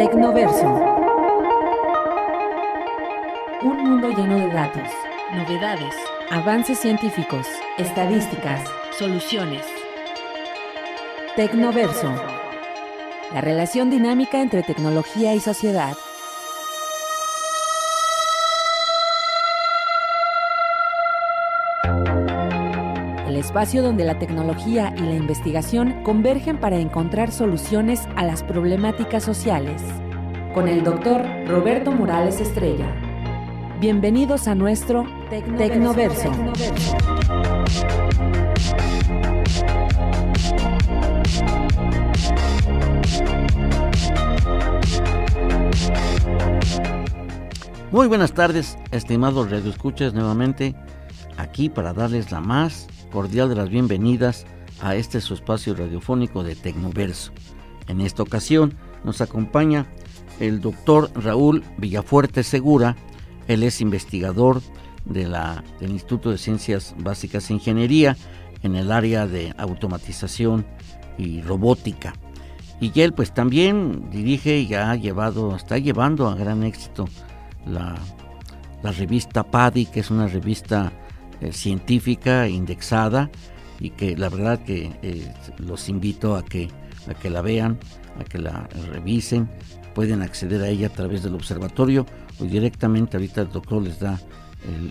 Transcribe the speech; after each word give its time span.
Tecnoverso. 0.00 0.66
Un 3.60 3.76
mundo 3.84 4.08
lleno 4.08 4.36
de 4.38 4.48
datos, 4.48 4.88
novedades, 5.34 5.94
avances 6.30 6.78
científicos, 6.78 7.46
estadísticas, 7.76 8.64
soluciones. 8.98 9.62
Tecnoverso. 11.36 12.14
La 13.34 13.42
relación 13.42 13.90
dinámica 13.90 14.40
entre 14.40 14.62
tecnología 14.62 15.34
y 15.34 15.40
sociedad. 15.40 15.92
Espacio 23.50 23.82
donde 23.82 24.04
la 24.04 24.16
tecnología 24.16 24.94
y 24.96 25.00
la 25.00 25.16
investigación 25.16 26.04
convergen 26.04 26.60
para 26.60 26.78
encontrar 26.78 27.32
soluciones 27.32 28.06
a 28.14 28.22
las 28.24 28.44
problemáticas 28.44 29.24
sociales. 29.24 29.82
Con 30.54 30.68
el 30.68 30.84
doctor 30.84 31.24
Roberto 31.48 31.90
Morales 31.90 32.40
Estrella. 32.40 32.86
Bienvenidos 33.80 34.46
a 34.46 34.54
nuestro 34.54 35.04
Tecnoverso. 35.30 36.30
Muy 47.90 48.06
buenas 48.06 48.32
tardes, 48.32 48.78
estimados 48.92 49.50
radioescuchas, 49.50 50.14
nuevamente 50.14 50.76
aquí 51.36 51.68
para 51.68 51.92
darles 51.92 52.30
la 52.30 52.40
más 52.40 52.86
cordial 53.10 53.48
de 53.48 53.56
las 53.56 53.68
bienvenidas 53.68 54.46
a 54.80 54.94
este 54.94 55.20
su 55.20 55.34
espacio 55.34 55.74
radiofónico 55.74 56.42
de 56.42 56.56
Tecnoverso. 56.56 57.32
En 57.88 58.00
esta 58.00 58.22
ocasión 58.22 58.74
nos 59.04 59.20
acompaña 59.20 59.86
el 60.38 60.60
doctor 60.60 61.10
Raúl 61.14 61.62
Villafuerte 61.76 62.42
Segura, 62.42 62.96
él 63.48 63.62
es 63.62 63.80
investigador 63.80 64.62
del 65.04 65.34
Instituto 65.80 66.30
de 66.30 66.38
Ciencias 66.38 66.94
Básicas 66.98 67.50
e 67.50 67.54
Ingeniería 67.54 68.16
en 68.62 68.76
el 68.76 68.92
área 68.92 69.26
de 69.26 69.54
automatización 69.58 70.64
y 71.18 71.42
robótica. 71.42 72.14
Y 72.80 72.98
él 73.00 73.12
pues 73.12 73.34
también 73.34 74.08
dirige 74.10 74.58
y 74.58 74.72
ha 74.74 74.94
llevado, 74.94 75.54
está 75.56 75.78
llevando 75.78 76.28
a 76.28 76.34
gran 76.34 76.62
éxito 76.64 77.06
la, 77.66 77.96
la 78.82 78.92
revista 78.92 79.42
PADI, 79.42 79.86
que 79.86 80.00
es 80.00 80.10
una 80.10 80.26
revista 80.26 80.92
eh, 81.40 81.52
científica 81.52 82.48
indexada 82.48 83.30
y 83.78 83.90
que 83.90 84.16
la 84.16 84.28
verdad 84.28 84.62
que 84.62 84.92
eh, 85.02 85.32
los 85.58 85.88
invito 85.88 86.36
a 86.36 86.44
que, 86.44 86.68
a 87.08 87.14
que 87.14 87.30
la 87.30 87.40
vean, 87.40 87.78
a 88.18 88.24
que 88.24 88.38
la 88.38 88.68
revisen. 88.92 89.48
Pueden 89.94 90.22
acceder 90.22 90.62
a 90.62 90.68
ella 90.68 90.88
a 90.88 90.92
través 90.92 91.22
del 91.22 91.34
observatorio 91.34 92.06
o 92.38 92.44
directamente 92.44 93.16
ahorita 93.16 93.42
el 93.42 93.50
doctor 93.50 93.82
les 93.82 93.98
da 93.98 94.20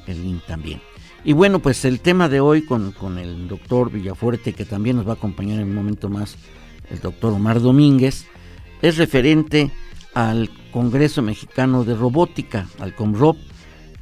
el, 0.07 0.23
link 0.23 0.43
también. 0.45 0.81
Y 1.23 1.33
bueno, 1.33 1.59
pues 1.59 1.85
el 1.85 1.99
tema 1.99 2.29
de 2.29 2.39
hoy 2.39 2.63
con, 2.63 2.91
con, 2.91 3.17
el 3.17 3.47
doctor 3.47 3.91
Villafuerte, 3.91 4.53
que 4.53 4.65
también 4.65 4.95
nos 4.95 5.07
va 5.07 5.11
a 5.11 5.15
acompañar 5.15 5.59
en 5.59 5.69
un 5.69 5.75
momento 5.75 6.09
más 6.09 6.37
el 6.89 6.99
doctor 6.99 7.33
Omar 7.33 7.61
Domínguez, 7.61 8.25
es 8.81 8.97
referente 8.97 9.71
al 10.13 10.49
Congreso 10.71 11.21
Mexicano 11.21 11.83
de 11.83 11.95
Robótica, 11.95 12.67
al 12.79 12.95
COMROB, 12.95 13.37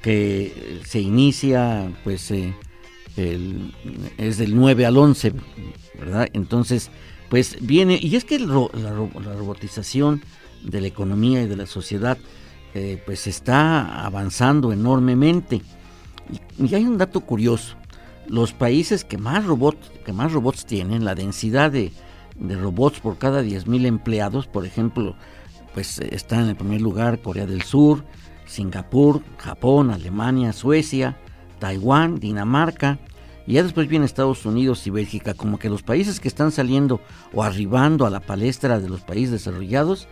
que 0.02 0.82
se 0.86 1.00
inicia, 1.00 1.92
pues, 2.04 2.32
eh, 2.32 2.54
el, 3.16 3.74
es 4.18 4.38
del 4.38 4.56
9 4.56 4.86
al 4.86 4.98
11, 4.98 5.34
¿verdad? 6.00 6.28
Entonces, 6.34 6.90
pues 7.30 7.58
viene, 7.62 8.00
y 8.02 8.16
es 8.16 8.26
que 8.26 8.36
el, 8.36 8.48
la, 8.48 8.70
la, 8.74 9.34
robotización 9.34 10.22
de 10.64 10.82
la 10.82 10.88
economía 10.88 11.42
y 11.42 11.48
de 11.48 11.56
la 11.56 11.66
sociedad, 11.66 12.18
eh, 12.74 13.02
pues 13.06 13.28
está 13.28 14.06
avanzando 14.06 14.72
enormemente. 14.72 15.62
Y, 16.60 16.66
y, 16.66 16.76
hay 16.76 16.86
un 16.86 16.98
dato 16.98 17.22
curioso, 17.22 17.76
los 18.28 18.54
países 18.54 19.04
que 19.04 19.18
más, 19.18 19.46
robot, 19.46 20.04
que 20.04 20.14
más 20.14 20.32
robots 20.32 20.66
tienen, 20.66 21.06
la 21.06 21.16
densidad 21.16 21.72
de, 21.72 21.92
de 22.40 22.56
robots 22.56 23.00
por 23.00 23.18
cada 23.18 23.42
10.000 23.44 23.86
empleados, 23.86 24.48
por 24.48 24.66
ejemplo, 24.66 25.16
pues 25.74 26.00
está 26.00 26.42
en 26.42 26.50
el 26.50 26.56
primer 26.56 26.82
lugar 26.82 27.20
Corea 27.22 27.46
del 27.46 27.64
Sur, 27.64 28.04
Singapur, 28.48 29.22
Japón, 29.38 29.92
Alemania, 29.92 30.54
Suecia, 30.54 31.18
Taiwán, 31.60 32.20
Dinamarca, 32.20 32.98
y 33.46 33.54
ya 33.54 33.64
después 33.64 33.88
viene 33.88 34.06
Estados 34.06 34.46
Unidos 34.46 34.86
y 34.88 34.90
Bélgica, 34.90 35.34
como 35.34 35.58
que 35.58 35.70
los 35.70 35.84
países 35.84 36.20
que 36.20 36.28
están 36.28 36.52
saliendo 36.52 37.00
o 37.34 37.44
arribando 37.44 38.06
a 38.06 38.10
la 38.10 38.20
palestra 38.20 38.80
de 38.80 38.90
los 38.90 39.02
países 39.02 39.32
desarrollados 39.32 40.08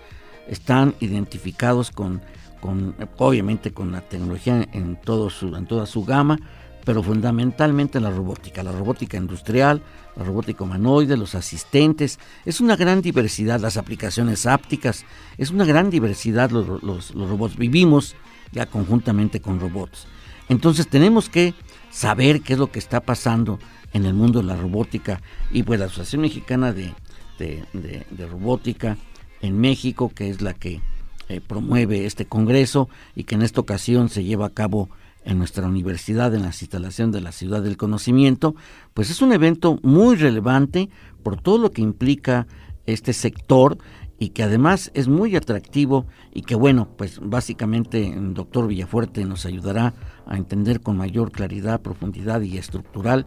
están 0.48 0.96
identificados 1.02 1.92
con, 1.92 2.22
con 2.62 2.96
obviamente 3.18 3.72
con 3.72 3.92
la 3.92 4.02
tecnología 4.02 4.66
en, 4.72 4.96
todo 4.96 5.30
su, 5.30 5.56
en 5.56 5.66
toda 5.66 5.86
su 5.86 6.06
gama, 6.06 6.40
pero 6.86 7.04
fundamentalmente 7.04 8.00
la 8.00 8.12
robótica, 8.12 8.64
la 8.64 8.72
robótica 8.72 9.18
industrial, 9.18 9.82
la 10.16 10.24
robótica 10.24 10.64
humanoide, 10.64 11.18
los 11.18 11.36
asistentes, 11.36 12.20
es 12.46 12.62
una 12.62 12.76
gran 12.76 13.02
diversidad, 13.02 13.60
las 13.60 13.78
aplicaciones 13.78 14.46
ápticas, 14.46 15.04
es 15.38 15.50
una 15.50 15.66
gran 15.66 15.90
diversidad 15.90 16.52
los, 16.52 16.68
robots. 16.68 17.58
Vivimos 17.58 18.16
ya 18.52 18.68
conjuntamente 18.68 19.42
con 19.42 19.60
robots. 19.60 20.08
Entonces 20.48 20.88
tenemos 20.88 21.28
que 21.28 21.56
saber 21.90 22.42
qué 22.42 22.54
es 22.54 22.60
lo 22.60 22.72
que 22.72 22.80
está 22.80 23.02
pasando 23.02 23.60
en 23.92 24.06
el 24.06 24.14
mundo 24.14 24.40
de 24.40 24.46
la 24.46 24.56
robótica 24.56 25.22
y 25.52 25.64
pues 25.64 25.80
la 25.80 25.88
Asociación 25.88 26.22
Mexicana 26.22 26.72
de, 26.72 26.94
de 27.40 28.28
Robótica 28.30 28.98
en 29.42 29.60
México, 29.60 30.12
que 30.14 30.30
es 30.30 30.42
la 30.42 30.54
que 30.54 30.82
eh, 31.28 31.42
promueve 31.42 32.06
este 32.06 32.26
congreso 32.26 32.88
y 33.16 33.24
que 33.24 33.34
en 33.34 33.42
esta 33.42 33.60
ocasión 33.60 34.10
se 34.10 34.24
lleva 34.24 34.46
a 34.46 34.52
cabo 34.52 34.90
en 35.26 35.38
nuestra 35.38 35.68
universidad, 35.68 36.34
en 36.34 36.44
la 36.44 36.48
instalación 36.48 37.12
de 37.12 37.22
la 37.22 37.32
Ciudad 37.32 37.62
del 37.62 37.78
Conocimiento, 37.78 38.56
pues 38.94 39.10
es 39.10 39.22
un 39.22 39.34
evento 39.34 39.80
muy 39.84 40.16
relevante 40.16 40.90
por 41.24 41.42
todo 41.42 41.58
lo 41.58 41.72
que 41.72 41.82
implica 41.82 42.48
este 42.86 43.12
sector 43.12 43.78
y 44.18 44.30
que 44.30 44.44
además 44.44 44.92
es 44.94 45.08
muy 45.08 45.36
atractivo 45.36 46.06
y 46.34 46.44
que 46.44 46.56
bueno, 46.56 46.88
pues 46.98 47.20
básicamente 47.22 48.08
el 48.08 48.34
doctor 48.34 48.68
Villafuerte 48.68 49.26
nos 49.26 49.46
ayudará 49.46 49.94
a 50.26 50.38
entender 50.38 50.80
con 50.80 50.96
mayor 50.96 51.32
claridad, 51.32 51.82
profundidad 51.82 52.42
y 52.42 52.58
estructural 52.58 53.26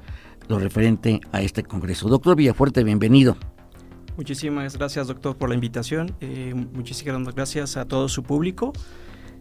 lo 0.48 0.58
referente 0.58 1.20
a 1.32 1.42
este 1.42 1.62
Congreso. 1.62 2.08
Doctor 2.08 2.36
Villafuerte, 2.36 2.82
bienvenido. 2.84 3.36
Muchísimas 4.16 4.76
gracias, 4.76 5.06
doctor, 5.06 5.36
por 5.36 5.48
la 5.48 5.54
invitación. 5.54 6.14
Eh, 6.20 6.54
muchísimas 6.54 7.34
gracias 7.34 7.76
a 7.76 7.84
todo 7.84 8.08
su 8.08 8.22
público. 8.22 8.72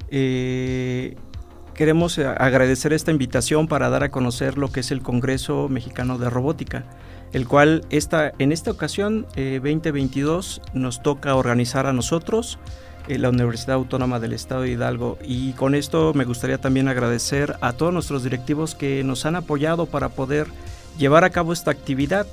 Eh, 0.09 1.15
queremos 1.77 2.17
agradecer 2.17 2.91
esta 2.91 3.11
invitación 3.11 3.67
para 3.67 3.89
dar 3.89 4.03
a 4.03 4.09
conocer 4.09 4.57
lo 4.57 4.69
que 4.69 4.81
es 4.81 4.91
el 4.91 5.01
Congreso 5.01 5.69
Mexicano 5.69 6.17
de 6.17 6.29
Robótica, 6.29 6.83
el 7.31 7.47
cual 7.47 7.85
esta, 7.89 8.33
en 8.39 8.51
esta 8.51 8.71
ocasión, 8.71 9.27
eh, 9.35 9.61
2022, 9.63 10.61
nos 10.73 11.01
toca 11.01 11.35
organizar 11.35 11.85
a 11.85 11.93
nosotros, 11.93 12.57
eh, 13.07 13.19
la 13.19 13.29
Universidad 13.29 13.75
Autónoma 13.75 14.19
del 14.19 14.33
Estado 14.33 14.63
de 14.63 14.71
Hidalgo. 14.71 15.17
Y 15.23 15.53
con 15.53 15.75
esto 15.75 16.13
me 16.15 16.25
gustaría 16.25 16.57
también 16.57 16.87
agradecer 16.87 17.55
a 17.61 17.73
todos 17.73 17.93
nuestros 17.93 18.23
directivos 18.23 18.75
que 18.75 19.03
nos 19.03 19.25
han 19.25 19.35
apoyado 19.35 19.85
para 19.85 20.09
poder 20.09 20.47
llevar 20.97 21.23
a 21.23 21.29
cabo 21.29 21.53
esta 21.53 21.71
actividad 21.71 22.27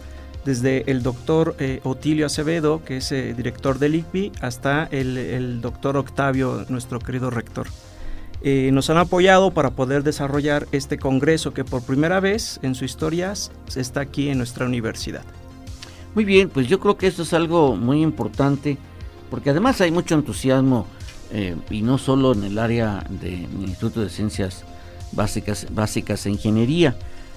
desde 0.45 0.91
el 0.91 1.03
doctor 1.03 1.55
eh, 1.59 1.81
Otilio 1.85 2.27
Acevedo, 2.27 2.83
que 2.85 2.99
es 2.99 3.13
eh, 3.13 3.35
director 3.35 3.79
del 3.79 3.95
ICBI, 3.97 4.33
hasta 4.41 4.85
el, 4.91 5.61
doctor 5.61 5.97
Octavio, 5.97 6.65
nuestro 6.69 6.99
querido 6.99 7.31
rector. 7.31 7.67
Eh, 8.47 8.71
nos 8.73 8.91
han 8.91 8.99
apoyado 8.99 9.53
para 9.53 9.71
poder 9.71 10.03
desarrollar 10.03 10.69
este 10.71 10.99
congreso 10.99 11.55
que 11.55 11.65
por 11.65 11.83
primera 11.83 12.21
vez 12.21 12.61
en 12.61 12.75
su 12.75 12.85
historia 12.85 13.33
está 13.75 14.01
aquí 14.01 14.29
en 14.29 14.37
nuestra 14.37 14.67
universidad. 14.67 15.25
Muy 16.15 16.27
bien, 16.27 16.51
pues 16.51 16.69
yo 16.69 16.79
creo 16.79 16.99
que 16.99 17.07
esto 17.07 17.23
es 17.23 17.33
algo 17.33 17.75
muy 17.75 18.03
importante, 18.03 18.77
porque 19.31 19.49
además 19.49 19.81
hay 19.81 19.91
mucho 19.91 20.15
entusiasmo, 20.15 20.87
eh, 21.33 21.57
y 21.71 21.81
no 21.81 21.97
solo 21.97 22.35
en 22.35 22.45
el 22.45 22.59
área 22.59 23.03
del 23.09 23.49
de 23.61 23.67
Instituto 23.67 24.03
de 24.03 24.11
Ciencias 24.11 24.67
Básicas, 25.13 25.67
Básicas 25.71 26.27
e 26.27 26.31
Ingeniería, 26.31 26.97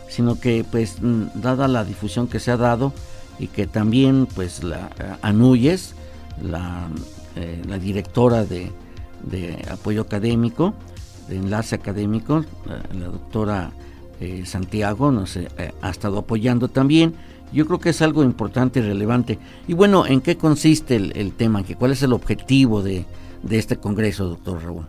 sino 0.09 0.39
que 0.41 0.65
pues 0.69 0.97
dada 1.35 1.69
la 1.69 1.85
difusión 1.85 2.27
que 2.27 2.41
se 2.41 2.51
ha 2.51 2.57
dado 2.57 2.91
y 3.39 3.47
que 3.47 3.65
también 3.65 4.27
pues 4.35 4.61
la 4.61 4.89
Anuyes, 5.21 5.95
la, 6.41 6.89
eh, 7.37 7.61
directora 7.79 8.43
de, 8.43 8.71
apoyo 9.71 10.01
académico, 10.01 10.73
de 11.27 11.37
enlace 11.37 11.75
académico, 11.75 12.45
la, 12.65 12.83
la 12.97 13.07
doctora 13.07 13.71
eh, 14.19 14.43
Santiago 14.45 15.11
nos 15.11 15.37
eh, 15.37 15.47
ha 15.81 15.89
estado 15.89 16.17
apoyando 16.17 16.69
también. 16.69 17.13
Yo 17.53 17.65
creo 17.65 17.79
que 17.79 17.89
es 17.89 18.01
algo 18.01 18.23
importante 18.23 18.79
y 18.79 18.81
relevante. 18.81 19.37
Y 19.67 19.73
bueno, 19.73 20.05
¿en 20.05 20.21
qué 20.21 20.37
consiste 20.37 20.95
el, 20.95 21.15
el 21.15 21.33
tema? 21.33 21.63
¿Cuál 21.77 21.91
es 21.91 22.01
el 22.01 22.13
objetivo 22.13 22.81
de, 22.81 23.05
este 23.49 23.77
congreso, 23.77 24.25
doctor 24.27 24.63
Raúl? 24.63 24.87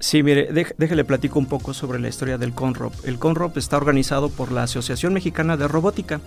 Sí, 0.00 0.22
mire, 0.22 0.48
déjale 0.78 1.04
platico 1.04 1.38
un 1.38 1.46
poco 1.46 1.74
sobre 1.74 2.00
la 2.00 2.08
historia 2.08 2.38
del 2.38 2.52
CONROP. 2.52 2.94
El 3.04 3.18
CONROP 3.18 3.58
está 3.58 3.76
organizado 3.76 4.30
por 4.30 4.50
la 4.50 4.62
Asociación 4.62 5.12
Mexicana 5.12 5.58
de 5.58 5.68
Robótica. 5.68 6.22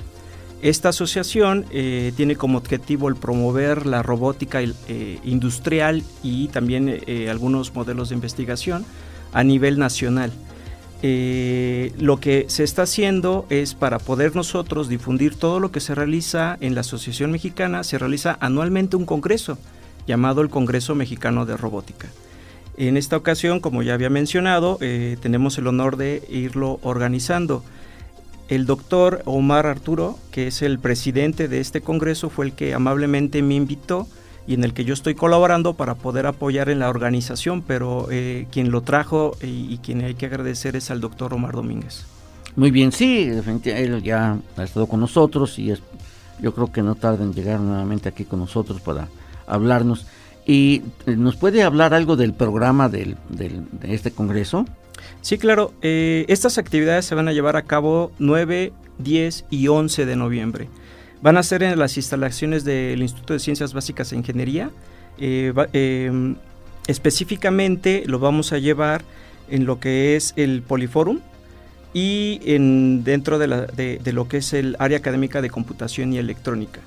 Esta 0.61 0.89
asociación 0.89 1.65
tiene 1.71 2.35
como 2.37 2.59
objetivo 2.59 3.09
el 3.09 3.15
promover 3.15 3.85
la 3.85 4.03
robótica 4.03 4.61
industrial 4.61 6.03
y 6.21 6.47
también 6.49 7.01
algunos 7.29 7.73
modelos 7.73 8.09
de 8.09 8.15
investigación 8.15 8.85
a 9.33 9.43
nivel 9.43 9.79
nacional. 9.79 10.31
Eh, 11.05 11.91
lo 11.99 12.21
que 12.21 12.45
se 12.47 12.63
está 12.63 12.83
haciendo 12.83 13.45
es 13.49 13.73
para 13.75 13.99
poder 13.99 14.37
nosotros 14.37 14.87
difundir 14.87 15.35
todo 15.35 15.59
lo 15.59 15.69
que 15.69 15.81
se 15.81 15.93
realiza 15.93 16.57
en 16.61 16.75
la 16.75 16.81
Asociación 16.81 17.29
Mexicana, 17.31 17.83
se 17.83 17.97
realiza 17.97 18.37
anualmente 18.39 18.95
un 18.95 19.05
congreso 19.05 19.57
llamado 20.07 20.41
el 20.41 20.49
Congreso 20.49 20.95
Mexicano 20.95 21.45
de 21.45 21.57
Robótica. 21.57 22.07
En 22.77 22.97
esta 22.97 23.17
ocasión, 23.17 23.59
como 23.59 23.83
ya 23.83 23.93
había 23.93 24.09
mencionado, 24.09 24.77
eh, 24.81 25.17
tenemos 25.21 25.57
el 25.57 25.67
honor 25.67 25.97
de 25.97 26.23
irlo 26.29 26.79
organizando. 26.83 27.63
El 28.47 28.65
doctor 28.65 29.21
Omar 29.25 29.67
Arturo, 29.67 30.17
que 30.31 30.47
es 30.47 30.61
el 30.61 30.79
presidente 30.79 31.47
de 31.47 31.59
este 31.59 31.81
congreso, 31.81 32.29
fue 32.29 32.45
el 32.45 32.53
que 32.53 32.73
amablemente 32.73 33.41
me 33.41 33.55
invitó 33.55 34.07
y 34.47 34.53
en 34.53 34.63
el 34.63 34.73
que 34.73 34.85
yo 34.85 34.93
estoy 34.93 35.15
colaborando 35.15 35.73
para 35.73 35.95
poder 35.95 36.25
apoyar 36.25 36.69
en 36.69 36.79
la 36.79 36.89
organización, 36.89 37.61
pero 37.61 38.07
eh, 38.11 38.47
quien 38.51 38.71
lo 38.71 38.81
trajo 38.81 39.37
y, 39.41 39.77
quien 39.77 40.03
hay 40.03 40.15
que 40.15 40.25
agradecer 40.25 40.75
es 40.75 40.91
al 40.91 41.01
doctor 41.01 41.33
Omar 41.33 41.53
Domínguez. 41.53 42.05
Muy 42.55 42.71
bien, 42.71 42.91
sí, 42.91 43.31
él 43.65 44.03
ya 44.03 44.37
ha 44.57 44.63
estado 44.63 44.87
con 44.87 44.99
nosotros 44.99 45.57
y 45.57 45.71
es, 45.71 45.81
yo 46.39 46.53
creo 46.53 46.71
que 46.71 46.83
no 46.83 46.95
tarda 46.95 47.23
en 47.23 47.33
llegar 47.33 47.59
nuevamente 47.59 48.09
aquí 48.09 48.25
con 48.25 48.39
nosotros 48.39 48.81
para 48.81 49.07
hablarnos. 49.47 50.05
¿Y 50.45 50.81
eh, 51.05 51.15
nos 51.15 51.35
puede 51.37 51.63
hablar 51.63 51.93
algo 51.93 52.15
del 52.15 52.33
programa 52.33 52.89
del, 52.89 53.15
de 53.29 53.63
este 53.83 54.11
congreso? 54.11 54.65
Sí, 55.21 55.37
claro. 55.37 55.73
Eh, 55.81 56.25
estas 56.27 56.57
actividades 56.57 57.05
se 57.05 57.15
van 57.15 57.27
a 57.27 57.33
llevar 57.33 57.55
a 57.55 57.63
cabo 57.63 58.11
9, 58.19 58.73
10 58.99 59.45
y 59.49 59.67
11 59.67 60.05
de 60.05 60.15
noviembre. 60.15 60.69
Van 61.23 61.37
a 61.37 61.43
ser 61.43 61.63
en 61.63 61.79
las 61.79 61.95
instalaciones 61.95 62.65
del 62.65 63.01
Instituto 63.01 63.31
de 63.31 63.39
Ciencias 63.39 63.73
Básicas 63.73 64.11
e 64.11 64.17
Ingeniería. 64.17 64.71
Eh, 65.17 65.53
em, 65.71 66.35
específicamente 66.85 68.03
lo 68.07 68.19
vamos 68.19 68.51
a 68.51 68.57
llevar 68.57 69.05
en 69.49 69.65
lo 69.65 69.79
que 69.79 70.17
es 70.17 70.33
el 70.35 70.63
Poliforum 70.63 71.21
y 71.93 72.41
en, 72.43 73.05
dentro 73.05 73.39
de, 73.39 73.47
lo 73.47 74.27
que 74.27 74.37
es 74.37 74.51
el 74.51 74.75
área 74.79 74.97
académica 74.97 75.41
de 75.41 75.49
computación 75.49 76.11
y 76.11 76.17
electrónica. 76.17 76.81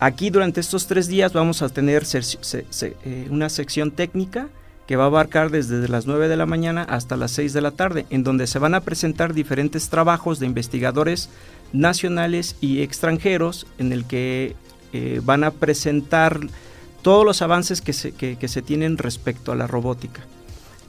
Aquí 0.00 0.28
durante 0.28 0.60
estos 0.60 0.86
tres 0.86 1.06
días 1.06 1.32
vamos 1.32 1.62
a 1.62 1.70
tener 1.70 2.02
eh, 2.04 3.26
una 3.30 3.48
sección 3.48 3.90
técnica 3.90 4.48
que 4.86 4.96
va 4.96 5.04
a 5.04 5.06
abarcar 5.06 5.50
desde 5.50 5.88
las 5.88 6.06
9 6.06 6.28
de 6.28 6.36
la 6.36 6.44
mañana 6.44 6.82
hasta 6.82 7.16
las 7.16 7.30
6 7.30 7.54
de 7.54 7.62
la 7.62 7.70
tarde, 7.70 8.04
en 8.10 8.22
donde 8.22 8.46
se 8.46 8.58
van 8.58 8.74
a 8.74 8.82
presentar 8.82 9.32
diferentes 9.32 9.88
trabajos 9.88 10.40
de 10.40 10.44
investigadores 10.44 11.30
nacionales 11.72 12.56
y 12.60 12.82
extranjeros 12.82 13.66
en 13.78 13.92
el 13.92 14.04
que 14.04 14.54
eh, 14.92 15.20
van 15.24 15.44
a 15.44 15.50
presentar 15.50 16.40
todos 17.02 17.24
los 17.24 17.42
avances 17.42 17.80
que 17.80 17.92
se, 17.92 18.12
se, 18.12 18.62
tienen 18.62 18.98
respecto 18.98 19.52
a 19.52 19.56
la 19.56 19.66
robótica. 19.66 20.22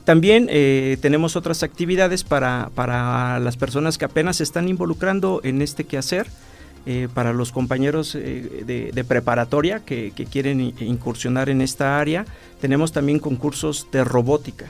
También 0.06 0.47
eh, 0.50 0.97
tenemos 1.01 1.35
otras 1.35 1.63
actividades 1.63 2.24
para, 2.24 2.69
para, 2.75 3.39
las 3.39 3.57
personas 3.57 3.97
que 3.97 4.06
apenas 4.06 4.38
se 4.38 4.44
están 4.44 4.68
involucrando 4.68 5.39
en 5.44 5.62
este 5.62 5.85
quehacer, 5.85 6.27
eh, 6.85 7.07
para 7.13 7.31
los 7.31 7.53
compañeros 7.53 8.12
de, 8.12 9.06
preparatoria 9.07 9.80
que, 9.80 10.12
que, 10.13 10.25
quieren 10.25 10.59
incursionar 10.81 11.50
en 11.50 11.62
esta 11.62 11.97
área. 11.97 12.25
Tenemos 12.59 12.91
también 12.91 13.19
concursos 13.19 13.88
de 13.89 14.03
robótica 14.03 14.65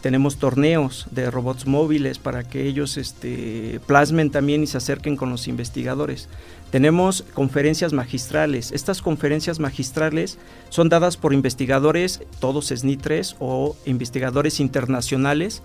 tenemos 0.00 0.36
torneos 0.36 1.06
de 1.10 1.30
robots 1.30 1.66
móviles 1.66 2.18
para 2.18 2.44
que 2.44 2.66
ellos 2.66 2.96
este, 2.96 3.80
plasmen 3.86 4.30
también 4.30 4.62
y 4.62 4.66
se 4.66 4.76
acerquen 4.76 5.16
con 5.16 5.30
los 5.30 5.48
investigadores. 5.48 6.28
Tenemos 6.70 7.24
conferencias 7.34 7.92
magistrales. 7.92 8.72
Estas 8.72 9.02
conferencias 9.02 9.58
magistrales 9.58 10.38
son 10.68 10.88
dadas 10.88 11.16
por 11.16 11.32
investigadores, 11.32 12.20
todos 12.40 12.68
SNI 12.68 12.96
3 12.96 13.36
o 13.38 13.76
investigadores 13.86 14.60
internacionales 14.60 15.62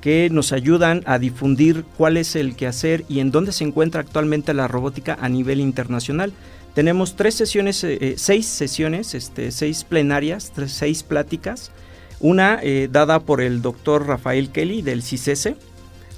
que 0.00 0.28
nos 0.30 0.52
ayudan 0.52 1.02
a 1.06 1.18
difundir 1.18 1.84
cuál 1.96 2.18
es 2.18 2.36
el 2.36 2.56
quehacer 2.56 3.06
y 3.08 3.20
en 3.20 3.30
dónde 3.30 3.52
se 3.52 3.64
encuentra 3.64 4.02
actualmente 4.02 4.52
la 4.52 4.68
robótica 4.68 5.16
a 5.18 5.30
nivel 5.30 5.60
internacional. 5.60 6.34
Tenemos 6.74 7.16
tres 7.16 7.34
sesiones, 7.34 7.82
eh, 7.84 7.98
eh, 8.00 8.14
seis 8.18 8.46
sesiones, 8.46 9.14
este, 9.14 9.50
seis 9.50 9.82
plenarias, 9.84 10.52
seis 10.66 11.02
pláticas 11.02 11.70
una 12.24 12.58
eh, 12.62 12.88
dada 12.90 13.20
por 13.20 13.42
el 13.42 13.60
doctor 13.60 14.06
Rafael 14.06 14.48
Kelly 14.48 14.80
del 14.80 15.02
CICESE, 15.02 15.56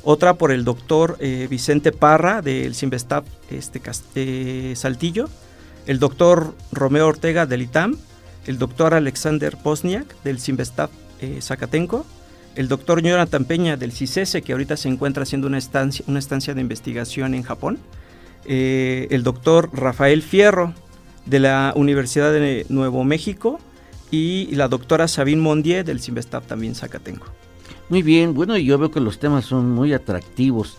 otra 0.04 0.34
por 0.34 0.52
el 0.52 0.62
doctor 0.62 1.16
eh, 1.18 1.48
Vicente 1.50 1.90
Parra 1.90 2.42
del 2.42 2.76
Simvestab 2.76 3.24
este, 3.50 3.82
eh, 4.14 4.74
Saltillo, 4.76 5.28
el 5.86 5.98
doctor 5.98 6.54
Romeo 6.70 7.08
Ortega 7.08 7.44
del 7.44 7.62
ITAM, 7.62 7.96
el 8.46 8.56
doctor 8.56 8.94
Alexander 8.94 9.56
Posniak 9.56 10.22
del 10.22 10.38
Simvestab 10.38 10.90
Zacatenco, 11.40 12.06
el 12.54 12.68
doctor 12.68 13.02
Jonathan 13.02 13.44
Peña 13.44 13.76
del 13.76 13.90
CICESE, 13.90 14.42
que 14.42 14.52
ahorita 14.52 14.76
se 14.76 14.88
encuentra 14.88 15.24
haciendo 15.24 15.48
una 15.48 15.58
estancia, 15.58 16.04
una 16.06 16.20
estancia 16.20 16.54
de 16.54 16.60
investigación 16.60 17.34
en 17.34 17.42
Japón, 17.42 17.80
el 18.44 19.24
doctor 19.24 19.70
Rafael 19.72 20.22
Fierro 20.22 20.72
de 21.24 21.40
la 21.40 21.72
Universidad 21.74 22.32
de 22.32 22.64
Nuevo 22.68 23.02
México, 23.02 23.58
y 24.10 24.54
la 24.54 24.68
doctora 24.68 25.08
Sabine 25.08 25.42
Mondier 25.42 25.84
del 25.84 26.00
Simvestab 26.00 26.44
también 26.44 26.74
Zacatenco. 26.74 27.26
Muy 27.88 28.02
bien, 28.02 28.34
bueno, 28.34 28.56
yo 28.56 28.78
veo 28.78 28.90
que 28.90 29.00
los 29.00 29.18
temas 29.18 29.44
son 29.44 29.70
muy 29.70 29.92
atractivos. 29.92 30.76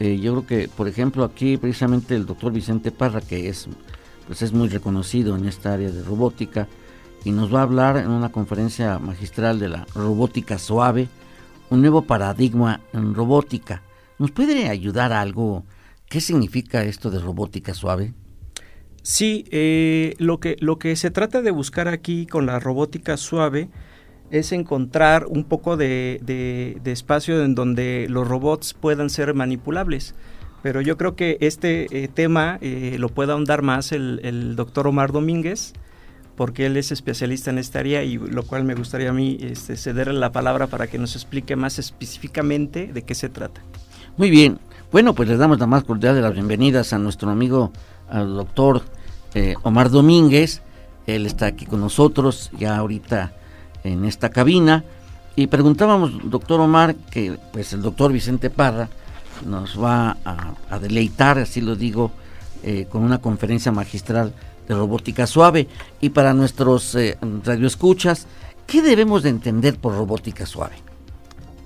Eh, 0.00 0.18
yo 0.18 0.32
creo 0.32 0.46
que, 0.46 0.68
por 0.68 0.88
ejemplo, 0.88 1.24
aquí 1.24 1.56
precisamente 1.56 2.14
el 2.14 2.26
doctor 2.26 2.52
Vicente 2.52 2.90
Parra, 2.90 3.20
que 3.20 3.48
es, 3.48 3.68
pues 4.26 4.42
es 4.42 4.52
muy 4.52 4.68
reconocido 4.68 5.36
en 5.36 5.46
esta 5.46 5.74
área 5.74 5.90
de 5.90 6.02
robótica, 6.02 6.68
y 7.24 7.32
nos 7.32 7.52
va 7.52 7.60
a 7.60 7.64
hablar 7.64 7.96
en 7.96 8.10
una 8.10 8.30
conferencia 8.30 8.98
magistral 8.98 9.58
de 9.58 9.68
la 9.68 9.86
robótica 9.94 10.58
suave, 10.58 11.08
un 11.68 11.80
nuevo 11.80 12.02
paradigma 12.02 12.80
en 12.92 13.14
robótica. 13.14 13.82
¿Nos 14.18 14.30
puede 14.30 14.68
ayudar 14.68 15.12
a 15.12 15.20
algo? 15.20 15.64
¿Qué 16.08 16.20
significa 16.20 16.84
esto 16.84 17.10
de 17.10 17.18
robótica 17.18 17.74
suave? 17.74 18.14
Sí, 19.08 19.46
eh, 19.50 20.16
lo, 20.18 20.38
que, 20.38 20.56
lo 20.60 20.78
que 20.78 20.94
se 20.94 21.10
trata 21.10 21.40
de 21.40 21.50
buscar 21.50 21.88
aquí 21.88 22.26
con 22.26 22.44
la 22.44 22.60
robótica 22.60 23.16
suave 23.16 23.70
es 24.30 24.52
encontrar 24.52 25.24
un 25.24 25.44
poco 25.44 25.78
de, 25.78 26.78
espacio 26.84 27.42
en 27.42 27.54
donde 27.54 28.06
los 28.10 28.28
robots 28.28 28.74
puedan 28.74 29.08
ser 29.08 29.32
manipulables. 29.32 30.14
Pero 30.62 30.82
yo 30.82 30.98
creo 30.98 31.16
que 31.16 31.38
este 31.40 31.86
eh, 31.90 32.08
tema 32.08 32.58
eh, 32.60 32.96
lo 32.98 33.08
puede 33.08 33.32
ahondar 33.32 33.62
más 33.62 33.92
el, 33.92 34.54
doctor 34.56 34.86
Omar 34.86 35.10
Domínguez, 35.10 35.72
porque 36.36 36.66
él 36.66 36.76
es 36.76 36.92
especialista 36.92 37.48
en 37.48 37.56
esta 37.56 37.78
área 37.78 38.04
y 38.04 38.18
lo 38.18 38.42
cual 38.42 38.64
me 38.64 38.74
gustaría 38.74 39.08
a 39.08 39.14
mí 39.14 39.38
este, 39.40 39.78
cederle 39.78 40.20
la 40.20 40.32
palabra 40.32 40.66
para 40.66 40.86
que 40.86 40.98
nos 40.98 41.16
explique 41.16 41.56
más 41.56 41.78
específicamente 41.78 42.92
de 42.92 43.00
qué 43.00 43.14
se 43.14 43.30
trata. 43.30 43.62
Muy 44.18 44.28
bien, 44.28 44.58
bueno, 44.92 45.14
pues 45.14 45.30
les 45.30 45.38
damos 45.38 45.58
la 45.58 45.66
más 45.66 45.84
cordial 45.84 46.14
de 46.14 46.20
las 46.20 46.34
bienvenidas 46.34 46.92
a 46.92 46.98
nuestro 46.98 47.30
amigo, 47.30 47.72
al 48.10 48.34
doctor 48.34 48.82
eh, 49.34 49.54
Omar 49.62 49.90
Domínguez. 49.90 50.62
Él 51.06 51.26
está 51.26 51.46
aquí 51.46 51.66
con 51.66 51.80
nosotros 51.80 52.50
ya 52.58 52.76
ahorita 52.76 53.32
en 53.84 54.04
esta 54.04 54.30
cabina. 54.30 54.84
Y 55.36 55.46
preguntábamos, 55.46 56.30
doctor 56.30 56.60
Omar, 56.60 56.96
que 57.10 57.38
pues 57.52 57.72
el 57.72 57.82
doctor 57.82 58.12
Vicente 58.12 58.50
Parra 58.50 58.88
nos 59.46 59.80
va 59.80 60.16
a, 60.24 60.78
deleitar, 60.78 61.38
así 61.38 61.60
lo 61.60 61.76
digo, 61.76 62.10
eh, 62.64 62.86
con 62.88 63.02
una 63.02 63.18
conferencia 63.18 63.70
magistral 63.70 64.34
de 64.66 64.74
robótica 64.74 65.26
suave. 65.26 65.68
Y 66.00 66.10
para 66.10 66.34
nuestros 66.34 66.94
eh, 66.94 67.16
radioescuchas, 67.44 68.26
¿qué 68.66 68.82
debemos 68.82 69.22
de 69.22 69.30
entender 69.30 69.78
por 69.78 69.94
robótica 69.94 70.44
suave? 70.44 70.76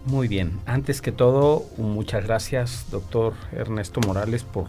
Muy 0.04 0.26
bien, 0.26 0.60
antes 0.66 1.00
que 1.00 1.12
todo, 1.12 1.64
muchas 1.76 2.24
gracias, 2.24 2.86
doctor 2.90 3.34
Ernesto 3.52 4.00
Morales, 4.00 4.42
por 4.42 4.66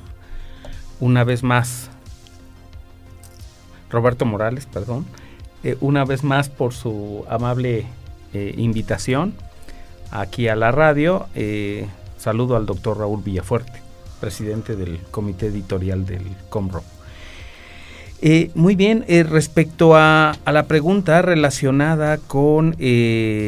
una 0.99 1.23
vez 1.23 1.41
más 1.41 1.89
Roberto 3.93 4.25
Morales, 4.25 4.65
perdón, 4.65 5.05
eh, 5.63 5.77
una 5.79 6.03
vez 6.03 6.23
más 6.23 6.49
por 6.49 6.73
su 6.73 7.23
amable 7.29 7.85
eh, 8.33 8.53
invitación 8.57 9.33
aquí 10.09 10.47
a 10.47 10.55
la 10.55 10.71
radio. 10.71 11.27
Eh, 11.35 11.87
saludo 12.17 12.55
al 12.55 12.65
doctor 12.65 12.97
Raúl 12.97 13.21
Villafuerte, 13.23 13.79
presidente 14.19 14.75
del 14.75 14.99
comité 15.11 15.45
editorial 15.47 16.05
del 16.05 16.23
Comro. 16.49 16.83
muy 18.55 18.75
bien, 18.75 19.05
respecto 19.29 19.95
a, 19.95 20.31
a, 20.43 20.51
la 20.51 20.63
pregunta 20.63 21.21
relacionada 21.21 22.17
con 22.17 22.75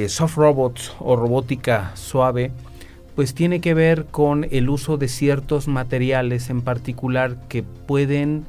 soft 0.08 0.36
robots 0.36 0.94
o 1.00 1.16
robótica 1.16 1.92
suave, 1.96 2.52
pues 3.16 3.34
tiene 3.34 3.62
que 3.62 3.74
ver 3.74 4.06
con 4.06 4.46
el 4.52 4.70
uso 4.70 4.98
de 4.98 5.08
ciertos 5.08 5.68
materiales 5.68 6.50
en 6.50 6.62
particular 6.62 7.38
que 7.48 7.64
pueden 7.64 8.46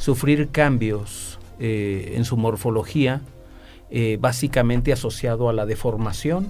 sufrir 0.00 0.48
cambios 0.48 1.38
eh, 1.60 2.14
en 2.16 2.24
su 2.24 2.36
morfología, 2.38 3.20
eh, 3.90 4.16
básicamente 4.18 4.92
asociado 4.92 5.48
a 5.48 5.52
la 5.52 5.66
deformación, 5.66 6.48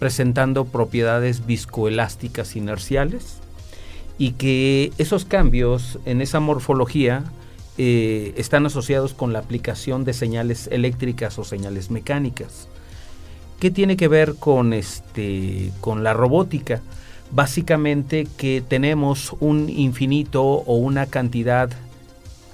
presentando 0.00 0.64
propiedades 0.64 1.46
viscoelásticas 1.46 2.56
inerciales 2.56 3.38
y 4.18 4.32
que 4.32 4.92
esos 4.98 5.24
cambios 5.24 6.00
en 6.06 6.20
esa 6.20 6.40
morfología 6.40 7.22
eh, 7.78 8.34
están 8.36 8.66
asociados 8.66 9.14
con 9.14 9.32
la 9.32 9.38
aplicación 9.38 10.04
de 10.04 10.12
señales 10.12 10.68
eléctricas 10.72 11.38
o 11.38 11.44
señales 11.44 11.90
mecánicas. 11.90 12.68
¿Qué 13.60 13.70
tiene 13.70 13.96
que 13.96 14.08
ver 14.08 14.34
con, 14.34 14.72
este, 14.72 15.70
con 15.80 16.02
la 16.02 16.14
robótica? 16.14 16.82
Básicamente 17.30 18.26
que 18.36 18.60
tenemos 18.66 19.36
un 19.38 19.70
infinito 19.70 20.42
o 20.42 20.74
una 20.74 21.06
cantidad 21.06 21.70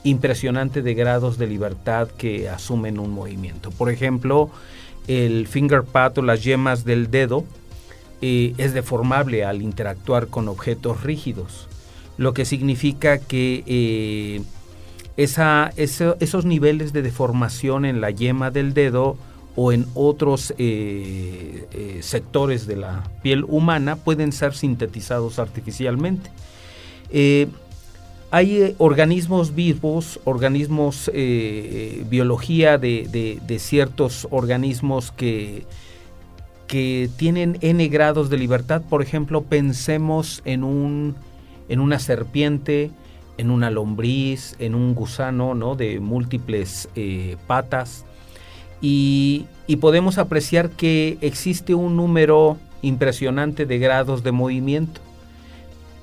impresionante 0.04 0.82
de 0.82 0.94
grados 0.94 1.38
de 1.38 1.46
libertad 1.46 2.08
que 2.08 2.48
asumen 2.48 2.98
un 2.98 3.10
movimiento. 3.10 3.70
Por 3.70 3.90
ejemplo, 3.90 4.50
el 5.06 5.46
fingerpad 5.46 6.18
o 6.18 6.22
las 6.22 6.44
yemas 6.44 6.84
del 6.84 7.10
dedo 7.10 7.44
eh, 8.20 8.54
es 8.58 8.74
deformable 8.74 9.44
al 9.44 9.62
interactuar 9.62 10.28
con 10.28 10.48
objetos 10.48 11.02
rígidos, 11.02 11.68
lo 12.16 12.34
que 12.34 12.44
significa 12.44 13.18
que 13.18 13.62
eh, 13.66 14.42
esos 15.16 16.44
niveles 16.44 16.92
de 16.92 17.02
deformación 17.02 17.84
en 17.84 18.00
la 18.00 18.10
yema 18.10 18.50
del 18.50 18.74
dedo 18.74 19.16
o 19.56 19.72
en 19.72 19.86
otros 19.94 20.54
eh, 20.58 21.98
sectores 22.02 22.66
de 22.66 22.76
la 22.76 23.04
piel 23.22 23.44
humana 23.44 23.96
pueden 23.96 24.32
ser 24.32 24.54
sintetizados 24.54 25.38
artificialmente. 25.38 26.30
Hay 28.30 28.74
organismos 28.78 29.54
vivos, 29.54 30.20
organismos, 30.24 31.10
biología 32.10 32.78
de, 32.78 33.58
ciertos 33.58 34.28
organismos 34.30 35.12
que 35.12 35.64
que 36.68 37.08
tienen 37.16 37.58
n 37.62 37.88
grados 37.88 38.30
de 38.30 38.36
libertad. 38.36 38.82
Por 38.88 39.02
ejemplo, 39.02 39.42
pensemos 39.42 40.42
en, 40.44 40.62
un, 40.62 41.16
en 41.68 41.80
una 41.80 41.98
serpiente, 41.98 42.92
en 43.38 43.50
una 43.50 43.70
lombriz, 43.70 44.54
en 44.60 44.76
un 44.76 44.94
gusano 44.94 45.54
¿no? 45.54 45.74
de 45.74 45.98
múltiples 45.98 46.88
eh, 46.94 47.36
patas. 47.48 48.04
Y, 48.80 49.46
podemos 49.80 50.18
apreciar 50.18 50.70
que 50.70 51.18
existe 51.20 51.74
un 51.74 51.96
número 51.96 52.56
impresionante 52.80 53.66
de 53.66 53.78
grados 53.78 54.22
de 54.22 54.32
movimiento. 54.32 55.00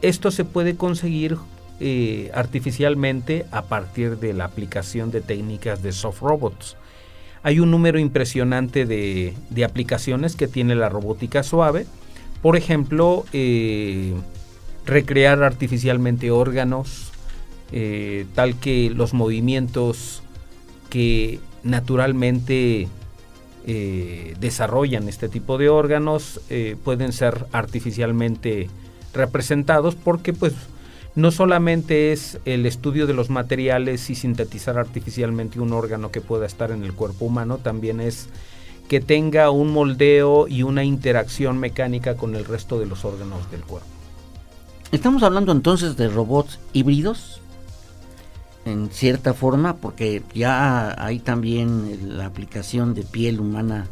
Esto 0.02 0.30
se 0.30 0.46
puede 0.46 0.76
conseguir 0.76 1.38
eh, 1.82 2.32
artificialmente 2.34 3.46
a 3.52 3.64
partir 3.64 4.18
de 4.18 4.34
la 4.34 4.46
aplicación 4.46 5.12
de 5.12 5.20
técnicas 5.20 5.84
de 5.84 5.92
soft 5.92 6.22
robots. 6.22 6.78
Hay 7.44 7.60
un 7.60 7.70
número 7.70 8.00
impresionante 8.00 8.86
de, 8.86 9.34
aplicaciones 9.66 10.38
que 10.38 10.48
tiene 10.48 10.76
la 10.76 10.88
robótica 10.88 11.44
suave. 11.44 11.86
Por 12.42 12.56
ejemplo, 12.56 13.26
eh, 13.34 14.14
recrear 14.86 15.44
artificialmente 15.44 16.32
órganos, 16.32 17.12
eh, 17.74 18.26
tal 18.36 18.58
que 18.58 18.90
los 18.90 19.14
movimientos 19.14 20.24
que 20.90 21.40
naturalmente 21.64 22.88
desarrollan 24.40 25.10
este 25.10 25.28
tipo 25.28 25.58
de 25.58 25.70
órganos 25.70 26.40
pueden 26.84 27.12
ser 27.12 27.48
artificialmente 27.52 28.70
representados 29.12 29.96
porque 29.96 30.34
pues 30.34 30.54
no 31.16 31.32
solamente 31.32 32.12
es 32.12 32.40
el 32.46 32.66
estudio 32.66 33.08
de 33.08 33.14
los 33.14 33.30
materiales 33.30 34.10
y 34.10 34.16
sintetizar 34.16 34.78
artificialmente 34.78 35.60
un 35.60 35.72
órgano 35.72 36.12
que 36.12 36.22
pueda 36.22 36.46
estar 36.46 36.72
en 36.72 36.84
el 36.84 36.94
cuerpo 36.94 37.26
humano, 37.26 37.58
también 37.58 38.02
es 38.02 38.28
que 38.90 39.00
tenga 39.00 39.50
un 39.50 39.72
moldeo 39.72 40.48
y 40.48 40.64
una 40.64 40.84
interacción 40.84 41.58
mecánica 41.58 42.16
con 42.16 42.36
el 42.36 42.46
resto 42.46 42.80
de 42.80 42.86
los 42.86 43.06
órganos 43.06 43.50
del 43.50 43.62
cuerpo. 43.62 43.88
Estamos 44.92 45.24
hablando 45.24 45.52
entonces 45.52 45.98
de 45.98 46.10
robots 46.10 46.60
híbridos, 46.74 47.42
en 48.66 48.90
cierta 48.90 49.34
forma, 49.34 49.78
porque 49.78 50.22
ya 50.34 50.96
hay 51.04 51.20
también 51.20 52.18
la 52.18 52.26
aplicación 52.26 52.94
de 52.94 53.04
piel 53.04 53.40
humana 53.40 53.88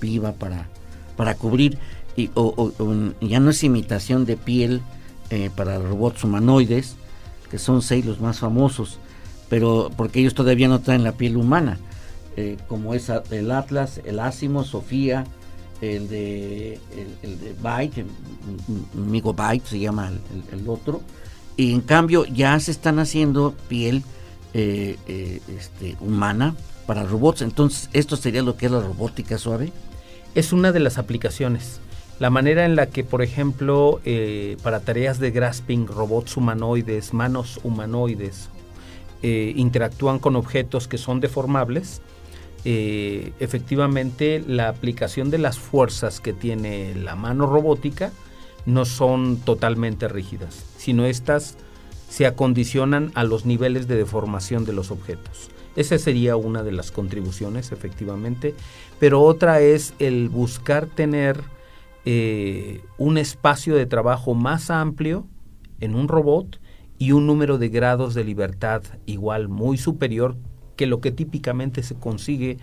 viva 0.00 0.32
para, 0.32 0.68
para 1.16 1.34
cubrir, 1.34 1.78
y, 2.16 2.30
o 2.34 2.72
ya 3.20 3.40
no 3.40 3.50
es 3.50 3.62
imitación 3.62 4.24
de 4.24 4.36
piel, 4.36 4.80
eh, 5.32 5.48
para 5.56 5.78
robots 5.78 6.24
humanoides, 6.24 6.96
que 7.50 7.58
son 7.58 7.80
seis 7.80 8.04
los 8.04 8.20
más 8.20 8.38
famosos, 8.38 8.98
pero 9.48 9.90
porque 9.96 10.20
ellos 10.20 10.34
todavía 10.34 10.68
no 10.68 10.82
traen 10.82 11.04
la 11.04 11.12
piel 11.12 11.38
humana, 11.38 11.78
eh, 12.36 12.58
como 12.68 12.92
es 12.92 13.10
el 13.30 13.50
Atlas, 13.50 14.02
el 14.04 14.18
Asimo, 14.18 14.62
Sofía, 14.62 15.24
el 15.80 16.10
de, 16.10 16.78
el, 17.22 17.40
de 17.40 17.54
Byte, 17.62 18.04
Migo 18.92 19.32
Byte 19.32 19.64
se 19.64 19.78
llama 19.78 20.12
el, 20.52 20.68
otro, 20.68 21.00
y 21.56 21.72
en 21.72 21.80
cambio 21.80 22.26
ya 22.26 22.60
se 22.60 22.70
están 22.70 22.98
haciendo 22.98 23.54
piel 23.68 24.02
eh, 24.52 24.98
este, 25.48 25.96
humana 26.02 26.54
para 26.86 27.04
robots, 27.04 27.40
entonces 27.40 27.88
esto 27.94 28.16
sería 28.16 28.42
lo 28.42 28.58
que 28.58 28.66
es 28.66 28.72
la 28.72 28.80
robótica 28.80 29.38
suave. 29.38 29.72
Es 30.34 30.52
una 30.52 30.72
de 30.72 30.80
las 30.80 30.98
aplicaciones 30.98 31.80
la 32.22 32.30
manera 32.30 32.64
en 32.64 32.76
la 32.76 32.86
que, 32.86 33.02
por 33.02 33.20
ejemplo, 33.20 34.00
eh, 34.04 34.56
para 34.62 34.78
tareas 34.78 35.18
de 35.18 35.32
grasping, 35.32 35.88
robots 35.88 36.36
humanoides, 36.36 37.12
manos 37.12 37.58
humanoides, 37.64 38.48
eh, 39.24 39.52
interactúan 39.56 40.20
con 40.20 40.36
objetos 40.36 40.86
que 40.86 40.98
son 40.98 41.18
deformables, 41.18 42.00
eh, 42.64 43.32
efectivamente 43.40 44.40
la 44.46 44.68
aplicación 44.68 45.30
de 45.30 45.38
las 45.38 45.58
fuerzas 45.58 46.20
que 46.20 46.32
tiene 46.32 46.94
la 46.94 47.16
mano 47.16 47.46
robótica 47.46 48.12
no 48.66 48.84
son 48.84 49.38
totalmente 49.38 50.06
rígidas, 50.06 50.64
sino 50.78 51.06
estas 51.06 51.56
se 52.08 52.26
acondicionan 52.26 53.10
a 53.16 53.24
los 53.24 53.46
niveles 53.46 53.88
de 53.88 53.96
deformación 53.96 54.64
de 54.64 54.74
los 54.74 54.92
objetos. 54.92 55.50
Esa 55.74 55.98
sería 55.98 56.36
una 56.36 56.62
de 56.62 56.70
las 56.70 56.92
contribuciones, 56.92 57.72
efectivamente, 57.72 58.54
pero 59.00 59.22
otra 59.22 59.58
es 59.60 59.94
el 59.98 60.28
buscar 60.28 60.86
tener 60.86 61.42
eh, 62.04 62.82
un 62.98 63.18
espacio 63.18 63.74
de 63.76 63.86
trabajo 63.86 64.34
más 64.34 64.70
amplio 64.70 65.26
en 65.80 65.94
un 65.94 66.08
robot 66.08 66.60
y 66.98 67.12
un 67.12 67.26
número 67.26 67.58
de 67.58 67.68
grados 67.68 68.14
de 68.14 68.24
libertad 68.24 68.82
igual 69.06 69.48
muy 69.48 69.76
superior 69.78 70.36
que 70.76 70.86
lo 70.86 71.00
que 71.00 71.12
típicamente 71.12 71.82
se 71.82 71.94
consigue 71.94 72.58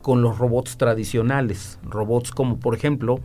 con 0.00 0.22
los 0.22 0.38
robots 0.38 0.76
tradicionales, 0.76 1.78
robots 1.82 2.30
como 2.30 2.58
por 2.58 2.74
ejemplo 2.74 3.20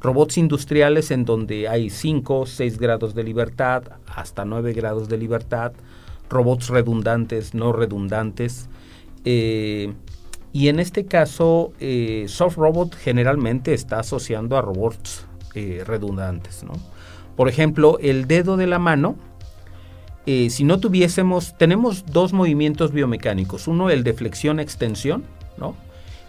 robots 0.00 0.38
industriales 0.38 1.10
en 1.10 1.24
donde 1.24 1.68
hay 1.68 1.90
5, 1.90 2.46
6 2.46 2.78
grados 2.78 3.14
de 3.14 3.24
libertad, 3.24 3.84
hasta 4.06 4.44
9 4.44 4.72
grados 4.72 5.08
de 5.08 5.18
libertad, 5.18 5.72
robots 6.28 6.68
redundantes, 6.68 7.54
no 7.54 7.72
redundantes, 7.72 8.68
eh, 9.24 9.92
y 10.58 10.66
en 10.66 10.80
este 10.80 11.06
caso, 11.06 11.72
eh, 11.78 12.24
soft 12.26 12.56
robot 12.56 12.96
generalmente 12.96 13.74
está 13.74 14.00
asociando 14.00 14.56
a 14.56 14.60
robots 14.60 15.24
eh, 15.54 15.84
redundantes. 15.86 16.64
¿no? 16.64 16.72
Por 17.36 17.48
ejemplo, 17.48 17.96
el 18.00 18.26
dedo 18.26 18.56
de 18.56 18.66
la 18.66 18.80
mano, 18.80 19.14
eh, 20.26 20.50
si 20.50 20.64
no 20.64 20.80
tuviésemos, 20.80 21.56
tenemos 21.56 22.06
dos 22.06 22.32
movimientos 22.32 22.90
biomecánicos. 22.90 23.68
Uno, 23.68 23.88
el 23.88 24.02
de 24.02 24.14
flexión-extensión, 24.14 25.22
¿no? 25.58 25.76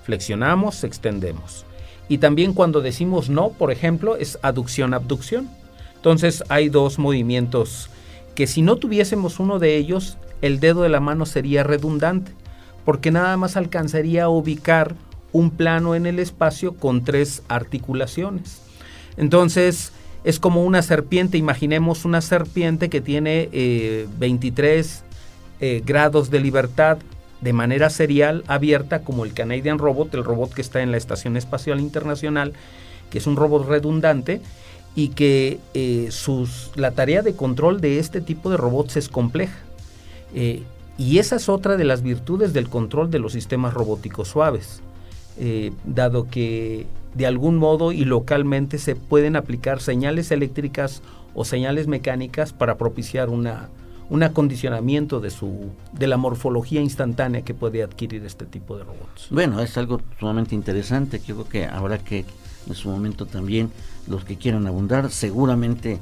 Flexionamos, 0.03 0.83
extendemos. 0.83 1.65
Y 2.07 2.19
también 2.19 2.53
cuando 2.53 2.81
decimos 2.81 3.31
no, 3.31 3.49
por 3.49 3.71
ejemplo, 3.71 4.15
es 4.15 4.37
aducción-abducción. 4.43 5.49
Entonces 5.95 6.43
hay 6.49 6.69
dos 6.69 6.99
movimientos 6.99 7.89
que 8.35 8.45
si 8.45 8.61
no 8.61 8.75
tuviésemos 8.75 9.39
uno 9.39 9.57
de 9.57 9.75
ellos, 9.75 10.19
el 10.43 10.59
dedo 10.59 10.83
de 10.83 10.89
la 10.89 10.99
mano 10.99 11.25
sería 11.25 11.63
redundante 11.63 12.31
porque 12.89 13.11
nada 13.11 13.37
más 13.37 13.55
alcanzaría 13.55 14.23
a 14.23 14.29
ubicar 14.29 14.95
un 15.31 15.51
plano 15.51 15.93
en 15.93 16.07
el 16.07 16.17
espacio 16.17 16.73
con 16.73 17.03
tres 17.03 17.43
articulaciones. 17.47 18.63
Entonces, 19.15 19.91
es 20.23 20.39
como 20.39 20.63
una 20.63 20.81
serpiente, 20.81 21.37
imaginemos 21.37 22.03
una 22.03 22.19
serpiente 22.21 22.89
que 22.89 22.99
tiene 22.99 24.07
23 24.17 24.87
eh, 24.87 25.03
eh, 25.59 25.83
grados 25.85 26.31
de 26.31 26.39
libertad 26.39 26.97
de 27.41 27.53
manera 27.53 27.91
serial 27.91 28.43
abierta 28.47 29.03
como 29.03 29.23
el 29.23 29.35
Canadian 29.35 29.77
Robot, 29.77 30.11
el 30.15 30.23
robot 30.23 30.51
que 30.51 30.61
está 30.61 30.81
en 30.81 30.89
la 30.89 30.97
Estación 30.97 31.37
Espacial 31.37 31.79
Internacional, 31.79 32.53
que 33.11 33.19
es 33.19 33.27
un 33.27 33.35
robot 33.35 33.67
redundante 33.67 34.41
y 34.95 35.09
que 35.09 35.59
eh, 35.75 36.09
la 36.73 36.89
tarea 36.89 37.21
de 37.21 37.35
control 37.35 37.81
de 37.81 37.99
este 37.99 38.19
tipo 38.19 38.49
de 38.49 38.57
robots 38.57 38.97
es 38.97 39.09
compleja. 39.09 39.59
Y 40.99 41.19
esa 41.19 41.37
es 41.37 41.47
otra 41.47 41.77
de 41.77 41.85
las 41.85 42.03
virtudes 42.03 42.51
del 42.51 42.67
control 42.67 43.09
de 43.09 43.19
los 43.19 43.31
sistemas 43.31 43.73
robóticos 43.73 44.27
suaves, 44.27 44.81
eh, 45.39 45.71
dado 45.85 46.27
que 46.27 46.87
de 47.15 47.25
algún 47.25 47.55
modo 47.55 47.93
y 47.93 48.03
localmente 48.03 48.77
se 48.77 48.97
pueden 48.97 49.37
aplicar 49.37 49.79
señales 49.79 50.29
eléctricas 50.29 51.01
o 51.33 51.45
señales 51.45 51.87
mecánicas 51.87 52.51
para 52.51 52.77
propiciar 52.77 53.29
una, 53.29 53.69
un 54.09 54.23
acondicionamiento 54.23 55.21
de, 55.21 55.29
su, 55.29 55.69
de 55.93 56.07
la 56.07 56.17
morfología 56.17 56.81
instantánea 56.81 57.43
que 57.43 57.53
puede 57.53 57.81
adquirir 57.81 58.25
este 58.25 58.45
tipo 58.45 58.77
de 58.77 58.83
robots. 58.83 59.27
Bueno, 59.29 59.61
es 59.61 59.77
algo 59.77 60.01
sumamente 60.19 60.53
interesante. 60.53 61.21
Creo 61.21 61.47
que 61.47 61.65
habrá 61.65 61.99
que 61.99 62.25
en 62.67 62.75
su 62.75 62.89
momento 62.89 63.25
también 63.25 63.71
los 64.05 64.25
que 64.25 64.35
quieran 64.35 64.67
abundar 64.67 65.11
seguramente 65.11 65.97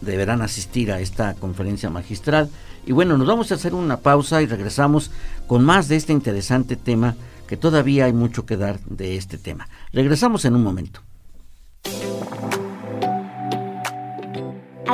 deberán 0.00 0.42
asistir 0.42 0.92
a 0.92 1.00
esta 1.00 1.34
conferencia 1.34 1.90
magistral. 1.90 2.50
Y 2.86 2.92
bueno, 2.92 3.16
nos 3.16 3.26
vamos 3.26 3.50
a 3.50 3.54
hacer 3.54 3.74
una 3.74 3.98
pausa 3.98 4.42
y 4.42 4.46
regresamos 4.46 5.10
con 5.46 5.64
más 5.64 5.88
de 5.88 5.96
este 5.96 6.12
interesante 6.12 6.76
tema 6.76 7.16
que 7.46 7.56
todavía 7.56 8.06
hay 8.06 8.12
mucho 8.12 8.46
que 8.46 8.56
dar 8.56 8.80
de 8.80 9.16
este 9.16 9.38
tema. 9.38 9.68
Regresamos 9.92 10.44
en 10.44 10.54
un 10.54 10.62
momento. 10.62 11.00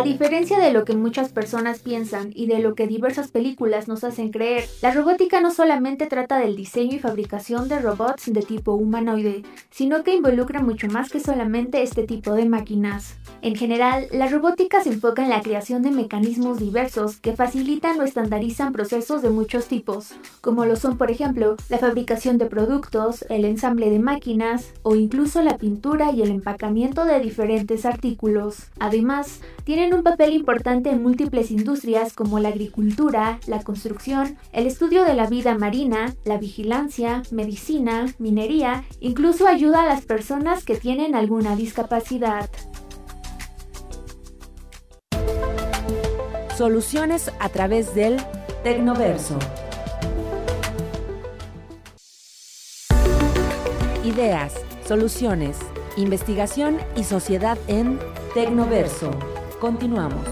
A 0.00 0.02
diferencia 0.02 0.58
de 0.58 0.72
lo 0.72 0.86
que 0.86 0.96
muchas 0.96 1.30
personas 1.30 1.80
piensan 1.80 2.30
y 2.34 2.46
de 2.46 2.60
lo 2.60 2.74
que 2.74 2.86
diversas 2.86 3.30
películas 3.30 3.86
nos 3.86 4.02
hacen 4.02 4.30
creer, 4.30 4.64
la 4.80 4.92
robótica 4.92 5.42
no 5.42 5.50
solamente 5.50 6.06
trata 6.06 6.38
del 6.38 6.56
diseño 6.56 6.96
y 6.96 6.98
fabricación 6.98 7.68
de 7.68 7.80
robots 7.80 8.32
de 8.32 8.40
tipo 8.40 8.72
humanoide, 8.72 9.42
sino 9.70 10.02
que 10.02 10.14
involucra 10.14 10.62
mucho 10.62 10.86
más 10.86 11.10
que 11.10 11.20
solamente 11.20 11.82
este 11.82 12.04
tipo 12.04 12.32
de 12.32 12.46
máquinas. 12.46 13.16
En 13.42 13.54
general, 13.56 14.06
la 14.10 14.26
robótica 14.26 14.82
se 14.82 14.88
enfoca 14.88 15.22
en 15.22 15.28
la 15.28 15.42
creación 15.42 15.82
de 15.82 15.90
mecanismos 15.90 16.58
diversos 16.58 17.18
que 17.18 17.36
facilitan 17.36 18.00
o 18.00 18.02
estandarizan 18.02 18.72
procesos 18.72 19.20
de 19.20 19.28
muchos 19.28 19.66
tipos, 19.66 20.14
como 20.40 20.64
lo 20.64 20.76
son 20.76 20.96
por 20.96 21.10
ejemplo 21.10 21.56
la 21.68 21.76
fabricación 21.76 22.38
de 22.38 22.46
productos, 22.46 23.26
el 23.28 23.44
ensamble 23.44 23.90
de 23.90 23.98
máquinas 23.98 24.72
o 24.82 24.94
incluso 24.94 25.42
la 25.42 25.58
pintura 25.58 26.10
y 26.12 26.22
el 26.22 26.30
empacamiento 26.30 27.04
de 27.04 27.20
diferentes 27.20 27.84
artículos. 27.84 28.68
Además, 28.78 29.40
tienen 29.70 29.94
un 29.94 30.02
papel 30.02 30.32
importante 30.32 30.90
en 30.90 31.00
múltiples 31.00 31.52
industrias 31.52 32.12
como 32.12 32.40
la 32.40 32.48
agricultura, 32.48 33.38
la 33.46 33.62
construcción, 33.62 34.36
el 34.52 34.66
estudio 34.66 35.04
de 35.04 35.14
la 35.14 35.28
vida 35.28 35.56
marina, 35.56 36.16
la 36.24 36.38
vigilancia, 36.38 37.22
medicina, 37.30 38.12
minería, 38.18 38.82
incluso 38.98 39.46
ayuda 39.46 39.82
a 39.82 39.86
las 39.86 40.04
personas 40.04 40.64
que 40.64 40.74
tienen 40.74 41.14
alguna 41.14 41.54
discapacidad. 41.54 42.50
Soluciones 46.58 47.30
a 47.38 47.48
través 47.50 47.94
del 47.94 48.16
Tecnoverso. 48.64 49.38
Ideas, 54.02 54.52
soluciones, 54.84 55.58
investigación 55.96 56.80
y 56.96 57.04
sociedad 57.04 57.56
en 57.68 58.00
Tecnoverso. 58.34 59.12
Continuamos. 59.60 60.24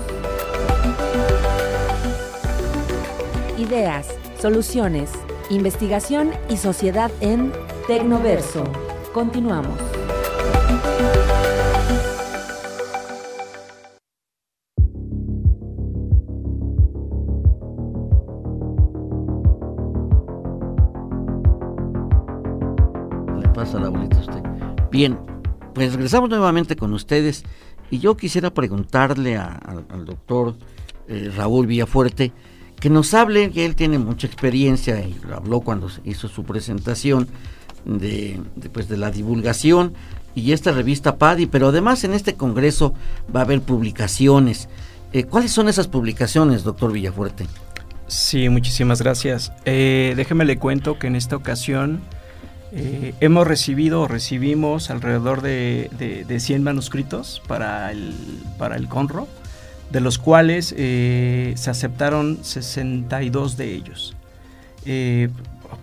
Ideas, 3.59 4.09
soluciones, 4.41 5.11
investigación 5.51 6.31
y 6.49 6.57
sociedad 6.57 7.11
en 7.21 7.53
Tecnoverso. 7.87 8.65
Continuamos. 9.13 9.79
Le 23.39 23.49
pasa 23.51 23.79
la 23.79 23.91
bolita 23.91 24.17
a 24.17 24.21
usted. 24.21 24.43
Bien, 24.91 25.19
pues 25.75 25.93
regresamos 25.93 26.31
nuevamente 26.31 26.77
con 26.77 26.95
ustedes 26.95 27.45
y 27.91 27.99
yo 27.99 28.17
quisiera 28.17 28.51
preguntarle 28.53 29.37
a- 29.37 29.61
al 29.91 30.05
doctor 30.05 30.57
eh, 31.09 31.31
Raúl 31.35 31.67
Villafuerte 31.67 32.33
que 32.81 32.91
nos 32.91 33.13
hable, 33.15 33.51
que 33.51 33.65
él 33.65 33.75
tiene 33.75 33.99
mucha 33.99 34.27
experiencia 34.27 35.01
y 35.01 35.17
lo 35.27 35.37
habló 35.37 35.61
cuando 35.61 35.89
hizo 36.05 36.29
su 36.29 36.45
presentación 36.45 37.29
de, 37.85 38.39
de, 38.57 38.71
pues, 38.71 38.89
de 38.89 38.97
la 38.97 39.11
divulgación 39.11 39.95
y 40.35 40.53
esta 40.53 40.71
revista 40.73 41.17
PADI, 41.17 41.47
pero 41.47 41.69
además 41.69 42.05
en 42.05 42.13
este 42.15 42.35
congreso 42.35 42.95
va 43.35 43.41
a 43.41 43.45
haber 43.45 43.63
publicaciones. 43.63 44.69
Eh, 45.13 45.25
¿Cuáles 45.25 45.51
son 45.51 45.69
esas 45.69 45.89
publicaciones, 45.89 46.63
doctor 46.63 46.93
Villafuerte? 46.93 47.47
Sí, 48.07 48.49
muchísimas 48.49 49.03
gracias. 49.03 49.53
Eh, 49.65 50.13
déjeme 50.17 50.45
le 50.45 50.59
cuento 50.59 50.99
que 50.99 51.07
en 51.09 51.17
esta 51.17 51.35
ocasión 51.37 52.01
eh, 52.73 53.15
hemos 53.21 53.47
recibido 53.47 54.03
o 54.03 54.09
recibimos 54.09 54.91
alrededor 54.91 55.41
de, 55.43 55.91
de, 55.99 56.25
de 56.25 56.41
100 56.41 56.63
manuscritos 56.63 57.43
para 57.47 57.91
el, 57.93 58.13
para 58.59 58.77
el 58.77 58.89
Conro, 58.89 59.27
de 59.91 60.01
los 60.01 60.19
cuales 60.19 60.75
eh, 60.77 61.55
se 61.57 61.71
aceptaron 61.71 62.39
62 62.43 63.57
de 63.57 63.75
ellos. 63.75 64.15
Eh, 64.85 65.29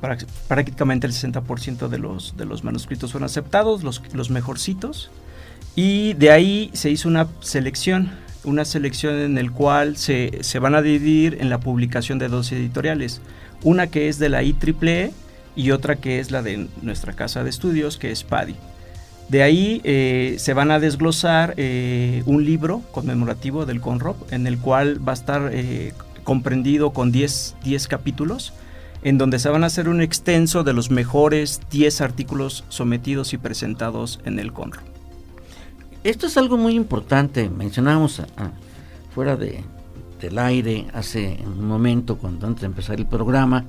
pra- 0.01 0.25
prácticamente 0.47 1.07
el 1.07 1.13
60% 1.13 1.87
de 1.87 1.97
los, 1.97 2.37
de 2.37 2.45
los 2.45 2.63
manuscritos 2.63 3.11
fueron 3.11 3.25
aceptados, 3.25 3.83
los, 3.83 4.01
los 4.13 4.29
mejorcitos, 4.29 5.09
y 5.75 6.13
de 6.13 6.31
ahí 6.31 6.69
se 6.73 6.89
hizo 6.91 7.09
una 7.09 7.27
selección, 7.41 8.11
una 8.43 8.63
selección 8.63 9.15
en 9.15 9.37
el 9.37 9.51
cual 9.51 9.97
se, 9.97 10.37
se 10.41 10.59
van 10.59 10.75
a 10.75 10.81
dividir 10.81 11.37
en 11.41 11.49
la 11.49 11.59
publicación 11.59 12.19
de 12.19 12.27
dos 12.29 12.51
editoriales, 12.51 13.21
una 13.63 13.87
que 13.87 14.07
es 14.07 14.19
de 14.19 14.29
la 14.29 14.43
IEEE 14.43 15.11
y 15.55 15.71
otra 15.71 15.95
que 15.95 16.19
es 16.19 16.31
la 16.31 16.41
de 16.41 16.67
nuestra 16.81 17.13
casa 17.13 17.43
de 17.43 17.49
estudios, 17.49 17.97
que 17.97 18.11
es 18.11 18.23
PADI. 18.23 18.55
De 19.29 19.41
ahí 19.41 19.81
eh, 19.83 20.35
se 20.37 20.53
van 20.53 20.69
a 20.69 20.79
desglosar 20.79 21.53
eh, 21.57 22.21
un 22.25 22.45
libro 22.45 22.81
conmemorativo 22.91 23.65
del 23.65 23.81
CONROP, 23.81 24.31
en 24.31 24.45
el 24.47 24.59
cual 24.59 24.99
va 25.07 25.13
a 25.13 25.15
estar 25.15 25.49
eh, 25.51 25.93
comprendido 26.23 26.91
con 26.93 27.11
10, 27.11 27.55
10 27.63 27.87
capítulos, 27.87 28.53
en 29.03 29.17
donde 29.17 29.39
se 29.39 29.49
van 29.49 29.63
a 29.63 29.67
hacer 29.67 29.89
un 29.89 30.01
extenso 30.01 30.63
de 30.63 30.73
los 30.73 30.91
mejores 30.91 31.61
10 31.71 32.01
artículos 32.01 32.63
sometidos 32.69 33.33
y 33.33 33.37
presentados 33.37 34.19
en 34.25 34.37
el 34.39 34.51
CONROP. 34.53 34.83
Esto 36.03 36.27
es 36.27 36.37
algo 36.37 36.57
muy 36.57 36.75
importante. 36.75 37.49
A- 38.37 38.51
fuera 39.13 39.35
de, 39.37 39.63
del 40.21 40.37
aire 40.37 40.85
hace 40.93 41.39
un 41.45 41.65
momento, 41.65 42.17
cuando 42.17 42.45
antes 42.47 42.61
de 42.61 42.67
empezar 42.67 42.97
el 42.99 43.05
programa, 43.07 43.65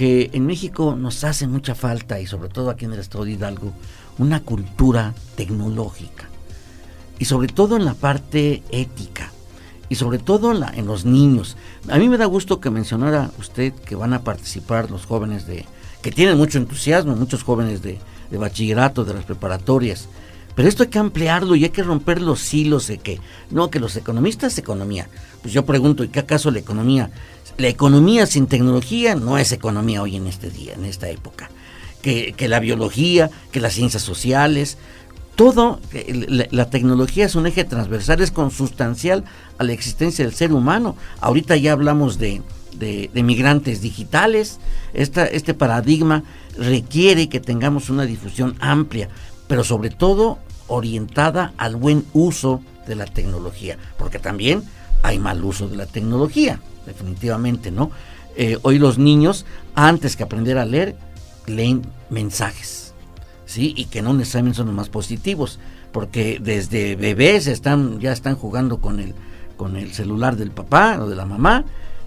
que 0.00 0.30
en 0.32 0.46
México 0.46 0.96
nos 0.96 1.24
hace 1.24 1.46
mucha 1.46 1.74
falta, 1.74 2.18
y 2.20 2.26
sobre 2.26 2.48
todo 2.48 2.70
aquí 2.70 2.86
en 2.86 2.94
el 2.94 3.00
Estado 3.00 3.26
de 3.26 3.32
Hidalgo, 3.32 3.74
una 4.16 4.40
cultura 4.40 5.12
tecnológica. 5.36 6.24
Y 7.18 7.26
sobre 7.26 7.48
todo 7.48 7.76
en 7.76 7.84
la 7.84 7.92
parte 7.92 8.62
ética. 8.70 9.30
Y 9.90 9.96
sobre 9.96 10.16
todo 10.16 10.52
en, 10.52 10.86
los 10.86 11.04
niños. 11.04 11.58
A 11.90 11.98
mí 11.98 12.08
me 12.08 12.16
da 12.16 12.24
gusto 12.24 12.60
que 12.60 12.70
mencionara 12.70 13.30
usted 13.38 13.74
que 13.74 13.94
van 13.94 14.14
a 14.14 14.22
participar 14.22 14.90
los 14.90 15.04
jóvenes 15.04 15.46
de... 15.46 15.66
que 16.00 16.10
tienen 16.10 16.38
mucho 16.38 16.56
entusiasmo, 16.56 17.14
muchos 17.14 17.42
jóvenes 17.42 17.82
de, 17.82 17.98
de 18.30 18.38
bachillerato, 18.38 19.04
de 19.04 19.12
las 19.12 19.24
preparatorias. 19.26 20.08
Pero 20.54 20.68
esto 20.68 20.82
hay 20.82 20.88
que 20.88 20.98
ampliarlo 20.98 21.54
y 21.54 21.64
hay 21.64 21.70
que 21.70 21.82
romper 21.82 22.20
los 22.20 22.52
hilos 22.52 22.86
de 22.86 22.98
que, 22.98 23.20
no, 23.50 23.70
que 23.70 23.80
los 23.80 23.96
economistas, 23.96 24.58
economía. 24.58 25.08
Pues 25.42 25.54
yo 25.54 25.64
pregunto, 25.64 26.04
¿y 26.04 26.08
qué 26.08 26.20
acaso 26.20 26.50
la 26.50 26.58
economía? 26.58 27.10
La 27.56 27.68
economía 27.68 28.26
sin 28.26 28.46
tecnología 28.46 29.14
no 29.14 29.38
es 29.38 29.52
economía 29.52 30.02
hoy 30.02 30.16
en 30.16 30.26
este 30.26 30.50
día, 30.50 30.74
en 30.74 30.84
esta 30.84 31.08
época. 31.08 31.50
Que, 32.02 32.32
que 32.32 32.48
la 32.48 32.60
biología, 32.60 33.30
que 33.52 33.60
las 33.60 33.74
ciencias 33.74 34.02
sociales, 34.02 34.78
todo, 35.36 35.80
la, 35.92 36.46
la 36.50 36.70
tecnología 36.70 37.26
es 37.26 37.34
un 37.34 37.46
eje 37.46 37.64
transversal, 37.64 38.20
es 38.20 38.30
consustancial 38.30 39.24
a 39.58 39.64
la 39.64 39.72
existencia 39.72 40.24
del 40.24 40.34
ser 40.34 40.52
humano. 40.52 40.96
Ahorita 41.20 41.56
ya 41.56 41.72
hablamos 41.72 42.18
de, 42.18 42.42
de, 42.74 43.10
de 43.12 43.22
migrantes 43.22 43.80
digitales, 43.82 44.58
Esta, 44.92 45.24
este 45.26 45.54
paradigma 45.54 46.24
requiere 46.58 47.28
que 47.28 47.40
tengamos 47.40 47.90
una 47.90 48.04
difusión 48.04 48.56
amplia, 48.60 49.08
pero 49.50 49.64
sobre 49.64 49.90
todo 49.90 50.38
orientada 50.68 51.52
al 51.56 51.74
buen 51.74 52.04
uso 52.12 52.62
de 52.86 52.94
la 52.94 53.06
tecnología, 53.06 53.78
porque 53.98 54.20
también 54.20 54.62
hay 55.02 55.18
mal 55.18 55.42
uso 55.42 55.66
de 55.66 55.74
la 55.74 55.86
tecnología, 55.86 56.60
definitivamente, 56.86 57.72
¿no? 57.72 57.90
Eh, 58.36 58.58
hoy 58.62 58.78
los 58.78 58.98
niños, 58.98 59.46
antes 59.74 60.14
que 60.14 60.22
aprender 60.22 60.56
a 60.56 60.64
leer, 60.64 60.94
leen 61.48 61.82
mensajes, 62.10 62.94
¿sí? 63.44 63.74
Y 63.76 63.86
que 63.86 64.02
no 64.02 64.14
necesariamente 64.14 64.58
son 64.58 64.66
los 64.66 64.76
más 64.76 64.88
positivos, 64.88 65.58
porque 65.90 66.38
desde 66.40 66.94
bebés 66.94 67.48
están, 67.48 67.98
ya 67.98 68.12
están 68.12 68.36
jugando 68.36 68.80
con 68.80 69.00
el, 69.00 69.16
con 69.56 69.76
el 69.76 69.92
celular 69.92 70.36
del 70.36 70.52
papá 70.52 70.96
o 71.00 71.08
de 71.08 71.16
la 71.16 71.26
mamá, 71.26 71.64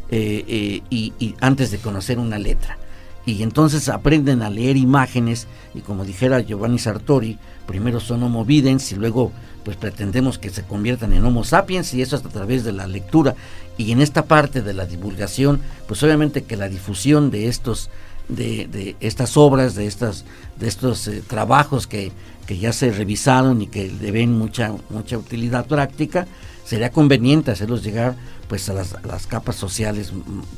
eh, 0.10 0.46
eh, 0.48 0.82
y, 0.90 1.12
y 1.20 1.36
antes 1.42 1.72
de 1.72 1.80
conocer 1.80 2.20
una 2.20 2.40
letra 2.40 2.78
y 3.26 3.42
entonces 3.44 3.88
aprenden 3.90 4.42
a 4.42 4.50
leer 4.50 4.76
imágenes 4.76 5.48
y 5.74 5.80
como 5.80 6.04
dijera 6.04 6.42
Giovanni 6.42 6.78
Sartori, 6.78 7.38
primero 7.66 8.00
son 8.00 8.24
homo 8.24 8.44
videns 8.44 8.92
y 8.92 8.96
luego 8.96 9.32
pues 9.64 9.78
pretendemos 9.78 10.38
que 10.38 10.50
se 10.50 10.64
conviertan 10.64 11.14
en 11.14 11.24
homo 11.24 11.46
sapiens 11.46 11.94
y 11.94 12.02
eso 12.02 12.18
es 12.18 12.26
a 12.26 12.30
través 12.30 12.66
de 12.66 12.74
la 12.74 12.86
lectura. 12.86 13.36
Y 13.78 13.94
en 13.94 14.02
esta 14.02 14.26
parte 14.26 14.62
de 14.62 14.74
la 14.74 14.86
divulgación 14.86 15.62
pues 15.88 16.04
obviamente 16.04 16.44
que 16.44 16.58
la 16.58 16.68
difusión 16.68 17.32
de 17.32 17.48
estos 17.48 17.90
de, 18.28 18.68
de 18.68 18.96
estas 19.00 19.36
obras 19.38 19.76
de 19.76 19.86
estas 19.86 20.26
de 20.58 20.68
estos 20.68 21.08
eh, 21.08 21.22
trabajos 21.28 21.88
que, 21.88 22.12
que 22.46 22.58
ya 22.58 22.72
se 22.72 22.92
revisaron 22.92 23.62
y 23.62 23.68
que 23.68 23.92
le 23.92 24.12
ven 24.12 24.38
mucha 24.38 24.74
mucha 24.90 25.18
utilidad 25.18 25.66
práctica 25.66 26.26
sería 26.64 26.90
conveniente 26.90 27.52
hacerlos 27.52 27.84
llegar 27.84 28.16
pues 28.48 28.70
a 28.70 28.74
las, 28.74 28.96
las 29.04 29.28
capas 29.28 29.58
sociales 29.58 30.14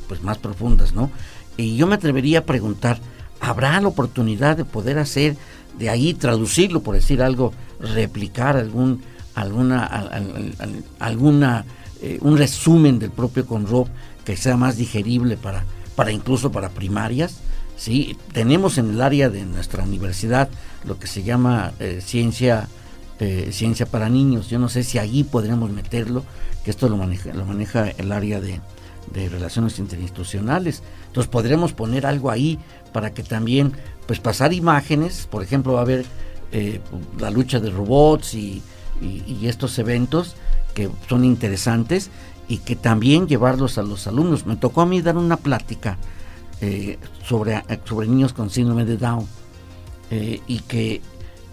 pues 0.06 0.22
más 0.22 0.38
profundas 0.38 0.94
no 0.94 1.10
y 1.56 1.76
yo 1.76 1.86
me 1.86 1.94
atrevería 1.94 2.40
a 2.40 2.44
preguntar, 2.44 2.98
¿habrá 3.40 3.80
la 3.80 3.88
oportunidad 3.88 4.56
de 4.56 4.64
poder 4.64 4.98
hacer 4.98 5.36
de 5.78 5.90
ahí, 5.90 6.14
traducirlo, 6.14 6.82
por 6.82 6.94
decir 6.94 7.22
algo, 7.22 7.52
replicar 7.80 8.56
algún, 8.56 9.02
alguna, 9.34 9.84
alguna 10.98 11.64
eh, 12.02 12.18
un 12.20 12.36
resumen 12.36 12.98
del 12.98 13.10
propio 13.10 13.46
Conrob 13.46 13.88
que 14.24 14.36
sea 14.36 14.56
más 14.56 14.76
digerible 14.76 15.36
para, 15.36 15.64
para 15.94 16.12
incluso 16.12 16.52
para 16.52 16.70
primarias. 16.70 17.38
¿sí? 17.76 18.16
Tenemos 18.32 18.78
en 18.78 18.90
el 18.90 19.00
área 19.00 19.30
de 19.30 19.44
nuestra 19.44 19.84
universidad 19.84 20.48
lo 20.84 20.98
que 20.98 21.06
se 21.06 21.22
llama 21.22 21.72
eh, 21.78 22.00
ciencia, 22.04 22.68
eh, 23.20 23.50
ciencia 23.52 23.86
para 23.86 24.08
niños. 24.08 24.48
Yo 24.48 24.58
no 24.58 24.68
sé 24.68 24.82
si 24.82 24.98
allí 24.98 25.24
podríamos 25.24 25.70
meterlo, 25.70 26.24
que 26.64 26.70
esto 26.70 26.88
lo 26.88 26.96
maneja, 26.96 27.32
lo 27.32 27.44
maneja 27.44 27.88
el 27.88 28.12
área 28.12 28.40
de, 28.40 28.60
de 29.12 29.28
relaciones 29.28 29.78
interinstitucionales. 29.78 30.82
Entonces 31.06 31.30
podremos 31.30 31.72
poner 31.72 32.06
algo 32.06 32.30
ahí 32.30 32.58
para 32.92 33.12
que 33.12 33.22
también, 33.22 33.72
pues 34.06 34.20
pasar 34.20 34.52
imágenes, 34.52 35.28
por 35.30 35.42
ejemplo, 35.42 35.74
va 35.74 35.80
a 35.80 35.82
haber 35.82 36.06
eh, 36.52 36.80
la 37.18 37.30
lucha 37.30 37.60
de 37.60 37.70
robots 37.70 38.34
y, 38.34 38.62
estos 39.42 39.78
eventos 39.78 40.36
que 40.72 40.88
son 41.06 41.22
interesantes 41.22 42.08
y 42.48 42.58
que 42.58 42.76
también 42.76 43.26
llevarlos 43.26 43.76
a 43.76 43.82
los 43.82 44.06
alumnos. 44.06 44.46
Me 44.46 44.56
tocó 44.56 44.80
a 44.80 44.86
mí 44.86 45.02
dar 45.02 45.18
una 45.18 45.36
plática 45.36 45.98
eh, 46.62 46.98
sobre, 47.22 47.62
sobre 47.84 48.08
niños 48.08 48.32
con 48.32 48.48
síndrome 48.48 48.86
de 48.86 48.96
Down 48.96 49.26
eh, 50.10 50.40
y 50.46 50.60
que 50.60 51.02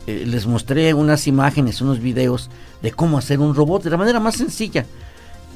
les 0.07 0.47
mostré 0.47 0.93
unas 0.93 1.27
imágenes, 1.27 1.81
unos 1.81 1.99
videos 1.99 2.49
de 2.81 2.91
cómo 2.91 3.17
hacer 3.17 3.39
un 3.39 3.55
robot 3.55 3.83
de 3.83 3.89
la 3.89 3.97
manera 3.97 4.21
más 4.21 4.35
sencilla 4.35 4.85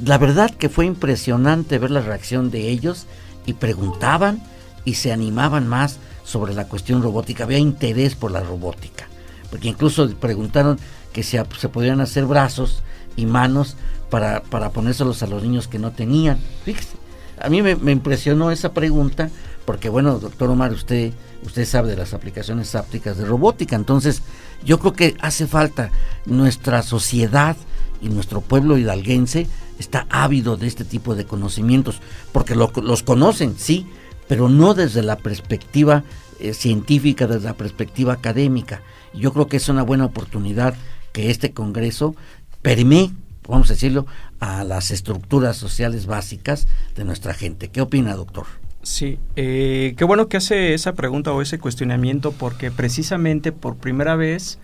la 0.04 0.18
verdad 0.18 0.52
que 0.52 0.70
fue 0.70 0.86
impresionante 0.86 1.80
ver 1.80 1.92
la 1.92 2.02
reacción 2.02 2.52
de 2.52 2.70
ellos 2.70 3.06
y 3.46 3.54
preguntaban 3.54 4.44
y 4.86 4.96
se 4.96 5.12
animaban 5.12 5.68
más 5.68 6.00
sobre 6.24 6.54
la 6.54 6.68
cuestión 6.68 7.02
robótica. 7.02 7.46
Había 7.46 7.58
interés 7.58 8.16
por 8.16 8.32
la 8.32 8.42
robótica, 8.42 9.08
porque 9.50 9.70
incluso 9.70 10.10
preguntaron 10.16 10.78
que 11.14 11.24
se, 11.24 11.44
se 11.60 11.70
podían 11.70 12.02
hacer 12.02 12.26
brazos 12.26 12.84
y 13.16 13.26
manos 13.26 13.76
para, 14.10 14.42
para 14.44 14.70
ponérselos 14.70 15.24
a 15.24 15.28
los 15.28 15.42
niños 15.42 15.68
que 15.68 15.80
no 15.80 15.92
tenían. 15.92 16.38
Fíjese, 16.64 16.96
a 17.40 17.50
mí 17.50 17.62
me, 17.62 17.76
me, 17.76 17.92
impresionó 17.92 18.52
esa 18.52 18.74
pregunta, 18.74 19.30
porque 19.66 19.90
bueno, 19.90 20.20
doctor 20.20 20.50
Omar, 20.50 20.74
usted, 20.74 21.12
usted 21.44 21.66
sabe 21.66 21.90
de 21.90 21.98
las 21.98 22.14
aplicaciones 22.14 22.76
ápticas 22.76 23.18
de 23.18 23.26
robótica, 23.26 23.76
entonces 23.76 24.22
yo 24.64 24.80
creo 24.80 24.94
que 24.94 25.16
hace 25.22 25.48
falta 25.48 25.92
nuestra 26.26 26.84
sociedad 26.84 27.58
y 28.02 28.10
nuestro 28.10 28.42
pueblo 28.42 28.78
hidalguense 28.78 29.48
está 29.80 30.08
ávido 30.10 30.58
de 30.58 30.68
este 30.68 30.86
tipo 30.86 31.16
de 31.16 31.26
conocimientos, 31.26 32.02
porque 32.32 32.56
los 32.56 33.04
conocen, 33.04 33.56
sí, 33.58 33.86
pero 34.28 34.50
no 34.50 34.74
desde 34.74 35.04
la 35.04 35.18
perspectiva 35.18 36.04
eh, 36.40 36.54
científica, 36.54 37.28
desde 37.28 37.46
la 37.46 37.54
perspectiva 37.54 38.14
académica. 38.14 38.82
Yo 39.14 39.34
creo 39.34 39.48
que 39.48 39.58
es 39.58 39.70
una 39.70 39.84
buena 39.84 40.06
oportunidad 40.06 40.76
que 41.12 41.32
este 41.32 41.52
Congreso 41.52 42.16
permee, 42.62 43.12
vamos 43.48 43.70
a 43.70 43.74
decirlo, 43.74 44.06
a 44.40 44.64
las 44.64 44.92
estructuras 44.92 45.58
sociales 45.58 46.06
básicas 46.06 46.68
de 46.96 47.06
nuestra 47.06 47.34
gente. 47.34 47.70
¿Qué 47.70 47.82
opina, 47.82 48.16
doctor? 48.16 48.46
Sí, 48.84 49.20
eh, 49.36 49.96
qué 49.98 50.06
bueno 50.06 50.30
que 50.30 50.38
hace 50.38 50.74
esa 50.74 50.94
pregunta 50.94 51.34
o 51.34 51.42
ese 51.42 51.60
cuestionamiento 51.60 52.32
porque 52.32 52.72
precisamente 52.72 53.52
por 53.52 53.78
primera 53.78 54.16
vez 54.16 54.60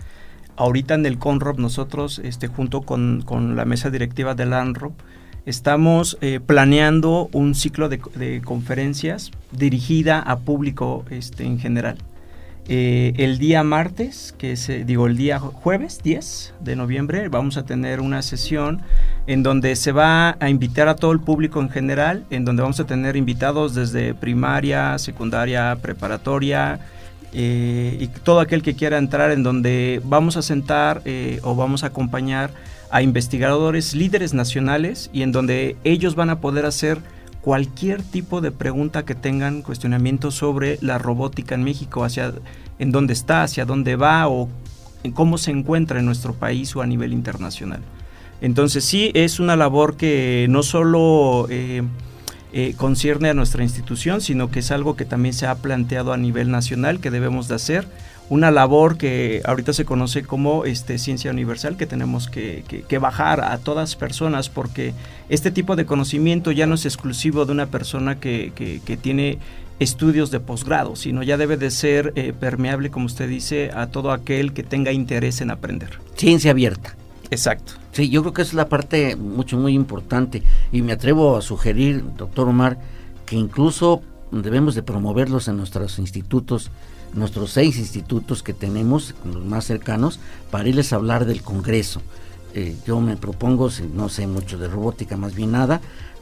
ahorita 0.56 0.96
en 0.96 1.06
el 1.06 1.18
CONROP 1.18 1.60
nosotros, 1.60 2.20
este, 2.20 2.48
junto 2.48 2.82
con, 2.82 3.24
la 3.56 3.66
mesa 3.66 3.90
directiva 3.90 4.36
del 4.36 4.54
ANROP, 4.54 4.94
estamos 5.46 6.18
eh, 6.22 6.40
planeando 6.46 7.30
un 7.34 7.56
ciclo 7.56 7.90
de, 7.90 8.42
conferencias 8.44 9.32
dirigida 9.52 10.20
a 10.20 10.40
público 10.40 11.06
este, 11.10 11.46
en 11.46 11.60
general. 11.60 11.98
Eh, 12.70 13.14
el 13.18 13.40
día 13.40 13.62
martes, 13.64 14.34
que 14.38 14.54
es, 14.54 14.70
eh, 14.70 14.86
digo, 14.86 15.08
el 15.08 15.18
día 15.18 15.38
jueves 15.38 16.00
10 16.02 16.54
de 16.62 16.78
noviembre, 16.78 17.28
vamos 17.28 17.58
a 17.58 17.66
tener 17.66 18.00
una 18.00 18.22
sesión 18.22 18.82
en 19.28 19.44
donde 19.44 19.76
se 19.76 19.92
va 19.92 20.38
a 20.40 20.50
invitar 20.50 20.88
a 20.88 20.96
todo 20.96 21.12
el 21.12 21.20
público 21.20 21.60
en 21.60 21.70
general, 21.70 22.24
en 22.30 22.46
donde 22.46 22.62
vamos 22.62 22.80
a 22.80 22.86
tener 22.86 23.18
invitados 23.18 23.76
desde 23.76 24.14
primaria, 24.14 24.98
secundaria, 24.98 25.78
preparatoria, 25.82 26.80
eh, 27.34 27.98
y 28.00 28.08
todo 28.08 28.40
aquel 28.40 28.62
que 28.62 28.76
quiera 28.76 28.98
entrar 28.98 29.32
en 29.32 29.44
donde 29.44 30.02
vamos 30.06 30.38
a 30.38 30.42
sentar 30.42 31.02
eh, 31.06 31.40
o 31.44 31.56
vamos 31.56 31.84
a 31.84 31.88
acompañar 31.88 32.52
a 32.92 33.02
investigadores 33.02 33.96
líderes 33.96 34.34
nacionales 34.34 35.10
y 35.14 35.24
en 35.24 35.32
donde 35.32 35.76
ellos 35.84 36.16
van 36.16 36.30
a 36.30 36.40
poder 36.40 36.66
hacer 36.66 37.00
cualquier 37.42 38.04
tipo 38.04 38.40
de 38.40 38.52
pregunta 38.52 39.04
que 39.04 39.16
tengan 39.16 39.64
cuestionamiento 39.64 40.32
sobre 40.32 40.78
la 40.82 40.98
robótica 40.98 41.56
en 41.56 41.64
México, 41.64 42.04
hacia 42.04 42.34
en 42.80 42.92
dónde 42.92 43.14
está, 43.14 43.44
hacia 43.44 43.66
dónde 43.66 43.96
va 43.96 44.28
o 44.28 44.48
en 45.04 45.12
cómo 45.12 45.38
se 45.38 45.52
encuentra 45.52 46.00
en 46.00 46.06
nuestro 46.06 46.34
país 46.34 46.76
o 46.76 46.82
a 46.82 46.86
nivel 46.86 47.14
internacional. 47.14 47.82
Entonces 48.42 48.86
sí 48.86 49.12
es 49.14 49.40
una 49.40 49.56
labor 49.56 49.98
que 49.98 50.48
no 50.50 50.64
solo 50.64 51.48
eh, 51.50 51.82
eh, 52.56 52.76
concierne 52.78 53.30
a 53.30 53.34
nuestra 53.34 53.64
institución, 53.64 54.22
sino 54.22 54.52
que 54.52 54.60
es 54.60 54.70
algo 54.70 54.96
que 54.96 55.06
también 55.06 55.34
se 55.34 55.48
ha 55.48 55.56
planteado 55.56 56.14
a 56.14 56.18
nivel 56.18 56.52
nacional 56.52 57.00
que 57.00 57.10
debemos 57.10 57.48
de 57.48 57.56
hacer. 57.56 57.88
Una 58.30 58.52
labor 58.52 58.98
que 58.98 59.42
ahorita 59.44 59.74
se 59.74 59.86
conoce 59.86 60.22
como 60.22 60.64
este, 60.64 61.00
ciencia 61.00 61.32
universal, 61.32 61.78
que 61.78 61.88
tenemos 61.88 62.30
que, 62.30 62.64
bajar 63.02 63.42
a 63.44 63.58
todas 63.58 63.96
personas, 63.96 64.50
porque 64.50 64.94
este 65.30 65.50
tipo 65.50 65.76
de 65.76 65.88
conocimiento 65.88 66.52
ya 66.52 66.68
no 66.68 66.76
es 66.76 66.86
exclusivo 66.86 67.46
de 67.46 67.54
una 67.54 67.66
persona 67.66 68.20
que, 68.20 68.52
tiene 69.02 69.40
estudios 69.80 70.30
de 70.30 70.40
posgrado, 70.40 70.96
sino 70.96 71.24
ya 71.24 71.38
debe 71.38 71.58
de 71.58 71.72
ser 71.72 72.14
eh, 72.16 72.34
permeable, 72.40 72.92
como 72.92 73.08
usted 73.08 73.28
dice, 73.28 73.72
a 73.74 73.88
todo 73.88 74.12
aquel 74.12 74.54
que 74.54 74.62
tenga 74.62 74.92
interés 74.92 75.42
en 75.42 75.50
aprender. 75.50 76.00
Ciencia 76.16 76.52
abierta. 76.52 76.96
Exacto. 77.32 77.83
Sí, 77.94 78.10
yo 78.10 78.22
creo 78.22 78.34
que 78.34 78.42
es 78.42 78.56
la 78.56 78.68
parte 78.70 79.16
mucho, 79.16 79.58
muy 79.58 79.74
importante. 79.74 80.42
Y 80.72 80.82
me 80.82 80.94
atrevo 80.94 81.38
a 81.38 81.42
sugerir, 81.42 82.04
doctor 82.18 82.50
Omar, 82.50 82.80
que 83.26 83.36
incluso 83.36 84.02
debemos 84.32 84.74
de 84.74 84.82
promoverlos 84.82 85.48
en 85.48 85.58
nuestros 85.58 86.00
institutos, 86.00 86.72
nuestros 87.14 87.52
seis 87.52 87.78
institutos 87.78 88.42
que 88.42 88.54
tenemos, 88.54 89.14
los 89.24 89.46
más 89.46 89.66
cercanos, 89.66 90.20
para 90.50 90.68
irles 90.68 90.92
a 90.92 90.96
hablar 90.96 91.26
del 91.26 91.44
Congreso. 91.44 92.02
Eh, 92.56 92.76
yo 92.86 93.00
me 93.00 93.16
propongo, 93.16 93.70
no 93.94 94.10
sé 94.10 94.26
mucho 94.26 94.58
de 94.58 94.68
robótica, 94.68 95.16
más 95.16 95.36
bien 95.36 95.52
nada, 95.52 95.80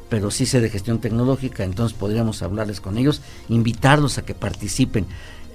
pero 0.09 0.29
sí 0.29 0.45
sé 0.45 0.59
de 0.59 0.69
gestión 0.69 0.99
tecnológica, 0.99 1.63
entonces 1.63 1.97
podríamos 1.97 2.41
hablarles 2.41 2.81
con 2.81 2.97
ellos, 2.97 3.21
invitarlos 3.47 4.17
a 4.17 4.25
que 4.25 4.35
participen 4.35 5.05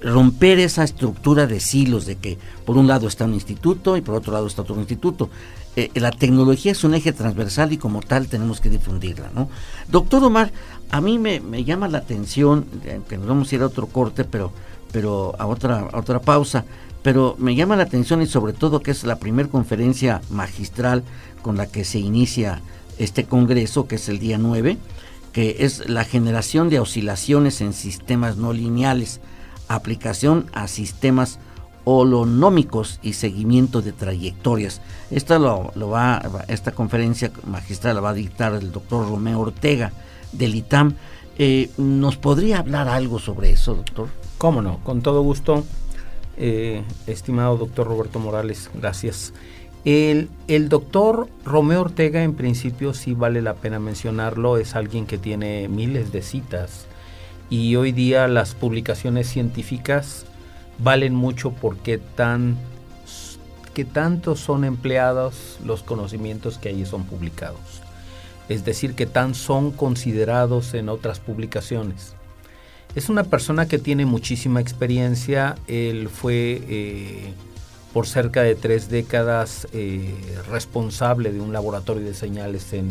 romper 0.01 0.59
esa 0.59 0.83
estructura 0.83 1.47
de 1.47 1.59
silos 1.59 2.05
de 2.05 2.17
que 2.17 2.37
por 2.65 2.77
un 2.77 2.87
lado 2.87 3.07
está 3.07 3.25
un 3.25 3.33
instituto 3.33 3.97
y 3.97 4.01
por 4.01 4.15
otro 4.15 4.33
lado 4.33 4.47
está 4.47 4.61
otro 4.61 4.77
instituto. 4.77 5.29
Eh, 5.77 5.91
la 5.93 6.09
tecnología 6.09 6.71
es 6.71 6.83
un 6.83 6.95
eje 6.95 7.13
transversal 7.13 7.71
y 7.71 7.77
como 7.77 8.01
tal 8.01 8.27
tenemos 8.27 8.59
que 8.59 8.67
difundirla, 8.67 9.29
¿no? 9.35 9.47
Doctor 9.87 10.23
Omar, 10.23 10.51
a 10.89 11.01
mí 11.01 11.19
me, 11.19 11.39
llama 11.63 11.87
la 11.87 11.99
atención, 11.99 12.65
eh, 12.83 12.99
que 13.07 13.19
nos 13.19 13.27
vamos 13.27 13.51
a 13.51 13.55
ir 13.55 13.61
a 13.61 13.67
otro 13.67 13.85
corte, 13.85 14.23
pero, 14.23 14.51
pero 14.91 15.35
a 15.37 15.45
otra, 15.45 15.81
a 15.81 15.99
otra 15.99 16.19
pausa, 16.19 16.65
pero 17.03 17.35
me 17.37 17.53
llama 17.53 17.75
la 17.75 17.83
atención 17.83 18.23
y 18.23 18.25
sobre 18.25 18.53
todo 18.53 18.81
que 18.81 18.89
es 18.89 19.03
la 19.03 19.19
primera 19.19 19.49
conferencia 19.49 20.19
magistral 20.31 21.03
con 21.43 21.57
la 21.57 21.67
que 21.67 21.85
se 21.85 21.99
inicia 21.99 22.63
este 22.97 23.25
congreso, 23.25 23.87
que 23.87 23.97
es 23.97 24.09
el 24.09 24.17
día 24.17 24.39
9, 24.39 24.79
que 25.31 25.57
es 25.59 25.87
la 25.87 26.05
generación 26.05 26.71
de 26.71 26.79
oscilaciones 26.79 27.61
en 27.61 27.73
sistemas 27.73 28.37
no 28.37 28.51
lineales 28.51 29.21
aplicación 29.67 30.47
a 30.53 30.67
sistemas 30.67 31.37
holonómicos 31.89 32.99
y 33.01 33.13
seguimiento 33.13 33.81
de 33.81 33.93
trayectorias. 33.93 34.81
Esta, 35.09 35.39
lo, 35.39 35.71
va, 35.89 36.21
esta 36.49 36.73
conferencia 36.73 37.31
magistral 37.45 37.95
la 37.95 38.01
va 38.01 38.09
a 38.09 38.13
dictar 38.13 38.53
el 38.55 38.73
doctor 38.73 39.07
Romeo 39.07 39.39
Ortega 39.39 39.93
del 40.33 40.55
ITAM. 40.55 40.95
Eh, 41.37 41.69
¿Nos 41.77 42.17
podría 42.17 42.59
hablar 42.59 42.89
algo 42.89 43.19
sobre 43.19 43.51
eso, 43.51 43.73
doctor? 43.73 44.09
Cómo 44.37 44.61
no, 44.61 44.83
con 44.83 45.01
todo 45.01 45.21
gusto. 45.21 45.63
Eh, 46.35 46.83
estimado 47.07 47.55
doctor 47.55 47.87
Roberto 47.87 48.19
Morales, 48.19 48.69
gracias. 48.73 49.31
El, 49.85 50.27
el, 50.49 50.67
doctor 50.67 51.29
Romeo 51.45 51.79
Ortega, 51.79 52.21
en 52.21 52.33
principio, 52.33 52.93
sí 52.93 53.13
vale 53.13 53.41
la 53.41 53.53
pena 53.53 53.79
mencionarlo, 53.79 54.57
es 54.57 54.75
alguien 54.75 55.05
que 55.05 55.17
tiene 55.17 55.69
miles 55.69 56.11
de 56.11 56.21
citas 56.21 56.85
y 57.49 57.77
hoy 57.77 57.93
día 57.93 58.27
las 58.27 58.55
publicaciones 58.55 59.29
científicas 59.29 60.25
valen 60.79 61.15
mucho 61.15 61.51
porque 61.51 61.97
tan 61.97 62.57
que 63.73 63.85
tanto 63.85 64.35
son 64.35 64.63
empleados 64.63 65.59
los 65.63 65.83
conocimientos 65.83 66.57
que 66.57 66.69
allí 66.69 66.83
son 66.83 67.03
publicados. 67.03 67.83
Es 68.49 68.65
decir, 68.65 68.95
que 68.95 69.05
tan 69.05 69.35
son 69.35 69.71
considerados 69.71 70.73
en 70.73 70.89
otras 70.89 71.19
publicaciones. 71.19 72.13
Es 72.95 73.09
una 73.09 73.23
persona 73.23 73.67
que 73.67 73.77
tiene 73.77 74.07
muchísima 74.07 74.61
experiencia. 74.61 75.57
Él 75.67 76.09
fue 76.09 76.63
eh, 76.67 77.33
por 77.93 78.07
cerca 78.07 78.41
de 78.41 78.55
tres 78.55 78.89
décadas 78.89 79.67
eh, 79.73 80.15
responsable 80.49 81.31
de 81.31 81.39
un 81.39 81.53
laboratorio 81.53 82.03
de 82.03 82.15
señales 82.15 82.73
en 82.73 82.89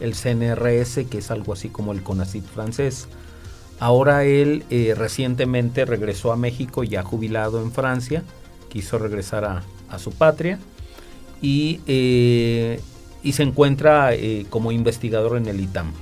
el 0.00 0.14
CNRS, 0.14 1.06
que 1.10 1.18
es 1.18 1.30
algo 1.30 1.52
así 1.52 1.68
como 1.68 1.92
el 1.92 2.02
CONACYT 2.02 2.46
francés. 2.46 3.06
Ahora 3.82 4.22
él 4.22 4.62
eh, 4.70 4.94
recientemente 4.96 5.84
regresó 5.84 6.30
a 6.30 6.36
México, 6.36 6.84
ya 6.84 7.02
jubilado 7.02 7.60
en 7.60 7.72
Francia, 7.72 8.22
quiso 8.68 8.96
regresar 8.96 9.44
a, 9.44 9.98
su 9.98 10.12
patria 10.12 10.60
y, 11.42 11.80
y 13.24 13.32
se 13.32 13.42
encuentra 13.42 14.12
como 14.50 14.70
investigador 14.70 15.36
en 15.36 15.48
el 15.48 15.60
ITAM. 15.60 15.92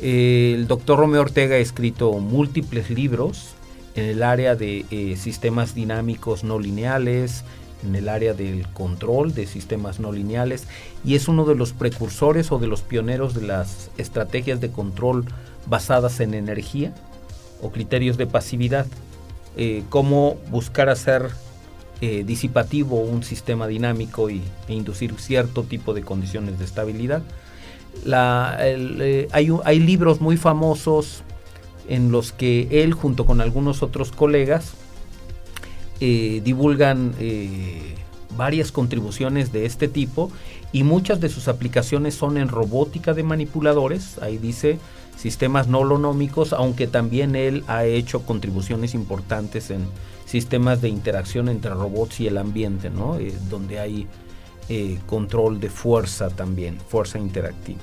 el 0.00 0.68
doctor 0.68 0.98
Romeo 0.98 1.22
Ortega 1.22 1.56
ha 1.56 1.58
escrito 1.58 2.12
múltiples 2.12 2.90
libros 2.90 3.54
en 3.94 4.04
el 4.04 4.22
área 4.22 4.54
de 4.54 5.16
sistemas 5.18 5.74
dinámicos 5.74 6.44
no 6.44 6.58
lineales, 6.58 7.44
en 7.84 7.94
el 7.94 8.08
área 8.08 8.34
del 8.34 8.66
control 8.68 9.34
de 9.34 9.46
sistemas 9.46 10.00
no 10.00 10.12
lineales 10.12 10.66
y 11.04 11.14
es 11.14 11.28
uno 11.28 11.44
de 11.44 11.54
los 11.54 11.72
precursores 11.72 12.52
o 12.52 12.58
de 12.58 12.66
los 12.66 12.82
pioneros 12.82 13.34
de 13.34 13.42
las 13.42 13.90
estrategias 13.96 14.60
de 14.60 14.70
control 14.70 15.24
basadas 15.70 16.20
en 16.20 16.34
energía 16.34 16.92
o 17.62 17.70
criterios 17.70 18.18
de 18.18 18.26
pasividad, 18.26 18.86
eh, 19.56 19.82
cómo 19.88 20.36
buscar 20.50 20.90
hacer 20.90 21.30
eh, 22.02 22.24
disipativo 22.24 22.98
un 22.98 23.22
sistema 23.22 23.66
dinámico 23.66 24.30
y, 24.30 24.40
e 24.68 24.72
inducir 24.72 25.14
cierto 25.18 25.64
tipo 25.64 25.92
de 25.92 26.00
condiciones 26.00 26.58
de 26.58 26.64
estabilidad. 26.64 27.22
Eh, 28.06 29.28
hay, 29.32 29.78
libros 29.78 30.22
muy 30.22 30.38
famosos 30.38 31.22
en 31.90 32.10
los 32.10 32.32
que 32.32 32.68
él 32.82 32.94
junto 32.94 33.26
con 33.26 33.42
algunos 33.42 33.82
otros 33.82 34.12
colegas 34.12 34.72
eh, 36.00 36.40
divulgan 36.42 37.12
varias 38.34 38.72
contribuciones 38.72 39.52
de 39.52 39.66
este 39.66 39.86
tipo 39.86 40.30
y 40.72 40.84
muchas 40.84 41.20
de 41.20 41.28
sus 41.28 41.48
aplicaciones 41.48 42.14
son 42.14 42.38
en 42.38 42.48
robótica 42.48 43.12
de 43.12 43.24
manipuladores, 43.24 44.16
ahí 44.22 44.38
dice 44.38 44.78
sistemas 45.20 45.68
no 45.68 45.84
lonómicos, 45.84 46.52
aunque 46.52 46.86
también 46.86 47.36
él 47.36 47.62
ha 47.66 47.84
hecho 47.84 48.22
contribuciones 48.22 48.94
importantes 48.94 49.70
en 49.70 49.86
sistemas 50.24 50.80
de 50.80 50.88
interacción 50.88 51.48
entre 51.48 51.72
robots 51.72 52.20
y 52.20 52.26
el 52.26 52.38
ambiente, 52.38 52.88
¿no? 52.88 53.18
Eh, 53.18 53.34
donde 53.50 53.78
hay 53.78 54.06
control 55.06 55.58
de 55.58 55.68
fuerza 55.68 56.30
también, 56.30 56.78
fuerza 56.88 57.18
interactiva. 57.18 57.80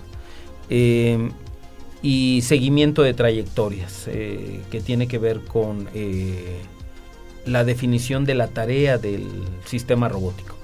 y 2.02 2.42
seguimiento 2.44 3.02
de 3.04 3.14
trayectorias, 3.14 4.06
que 4.06 4.82
tiene 4.86 5.10
que 5.10 5.18
ver 5.18 5.42
con 5.42 5.90
la 7.46 7.64
definición 7.66 8.24
de 8.24 8.36
la 8.36 8.48
tarea 8.48 8.98
del 8.98 9.28
sistema 9.66 10.08
robótico. 10.08 10.57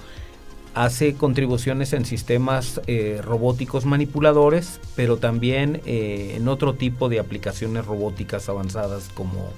Hace 0.74 1.14
contribuciones 1.14 1.92
en 1.92 2.04
sistemas 2.04 2.80
eh, 2.88 3.20
robóticos 3.22 3.86
manipuladores, 3.86 4.80
pero 4.96 5.18
también 5.18 5.80
eh, 5.86 6.34
en 6.36 6.48
otro 6.48 6.74
tipo 6.74 7.08
de 7.08 7.20
aplicaciones 7.20 7.86
robóticas 7.86 8.48
avanzadas 8.48 9.08
como 9.14 9.50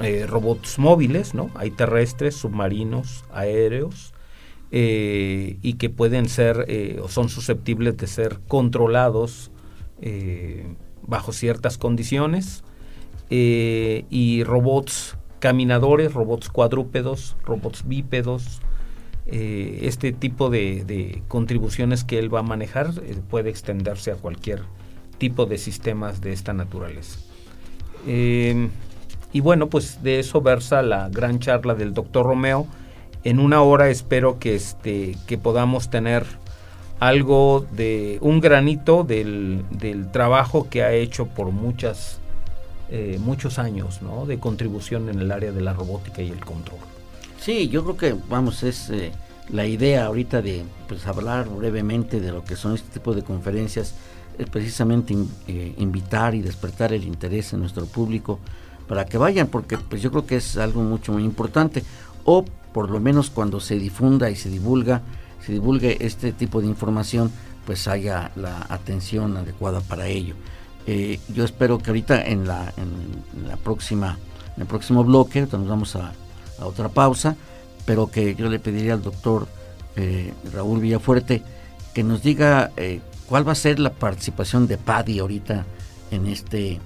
eh, 0.00 0.26
robots 0.26 0.80
móviles, 0.80 1.34
¿no? 1.34 1.50
Hay 1.54 1.70
terrestres, 1.70 2.34
submarinos, 2.34 3.24
aéreos, 3.32 4.12
y 4.72 5.72
que 5.74 5.90
pueden 5.90 6.28
ser 6.28 6.64
o 7.02 7.08
son 7.08 7.28
susceptibles 7.28 7.96
de 7.96 8.06
ser 8.06 8.38
controlados 8.46 9.50
bajo 11.02 11.32
ciertas 11.32 11.76
condiciones. 11.76 12.62
y 13.28 14.44
robots 14.44 15.16
caminadores, 15.40 16.14
robots 16.14 16.48
cuadrúpedos, 16.50 17.36
robots 17.44 17.86
bípedos. 17.86 18.60
Eh, 19.32 19.80
este 19.82 20.10
tipo 20.12 20.50
de, 20.50 21.22
contribuciones 21.28 22.02
que 22.02 22.18
él 22.18 22.34
va 22.34 22.40
a 22.40 22.42
manejar 22.42 22.90
eh, 23.02 23.14
puede 23.30 23.48
extenderse 23.48 24.10
a 24.10 24.16
cualquier 24.16 24.62
tipo 25.18 25.46
de 25.46 25.56
sistemas 25.56 26.20
de 26.20 26.32
esta 26.32 26.52
naturaleza. 26.52 27.20
Eh, 28.08 28.68
y 29.32 29.40
bueno, 29.40 29.68
pues 29.68 30.02
de 30.02 30.18
eso 30.18 30.40
versa 30.40 30.82
la 30.82 31.08
gran 31.10 31.38
charla 31.38 31.74
del 31.74 31.94
doctor 31.94 32.26
Romeo. 32.26 32.66
En 33.22 33.38
una 33.38 33.62
hora 33.62 33.88
espero 33.88 34.40
que, 34.40 34.56
este, 34.56 35.16
que 35.28 35.38
podamos 35.38 35.90
tener 35.90 36.26
algo 36.98 37.64
de 37.70 38.18
un 38.22 38.40
granito 38.40 39.04
del, 39.04 39.64
del 39.70 40.10
trabajo 40.10 40.68
que 40.68 40.82
ha 40.82 40.92
hecho 40.92 41.26
por 41.26 41.50
muchas 41.50 42.16
muchos 43.20 43.60
años 43.60 44.02
¿no? 44.02 44.26
de 44.26 44.40
contribución 44.40 45.08
en 45.08 45.20
el 45.20 45.30
área 45.30 45.52
de 45.52 45.60
la 45.60 45.72
robótica 45.72 46.22
y 46.22 46.30
el 46.30 46.44
control. 46.44 46.89
Sí, 47.40 47.68
yo 47.68 47.82
creo 47.84 47.96
que, 47.96 48.16
vamos, 48.28 48.62
es 48.62 48.90
eh, 48.90 49.12
la 49.48 49.66
idea 49.66 50.04
ahorita 50.04 50.42
de 50.42 50.62
pues, 50.86 51.06
hablar 51.06 51.48
brevemente 51.48 52.20
de 52.20 52.32
lo 52.32 52.44
que 52.44 52.54
son 52.54 52.74
este 52.74 52.90
tipo 52.92 53.14
de 53.14 53.22
conferencias, 53.22 53.94
es 54.36 54.48
precisamente 54.50 55.16
eh, 55.48 55.74
invitar 55.78 56.34
y 56.34 56.42
despertar 56.42 56.92
el 56.92 57.04
interés 57.04 57.54
en 57.54 57.60
nuestro 57.60 57.86
público 57.86 58.38
para 58.86 59.06
que 59.06 59.16
vayan, 59.16 59.46
porque 59.46 59.78
pues 59.78 60.02
yo 60.02 60.10
creo 60.10 60.26
que 60.26 60.36
es 60.36 60.58
algo 60.58 60.82
mucho 60.82 61.12
muy 61.12 61.24
importante, 61.24 61.82
o 62.24 62.44
por 62.74 62.90
lo 62.90 63.00
menos 63.00 63.30
cuando 63.30 63.58
se 63.58 63.78
difunda 63.78 64.28
y 64.28 64.36
se 64.36 64.50
divulga, 64.50 65.00
se 65.44 65.52
divulgue 65.52 65.96
este 66.00 66.32
tipo 66.32 66.60
de 66.60 66.66
información, 66.66 67.32
pues 67.64 67.88
haya 67.88 68.32
la 68.36 68.66
atención 68.68 69.38
adecuada 69.38 69.80
para 69.80 70.08
ello. 70.08 70.34
Eh, 70.86 71.18
yo 71.34 71.44
espero 71.44 71.78
que 71.78 71.88
ahorita 71.88 72.22
en 72.22 72.46
la, 72.46 72.72
en 72.76 73.48
la 73.48 73.56
próxima, 73.56 74.18
en 74.56 74.62
el 74.62 74.68
próximo 74.68 75.04
bloque, 75.04 75.40
nos 75.40 75.68
vamos 75.68 75.96
a, 75.96 76.12
otra 76.66 76.88
pausa, 76.88 77.36
pero 77.84 78.10
que 78.10 78.34
yo 78.34 78.48
le 78.48 78.58
pediría 78.58 78.94
al 78.94 79.02
doctor 79.02 79.48
eh, 79.96 80.32
Raúl 80.52 80.80
Villafuerte 80.80 81.42
que 81.94 82.02
nos 82.02 82.22
diga 82.22 82.70
eh, 82.76 83.00
cuál 83.26 83.46
va 83.46 83.52
a 83.52 83.56
ser 83.56 83.78
la 83.78 83.90
participación 83.90 84.66
de 84.66 84.78
PADI 84.78 85.18
ahorita 85.18 85.64
en 86.10 86.26
este, 86.26 86.80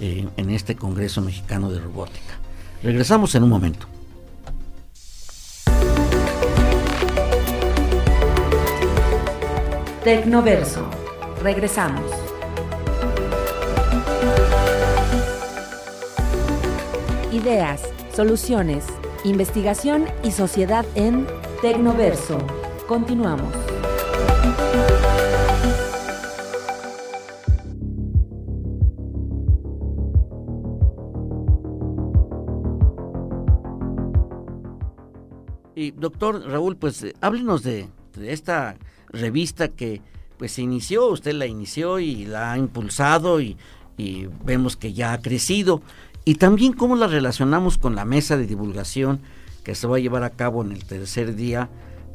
en 0.00 0.50
este 0.50 0.76
Congreso 0.76 1.20
Mexicano 1.20 1.70
de 1.70 1.80
Robótica. 1.80 2.38
Regresamos 2.82 3.34
en 3.34 3.44
un 3.44 3.50
momento. 3.50 3.86
Tecnoverso. 10.04 10.86
Regresamos. 11.42 12.10
Ideas, 17.32 17.80
soluciones, 18.14 18.84
investigación 19.24 20.06
y 20.22 20.30
sociedad 20.30 20.84
en 20.94 21.26
Tecnoverso. 21.62 22.38
Continuamos. 22.86 23.52
Y 35.74 35.90
doctor 35.90 36.46
Raúl, 36.46 36.76
pues 36.76 37.02
eh, 37.02 37.14
háblenos 37.20 37.62
de, 37.62 37.88
esta 38.20 38.76
revista 39.08 39.68
que 39.68 40.02
pues 40.36 40.52
se 40.52 40.62
inició, 40.62 41.08
usted 41.08 41.32
la 41.32 41.46
inició 41.46 41.98
y 41.98 42.26
la 42.26 42.52
ha 42.52 42.58
impulsado 42.58 43.40
y, 43.40 43.56
y 43.96 44.28
vemos 44.44 44.76
que 44.76 44.92
ya 44.92 45.12
ha 45.12 45.20
crecido 45.20 45.82
y 46.24 46.36
también 46.36 46.72
cómo 46.72 46.96
la 46.96 47.06
relacionamos 47.06 47.78
con 47.78 47.94
la 47.94 48.04
mesa 48.04 48.36
de 48.36 48.46
divulgación 48.46 49.20
que 49.62 49.74
se 49.74 49.86
va 49.86 49.96
a 49.96 50.00
llevar 50.00 50.24
a 50.24 50.30
cabo 50.30 50.62
en 50.62 50.72
el 50.72 50.84
tercer 50.84 51.34
día 51.34 51.68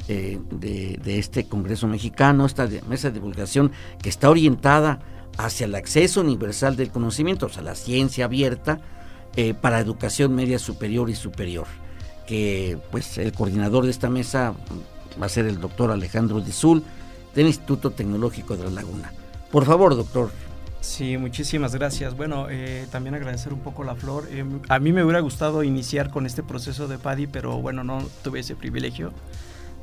eh, 0.08 0.40
de, 0.50 1.18
este 1.18 1.46
Congreso 1.46 1.86
Mexicano, 1.86 2.46
esta 2.46 2.68
mesa 2.88 3.08
de 3.08 3.14
divulgación 3.14 3.72
que 4.02 4.08
está 4.08 4.30
orientada 4.30 5.00
hacia 5.36 5.66
el 5.66 5.74
acceso 5.74 6.20
universal 6.20 6.76
del 6.76 6.90
conocimiento, 6.90 7.46
o 7.46 7.48
sea, 7.48 7.62
la 7.62 7.74
ciencia 7.74 8.24
abierta 8.24 8.80
eh, 9.36 9.54
para 9.54 9.78
educación 9.78 10.34
media 10.34 10.58
superior 10.58 11.10
y 11.10 11.14
superior. 11.14 11.66
Que 12.26 12.78
pues 12.90 13.18
el 13.18 13.32
coordinador 13.32 13.84
de 13.84 13.90
esta 13.90 14.08
mesa 14.08 14.54
va 15.20 15.26
a 15.26 15.28
ser 15.28 15.46
el 15.46 15.60
doctor 15.60 15.90
Alejandro 15.90 16.40
Dizul 16.40 16.82
del 17.34 17.46
Instituto 17.46 17.90
Tecnológico 17.90 18.56
de 18.56 18.64
la 18.64 18.70
Laguna. 18.70 19.12
Por 19.50 19.64
favor, 19.64 19.96
doctor, 19.96 20.30
Sí, 20.80 21.18
muchísimas 21.18 21.74
gracias. 21.74 22.16
Bueno, 22.16 22.46
eh, 22.48 22.86
también 22.90 23.14
agradecer 23.14 23.52
un 23.52 23.60
poco 23.60 23.84
la 23.84 23.94
flor. 23.94 24.26
Eh, 24.30 24.44
a 24.68 24.78
mí 24.78 24.92
me 24.92 25.04
hubiera 25.04 25.20
gustado 25.20 25.62
iniciar 25.62 26.10
con 26.10 26.24
este 26.24 26.42
proceso 26.42 26.88
de 26.88 26.98
PADI, 26.98 27.26
pero 27.26 27.60
bueno, 27.60 27.84
no 27.84 28.02
tuve 28.22 28.40
ese 28.40 28.56
privilegio. 28.56 29.12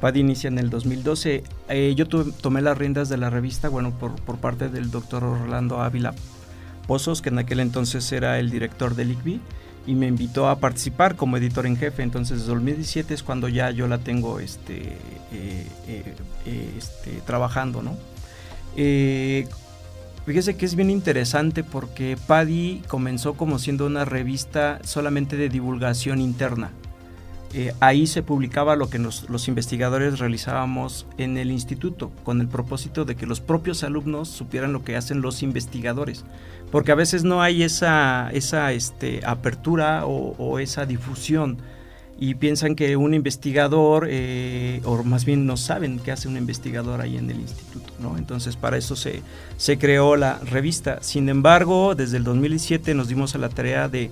PADI 0.01 0.21
inicia 0.21 0.47
en 0.47 0.57
el 0.57 0.71
2012. 0.71 1.43
Eh, 1.69 1.93
yo 1.95 2.07
tomé 2.07 2.61
las 2.61 2.77
riendas 2.77 3.09
de 3.09 3.17
la 3.17 3.29
revista, 3.29 3.69
bueno, 3.69 3.91
por, 3.91 4.37
parte 4.37 4.69
del 4.69 4.89
doctor 4.89 5.23
Orlando 5.23 5.81
Ávila 5.81 6.15
Pozos, 6.87 7.21
que 7.21 7.29
en 7.29 7.37
aquel 7.39 7.59
entonces 7.59 8.11
era 8.11 8.39
el 8.39 8.49
director 8.49 8.95
del 8.95 9.11
ICBI, 9.11 9.39
y 9.85 9.93
me 9.93 10.07
invitó 10.07 10.49
a 10.49 10.59
participar 10.59 11.15
como 11.15 11.37
editor 11.37 11.67
en 11.67 11.77
jefe. 11.77 12.01
Entonces, 12.01 12.47
2017 12.47 13.13
es 13.13 13.21
cuando 13.21 13.49
ya 13.49 13.69
yo 13.69 13.87
la 13.87 13.99
tengo 13.99 14.39
este, 14.39 14.97
este 16.45 17.21
trabajando, 17.25 17.83
¿no? 17.83 17.95
Fíjese 20.27 20.57
que 20.57 20.65
es 20.65 20.75
bien 20.75 20.89
interesante 20.89 21.63
porque 21.63 22.17
Paddy 22.27 22.83
comenzó 22.89 23.35
como 23.35 23.59
siendo 23.59 23.85
una 23.85 24.03
revista 24.03 24.81
solamente 24.83 25.37
de 25.37 25.47
divulgación 25.47 26.19
interna. 26.19 26.73
Eh, 27.53 27.73
ahí 27.79 28.07
se 28.07 28.23
publicaba 28.23 28.75
lo 28.75 28.89
que 28.89 28.99
los 28.99 29.47
investigadores 29.47 30.19
realizábamos 30.19 31.07
en 31.17 31.37
el 31.37 31.49
instituto, 31.49 32.11
con 32.25 32.41
el 32.41 32.49
propósito 32.49 33.05
de 33.05 33.15
que 33.15 33.25
los 33.25 33.39
propios 33.39 33.85
alumnos 33.85 34.27
supieran 34.27 34.73
lo 34.73 34.83
que 34.83 34.97
hacen 34.97 35.21
los 35.21 35.43
investigadores. 35.43 36.25
Porque 36.73 36.91
a 36.91 36.95
veces 36.95 37.23
no 37.23 37.41
hay 37.41 37.63
esa, 37.63 38.29
esa 38.33 38.73
este, 38.73 39.21
apertura 39.25 40.05
o, 40.05 40.59
esa 40.59 40.85
difusión 40.85 41.57
y 42.19 42.35
piensan 42.35 42.75
que 42.75 42.97
un 42.97 43.13
investigador, 43.13 44.07
eh, 44.09 44.81
o 44.85 45.03
más 45.03 45.23
bien 45.23 45.45
no 45.45 45.55
saben 45.55 45.99
qué 45.99 46.11
hace 46.11 46.27
un 46.27 46.35
investigador 46.35 47.01
ahí 47.01 47.17
en 47.17 47.29
el 47.29 47.39
instituto, 47.39 47.93
¿no? 47.99 48.17
Entonces 48.17 48.55
para 48.55 48.77
eso 48.77 48.95
se, 48.95 49.21
se 49.57 49.77
creó 49.77 50.15
la 50.15 50.39
revista. 50.39 50.99
Sin 51.01 51.29
embargo, 51.29 51.93
desde 51.93 52.17
el 52.17 52.23
2007 52.23 52.95
nos 52.95 53.07
dimos 53.07 53.35
a 53.35 53.37
la 53.37 53.49
tarea 53.49 53.87
de, 53.87 54.09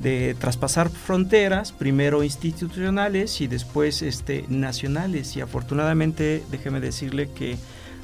de 0.00 0.34
traspasar 0.38 0.88
fronteras, 0.88 1.72
primero 1.72 2.22
institucionales 2.24 3.40
y 3.42 3.48
después 3.48 4.00
este, 4.00 4.46
nacionales. 4.48 5.36
Y 5.36 5.42
afortunadamente, 5.42 6.42
déjeme 6.50 6.80
decirle 6.80 7.28
que 7.30 7.58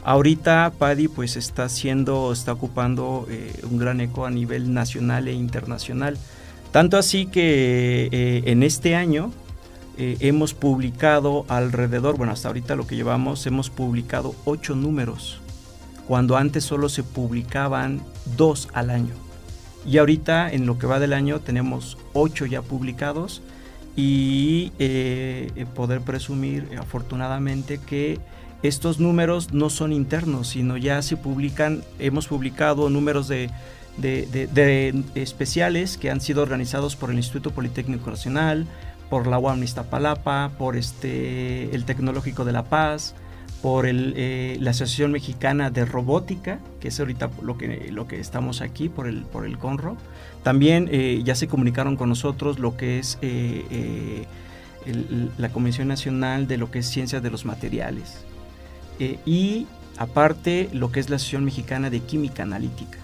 ahorita 0.04 0.72
PADI 0.78 1.08
pues 1.08 1.36
está 1.36 1.64
haciendo, 1.64 2.32
está 2.32 2.52
ocupando 2.52 3.26
eh, 3.30 3.52
un 3.70 3.78
gran 3.78 4.00
eco 4.00 4.26
a 4.26 4.30
nivel 4.30 4.72
nacional 4.74 5.26
e 5.26 5.32
internacional. 5.32 6.18
Tanto 6.72 6.98
así 6.98 7.26
que 7.26 8.08
eh, 8.12 8.42
en 8.46 8.62
este 8.62 8.94
año 8.94 9.32
eh, 9.96 10.16
hemos 10.20 10.54
publicado 10.54 11.44
alrededor, 11.48 12.16
bueno, 12.16 12.32
hasta 12.32 12.48
ahorita 12.48 12.76
lo 12.76 12.86
que 12.86 12.96
llevamos, 12.96 13.46
hemos 13.46 13.70
publicado 13.70 14.34
ocho 14.44 14.74
números, 14.76 15.40
cuando 16.06 16.36
antes 16.36 16.64
solo 16.64 16.88
se 16.88 17.02
publicaban 17.02 18.00
dos 18.36 18.68
al 18.74 18.90
año. 18.90 19.14
Y 19.86 19.98
ahorita, 19.98 20.52
en 20.52 20.66
lo 20.66 20.78
que 20.78 20.86
va 20.86 21.00
del 21.00 21.14
año, 21.14 21.40
tenemos 21.40 21.96
ocho 22.12 22.44
ya 22.44 22.62
publicados 22.62 23.42
y 23.96 24.72
eh, 24.78 25.66
poder 25.74 26.02
presumir 26.02 26.68
afortunadamente 26.78 27.78
que 27.78 28.20
estos 28.62 29.00
números 29.00 29.52
no 29.52 29.70
son 29.70 29.92
internos, 29.92 30.48
sino 30.48 30.76
ya 30.76 31.00
se 31.00 31.16
publican, 31.16 31.82
hemos 31.98 32.28
publicado 32.28 32.90
números 32.90 33.28
de 33.28 33.50
de, 34.00 35.04
especiales 35.14 35.98
que 35.98 36.10
han 36.10 36.20
sido 36.20 36.42
organizados 36.42 36.96
por 36.96 37.10
el 37.10 37.16
Instituto 37.16 37.50
Politécnico 37.50 38.10
Nacional, 38.10 38.66
por 39.10 39.26
la 39.26 39.38
UAM 39.38 39.62
Iztapalapa, 39.62 40.52
por 40.58 40.76
este, 40.76 41.74
el 41.74 41.84
Tecnológico 41.84 42.44
de 42.44 42.52
La 42.52 42.64
Paz, 42.64 43.14
por 43.62 43.86
el, 43.86 44.14
eh, 44.16 44.56
la 44.60 44.70
Asociación 44.70 45.12
Mexicana 45.12 45.70
de 45.70 45.84
Robótica, 45.84 46.60
que 46.80 46.88
es 46.88 47.00
ahorita 47.00 47.30
lo 47.42 47.58
que, 47.58 47.90
lo 47.90 48.06
que 48.06 48.20
estamos 48.20 48.60
aquí, 48.60 48.88
por 48.88 49.08
el, 49.08 49.22
por 49.22 49.44
el 49.44 49.58
CONRO. 49.58 49.96
También 50.42 50.88
eh, 50.92 51.20
ya 51.24 51.34
se 51.34 51.48
comunicaron 51.48 51.96
con 51.96 52.08
nosotros 52.08 52.58
lo 52.58 52.76
que 52.76 52.98
es 52.98 53.18
eh, 53.22 54.26
la 55.36 55.48
Comisión 55.50 55.88
Nacional 55.88 56.46
de 56.46 56.56
lo 56.56 56.70
que 56.70 56.78
es 56.78 56.86
Ciencias 56.86 57.22
de 57.22 57.30
los 57.30 57.44
Materiales. 57.44 58.24
y 59.26 59.66
aparte 59.96 60.68
lo 60.72 60.92
que 60.92 61.00
es 61.00 61.10
la 61.10 61.16
Asociación 61.16 61.44
Mexicana 61.44 61.90
de 61.90 62.00
Química 62.00 62.44
Analítica. 62.44 62.98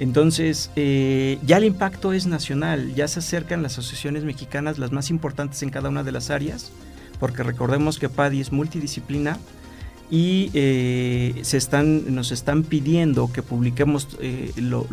Entonces, 0.00 0.70
eh, 0.76 1.38
ya 1.44 1.58
el 1.58 1.64
impacto 1.64 2.14
es 2.14 2.26
nacional, 2.26 2.94
ya 2.94 3.06
se 3.06 3.18
acercan 3.18 3.62
las 3.62 3.72
asociaciones 3.72 4.24
mexicanas, 4.24 4.78
las 4.78 4.92
más 4.92 5.10
importantes 5.10 5.62
en 5.62 5.68
cada 5.68 5.90
una 5.90 6.02
de 6.02 6.10
las 6.10 6.30
áreas, 6.30 6.72
porque 7.18 7.42
recordemos 7.42 7.98
que 7.98 8.08
PADI 8.08 8.40
es 8.40 8.50
multidisciplina 8.50 9.36
y 10.10 10.50
eh, 10.54 11.40
se 11.42 11.58
están, 11.58 12.14
nos 12.14 12.32
están 12.32 12.62
pidiendo 12.62 13.30
que 13.30 13.42
publiquemos 13.42 14.08
eh, 14.20 14.52
lo, 14.56 14.86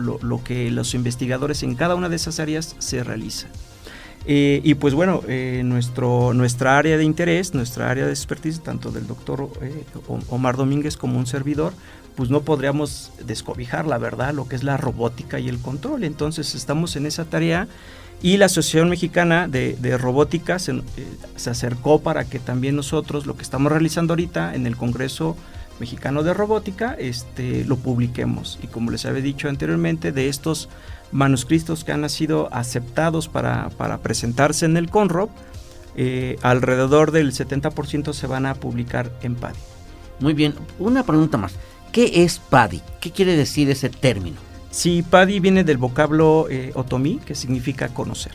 que 0.43 0.69
los 0.71 0.93
investigadores 0.93 1.63
en 1.63 1.75
cada 1.75 1.95
una 1.95 2.09
de 2.09 2.17
esas 2.17 2.41
áreas 2.41 2.75
se 2.79 3.01
realiza. 3.01 3.47
y 4.25 4.73
pues 4.73 4.93
bueno, 4.93 5.23
nuestro, 5.63 6.33
nuestra 6.33 6.77
área 6.77 6.97
de 6.97 7.05
interés, 7.05 7.53
nuestra 7.53 7.89
área 7.89 8.05
de 8.05 8.11
expertise, 8.11 8.61
tanto 8.61 8.91
del 8.91 9.07
doctor 9.07 9.49
Omar 10.27 10.57
Domínguez 10.57 10.97
como 10.97 11.17
un 11.17 11.27
servidor, 11.27 11.71
pues 12.17 12.31
no 12.31 12.41
podríamos 12.41 13.11
descobijar 13.23 13.85
la 13.85 13.99
verdad, 13.99 14.33
lo 14.33 14.47
que 14.47 14.55
es 14.55 14.63
la 14.63 14.75
robótica 14.75 15.39
y 15.39 15.47
el 15.47 15.59
control. 15.59 16.03
Entonces 16.03 16.55
estamos 16.55 16.95
en 16.95 17.05
esa 17.05 17.25
tarea 17.25 17.67
y 18.23 18.37
la 18.37 18.47
Asociación 18.47 18.89
Mexicana 18.89 19.47
de, 19.47 19.97
Robótica 19.97 20.55
eh, 20.55 20.81
se, 21.35 21.49
acercó 21.51 22.01
para 22.01 22.25
que 22.25 22.39
también 22.39 22.75
nosotros 22.75 23.27
lo 23.27 23.37
que 23.37 23.43
estamos 23.43 23.71
realizando 23.71 24.13
ahorita 24.13 24.55
en 24.55 24.65
el 24.65 24.75
Congreso 24.75 25.37
Mexicano 25.79 26.23
de 26.23 26.33
Robótica 26.33 26.95
este, 26.97 27.63
lo 27.65 27.77
publiquemos. 27.77 28.57
Y 28.63 28.67
como 28.67 28.89
les 28.89 29.05
había 29.05 29.21
dicho 29.21 29.47
anteriormente, 29.47 30.11
de 30.11 30.27
estos 30.27 30.69
manuscritos 31.11 31.83
que 31.83 31.91
han 31.91 32.09
sido 32.09 32.51
aceptados 32.51 33.27
para, 33.27 33.69
presentarse 34.01 34.65
en 34.65 34.75
el 34.75 34.89
CONROB, 34.89 35.29
eh, 35.95 36.37
alrededor 36.41 37.11
del 37.11 37.31
70% 37.31 38.13
se 38.13 38.25
van 38.25 38.47
a 38.47 38.55
publicar 38.55 39.11
en 39.21 39.35
PADI. 39.35 39.59
Muy 40.19 40.33
bien, 40.33 40.55
una 40.79 41.03
pregunta 41.03 41.37
más. 41.37 41.53
¿Qué 41.91 42.23
es 42.23 42.39
PADI? 42.39 42.81
¿Qué 42.99 43.11
quiere 43.11 43.35
decir 43.35 43.69
ese 43.69 43.89
término? 43.89 44.37
Sí, 44.71 45.01
PADI 45.01 45.39
viene 45.39 45.63
del 45.63 45.77
vocablo 45.77 46.47
eh, 46.49 46.71
otomí, 46.75 47.17
que 47.25 47.35
significa 47.35 47.89
conocer. 47.89 48.33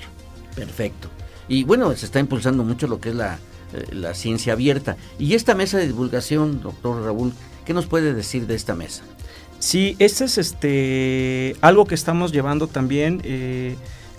Perfecto. 0.57 1.09
Y 1.49 1.65
bueno, 1.65 1.95
se 1.95 2.07
está 2.07 2.19
impulsando 2.19 2.65
mucho 2.65 2.87
lo 2.87 3.01
que 3.01 3.11
es 3.11 3.15
la, 3.15 3.39
eh, 3.73 3.87
la 3.93 4.15
ciencia 4.15 4.55
abierta. 4.55 4.97
Y 5.19 5.35
esta 5.35 5.55
mesa 5.55 5.79
de 5.79 5.87
divulgación, 5.87 6.61
doctor 6.61 7.05
Raúl, 7.05 7.33
¿qué 7.65 7.75
nos 7.75 7.87
puede 7.87 8.15
decir 8.15 8.47
de 8.47 8.55
esta 8.55 8.75
mesa? 8.75 9.05
Sí, 9.59 9.95
este 10.01 10.25
es 10.25 10.39
este 10.39 11.55
algo 11.61 11.85
que 11.85 11.95
estamos 11.95 12.33
llevando 12.33 12.67
también, 12.67 13.21
eh, 13.23 13.77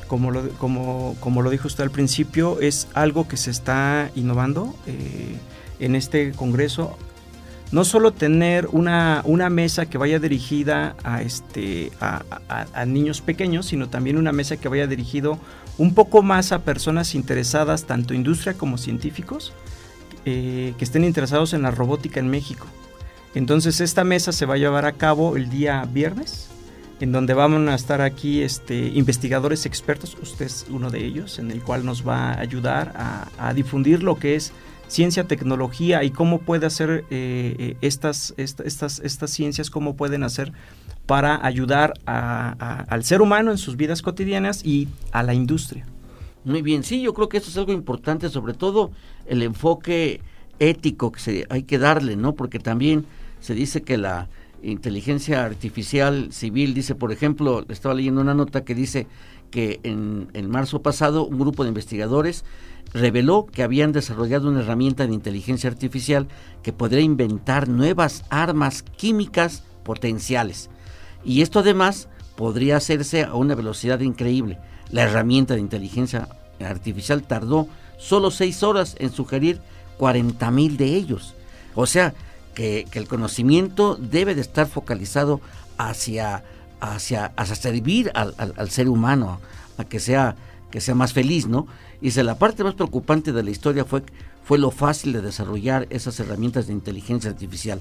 como, 0.08 0.32
lo, 0.32 0.48
como, 0.52 1.18
como, 1.20 1.42
lo 1.42 1.50
dijo 1.50 1.68
usted 1.68 1.84
al 1.84 1.92
principio, 1.92 2.62
es 2.62 2.88
algo 2.94 3.28
que 3.28 3.36
se 3.36 3.52
está 3.52 4.10
innovando 4.16 4.74
en 5.80 5.96
este 5.96 6.32
congreso 6.32 6.98
no 7.74 7.84
solo 7.86 8.14
tener 8.14 8.68
una, 8.72 9.24
una 9.26 9.50
mesa 9.50 9.88
que 9.88 9.98
vaya 9.98 10.20
dirigida 10.20 10.96
a, 11.04 11.24
este, 11.24 11.92
a, 12.00 12.86
niños 12.86 13.22
pequeños, 13.22 13.66
sino 13.66 13.90
también 13.90 14.18
una 14.18 14.32
mesa 14.32 14.58
que 14.58 14.70
vaya 14.70 14.86
dirigido 14.86 15.40
un 15.80 15.96
poco 15.96 16.22
más 16.22 16.52
a 16.52 16.60
personas 16.60 17.16
interesadas, 17.16 17.86
tanto 17.86 18.14
industria 18.14 18.54
como 18.54 18.78
científicos, 18.78 19.54
eh, 20.26 20.76
que 20.78 20.84
estén 20.86 21.04
interesados 21.04 21.54
en 21.54 21.64
la 21.64 21.72
robótica 21.72 22.20
en 22.20 22.28
México. 22.28 22.68
Entonces 23.34 23.82
esta 23.82 24.04
mesa 24.04 24.32
se 24.34 24.46
va 24.46 24.54
a 24.54 24.58
llevar 24.58 24.86
a 24.86 24.92
cabo 24.92 25.36
el 25.36 25.50
día 25.50 25.84
viernes, 25.92 26.50
en 27.00 27.12
donde 27.12 27.34
vamos 27.34 27.68
a 27.68 27.74
estar 27.74 28.02
aquí 28.02 28.44
este, 28.44 28.90
investigadores 28.90 29.66
expertos, 29.66 30.16
usted 30.22 30.46
es 30.46 30.68
uno 30.70 30.92
de 30.92 31.04
ellos, 31.04 31.40
en 31.40 31.50
el 31.50 31.64
cual 31.64 31.86
nos 31.86 32.08
va 32.08 32.34
a 32.34 32.40
ayudar 32.40 32.94
a, 32.96 33.30
a 33.40 33.56
difundir 33.56 34.04
lo 34.04 34.20
que 34.20 34.36
es 34.36 34.54
ciencia, 34.94 35.26
tecnología 35.26 36.04
y 36.04 36.12
cómo 36.12 36.40
puede 36.40 36.68
hacer 36.68 37.06
eh, 37.10 37.56
eh, 37.58 37.78
estas, 37.82 38.34
estas, 38.38 39.00
estas 39.00 39.32
ciencias, 39.32 39.70
cómo 39.70 39.96
pueden 39.96 40.24
hacer 40.24 40.54
para 41.06 41.46
ayudar 41.46 41.94
al 42.06 43.04
ser 43.04 43.22
humano 43.22 43.52
en 43.52 43.58
sus 43.58 43.76
vidas 43.76 44.02
cotidianas 44.02 44.64
y 44.64 44.88
a 45.12 45.24
la 45.24 45.34
industria. 45.34 45.86
Muy 46.46 46.62
bien, 46.62 46.84
sí, 46.84 47.02
yo 47.02 47.14
creo 47.14 47.28
que 47.28 47.38
esto 47.38 47.50
es 47.50 47.58
algo 47.58 47.74
importante, 47.74 48.30
sobre 48.30 48.54
todo 48.54 48.92
el 49.26 49.42
enfoque 49.42 50.22
ético 50.60 51.12
que 51.12 51.20
se, 51.20 51.46
hay 51.50 51.64
que 51.64 51.80
darle, 51.80 52.16
¿no? 52.16 52.34
Porque 52.36 52.60
también 52.60 53.06
se 53.40 53.54
dice 53.54 53.82
que 53.82 53.98
la 53.98 54.30
inteligencia 54.62 55.44
artificial 55.44 56.32
civil 56.32 56.74
dice, 56.74 56.96
por 56.96 57.12
ejemplo, 57.12 57.66
estaba 57.70 57.96
leyendo 57.96 58.22
una 58.22 58.34
nota 58.34 58.64
que 58.64 58.76
dice 58.76 59.08
que 59.54 59.80
en, 59.84 60.30
en 60.34 60.50
marzo 60.50 60.82
pasado 60.82 61.28
un 61.28 61.38
grupo 61.38 61.62
de 61.62 61.70
investigadores 61.70 62.44
reveló 62.92 63.46
que 63.46 63.62
habían 63.62 63.92
desarrollado 63.92 64.50
una 64.50 64.62
herramienta 64.62 65.06
de 65.06 65.14
inteligencia 65.14 65.70
artificial 65.70 66.28
que 66.64 66.74
podría 66.74 67.02
inventar 67.02 67.70
nuevas 67.70 68.24
armas 68.32 68.82
químicas 68.82 69.62
potenciales. 69.84 70.72
Y 71.24 71.44
esto 71.44 71.60
además 71.60 72.10
podría 72.36 72.78
hacerse 72.78 73.22
a 73.22 73.36
una 73.36 73.54
velocidad 73.54 74.00
increíble. 74.00 74.58
La 74.90 75.04
herramienta 75.04 75.54
de 75.54 75.60
inteligencia 75.60 76.30
artificial 76.60 77.22
tardó 77.22 77.68
solo 78.00 78.32
seis 78.32 78.64
horas 78.64 78.96
en 78.98 79.12
sugerir 79.12 79.62
40 80.00 80.50
mil 80.50 80.78
de 80.78 80.96
ellos. 80.96 81.36
O 81.76 81.86
sea, 81.86 82.16
que, 82.56 82.88
el 82.94 83.08
conocimiento 83.08 83.98
debe 84.00 84.34
de 84.34 84.42
estar 84.42 84.68
focalizado 84.68 85.42
hacia, 85.78 86.44
hacia, 86.84 87.34
servir 87.56 88.12
al, 88.14 88.70
ser 88.70 88.90
humano, 88.90 89.40
a 89.78 89.86
que 89.86 90.00
sea 90.00 90.36
que 90.70 90.82
sea 90.82 90.96
más 90.96 91.14
feliz, 91.14 91.46
¿no? 91.46 91.68
Y 92.02 92.10
la 92.24 92.40
parte 92.40 92.64
más 92.64 92.74
preocupante 92.74 93.32
de 93.32 93.44
la 93.44 93.52
historia 93.52 93.86
fue, 93.86 94.02
fue 94.44 94.58
lo 94.58 94.72
fácil 94.72 95.14
de 95.14 95.22
desarrollar 95.22 95.86
esas 95.92 96.20
herramientas 96.20 96.66
de 96.66 96.74
inteligencia 96.74 97.30
artificial. 97.30 97.80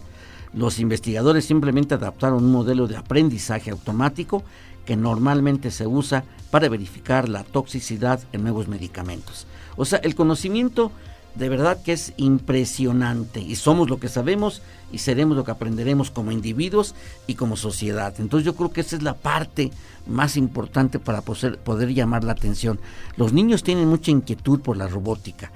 Los 0.52 0.78
investigadores 0.78 1.46
simplemente 1.46 1.94
adaptaron 1.94 2.44
un 2.44 2.52
modelo 2.52 2.86
de 2.86 2.98
aprendizaje 2.98 3.70
automático 3.70 4.44
que 4.84 4.94
normalmente 4.94 5.70
se 5.70 5.86
usa 5.86 6.24
para 6.50 6.68
verificar 6.68 7.30
la 7.30 7.44
toxicidad 7.44 8.20
en 8.32 8.42
nuevos 8.42 8.68
medicamentos. 8.68 9.46
O 9.76 9.86
sea, 9.86 9.98
el 10.00 10.14
conocimiento 10.14 10.92
de 11.34 11.48
verdad 11.48 11.82
que 11.82 11.92
es 11.92 12.12
impresionante 12.16 13.40
y 13.40 13.56
somos 13.56 13.88
lo 13.88 13.98
que 13.98 14.08
sabemos 14.08 14.62
y 14.92 14.98
seremos 14.98 15.36
lo 15.36 15.44
que 15.44 15.50
aprenderemos 15.50 16.10
como 16.10 16.30
individuos 16.30 16.94
y 17.26 17.34
como 17.34 17.56
sociedad. 17.56 18.14
Entonces 18.18 18.44
yo 18.44 18.54
creo 18.54 18.72
que 18.72 18.82
esa 18.82 18.96
es 18.96 19.02
la 19.02 19.14
parte 19.14 19.70
más 20.06 20.36
importante 20.36 20.98
para 20.98 21.22
poder, 21.22 21.58
poder 21.58 21.94
llamar 21.94 22.24
la 22.24 22.32
atención. 22.32 22.78
Los 23.16 23.32
niños 23.32 23.62
tienen 23.62 23.88
mucha 23.88 24.10
inquietud 24.10 24.60
por 24.60 24.76
la 24.76 24.88
robótica, 24.88 25.52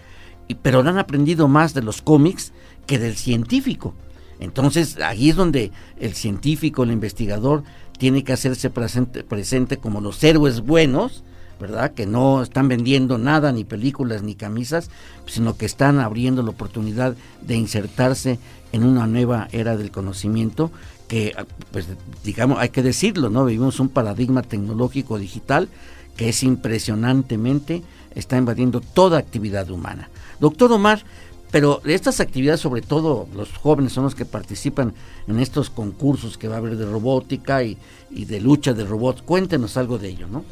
y, 0.49 0.55
pero 0.55 0.81
han 0.81 0.99
aprendido 0.99 1.49
más 1.49 1.75
de 1.75 1.83
los 1.83 2.01
cómics 2.01 2.53
que 2.87 2.99
del 2.99 3.17
científico. 3.17 3.95
Entonces 4.41 4.99
ahí 5.01 5.31
es 5.31 5.37
donde 5.37 5.73
el 5.99 6.15
científico, 6.15 6.85
el 6.85 6.93
investigador, 6.93 7.65
tiene 7.99 8.25
que 8.25 8.33
hacerse 8.33 8.71
presente, 8.71 9.25
presente 9.25 9.77
como 9.79 10.01
los 10.01 10.23
héroes 10.23 10.61
buenos 10.61 11.25
¿verdad? 11.61 11.93
Que 11.93 12.07
no 12.07 12.43
están 12.43 12.69
vendiendo 12.69 13.19
nada, 13.19 13.53
ni 13.53 13.65
películas, 13.65 14.23
ni 14.23 14.35
camisas, 14.35 14.91
sino 15.27 15.57
que 15.57 15.67
están 15.67 15.99
abriendo 15.99 16.43
la 16.43 16.51
oportunidad 16.51 17.17
de 17.43 17.57
insertarse 17.57 18.39
en 18.73 18.85
una 18.85 19.07
nueva 19.07 19.49
era 19.53 19.77
del 19.77 19.91
conocimiento 19.91 20.71
que, 21.09 21.35
pues 21.71 21.87
digamos, 22.25 22.59
hay 22.59 22.71
que 22.71 22.83
decirlo, 22.83 23.31
¿no? 23.31 23.45
Vivimos 23.45 23.81
un 23.81 23.89
paradigma 23.89 24.43
tecnológico 24.43 25.19
digital 25.19 25.69
que 26.17 26.31
es 26.31 26.43
impresionantemente, 26.43 27.83
está 28.15 28.37
invadiendo 28.37 28.81
toda 28.81 29.19
actividad 29.19 29.71
humana. 29.71 30.09
Doctor 30.41 30.73
Omar, 30.73 31.05
pero 31.51 31.81
estas 31.85 32.21
actividades, 32.21 32.61
sobre 32.61 32.83
todo 32.83 33.29
los 33.35 33.53
jóvenes 33.53 33.93
son 33.93 34.05
los 34.05 34.15
que 34.15 34.25
participan 34.25 34.95
en 35.29 35.39
estos 35.39 35.71
concursos 35.71 36.39
que 36.39 36.49
va 36.49 36.57
a 36.57 36.59
haber 36.59 36.77
de 36.77 36.87
robótica 36.87 37.63
y, 37.63 37.79
de 38.11 38.41
lucha 38.41 38.73
de 38.73 38.85
robots. 38.85 39.23
Cuéntenos 39.23 39.77
algo 39.77 39.99
de 39.99 40.09
ello, 40.09 40.27
¿no? 40.27 40.45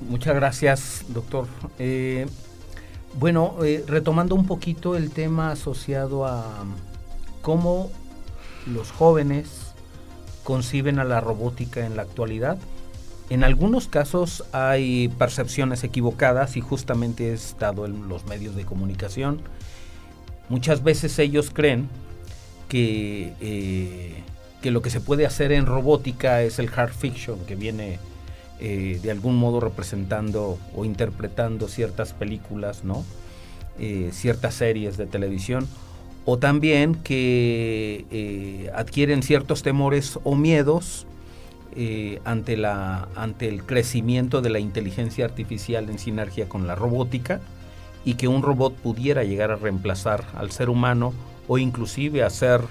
Muchas 0.00 0.34
gracias, 0.34 1.04
doctor. 1.08 1.46
Eh, 1.78 2.26
bueno, 3.18 3.56
eh, 3.64 3.84
retomando 3.86 4.34
un 4.34 4.46
poquito 4.46 4.96
el 4.96 5.10
tema 5.10 5.52
asociado 5.52 6.26
a 6.26 6.64
cómo 7.42 7.90
los 8.66 8.90
jóvenes 8.90 9.72
conciben 10.42 10.98
a 10.98 11.04
la 11.04 11.20
robótica 11.20 11.86
en 11.86 11.96
la 11.96 12.02
actualidad. 12.02 12.58
En 13.30 13.44
algunos 13.44 13.88
casos 13.88 14.44
hay 14.52 15.08
percepciones 15.08 15.84
equivocadas 15.84 16.56
y 16.56 16.60
justamente 16.60 17.30
he 17.30 17.32
estado 17.32 17.86
en 17.86 18.08
los 18.08 18.26
medios 18.26 18.54
de 18.54 18.64
comunicación. 18.64 19.40
Muchas 20.48 20.82
veces 20.82 21.18
ellos 21.18 21.50
creen 21.52 21.88
que, 22.68 23.32
eh, 23.40 24.22
que 24.60 24.70
lo 24.70 24.82
que 24.82 24.90
se 24.90 25.00
puede 25.00 25.24
hacer 25.24 25.52
en 25.52 25.66
robótica 25.66 26.42
es 26.42 26.58
el 26.58 26.68
hard 26.74 26.92
fiction 26.92 27.38
que 27.46 27.54
viene 27.54 27.98
eh, 28.66 28.98
de 29.02 29.10
algún 29.10 29.36
modo 29.36 29.60
representando 29.60 30.58
o 30.74 30.86
interpretando 30.86 31.68
ciertas 31.68 32.14
películas, 32.14 32.82
¿no? 32.82 33.04
Eh, 33.78 34.08
ciertas 34.10 34.54
series 34.54 34.96
de 34.96 35.04
televisión, 35.04 35.68
o 36.24 36.38
también 36.38 36.94
que 36.94 38.06
eh, 38.10 38.70
adquieren 38.74 39.22
ciertos 39.22 39.62
temores 39.62 40.18
o 40.24 40.34
miedos 40.34 41.06
ante, 42.24 42.56
la, 42.56 43.06
ante 43.16 43.48
el 43.48 43.64
crecimiento 43.64 44.40
de 44.40 44.48
la 44.48 44.60
inteligencia 44.60 45.26
artificial 45.26 45.90
en 45.90 45.98
sinergia 45.98 46.48
con 46.48 46.66
la 46.66 46.74
robótica 46.74 47.42
y 48.02 48.14
que 48.14 48.28
un 48.28 48.40
robot 48.40 48.74
pudiera 48.76 49.24
llegar 49.24 49.50
a 49.50 49.56
reemplazar 49.56 50.24
al 50.36 50.52
ser 50.52 50.70
humano 50.70 51.12
o 51.48 51.58
inclusive 51.58 52.22
a 52.22 52.30
ser 52.30 52.62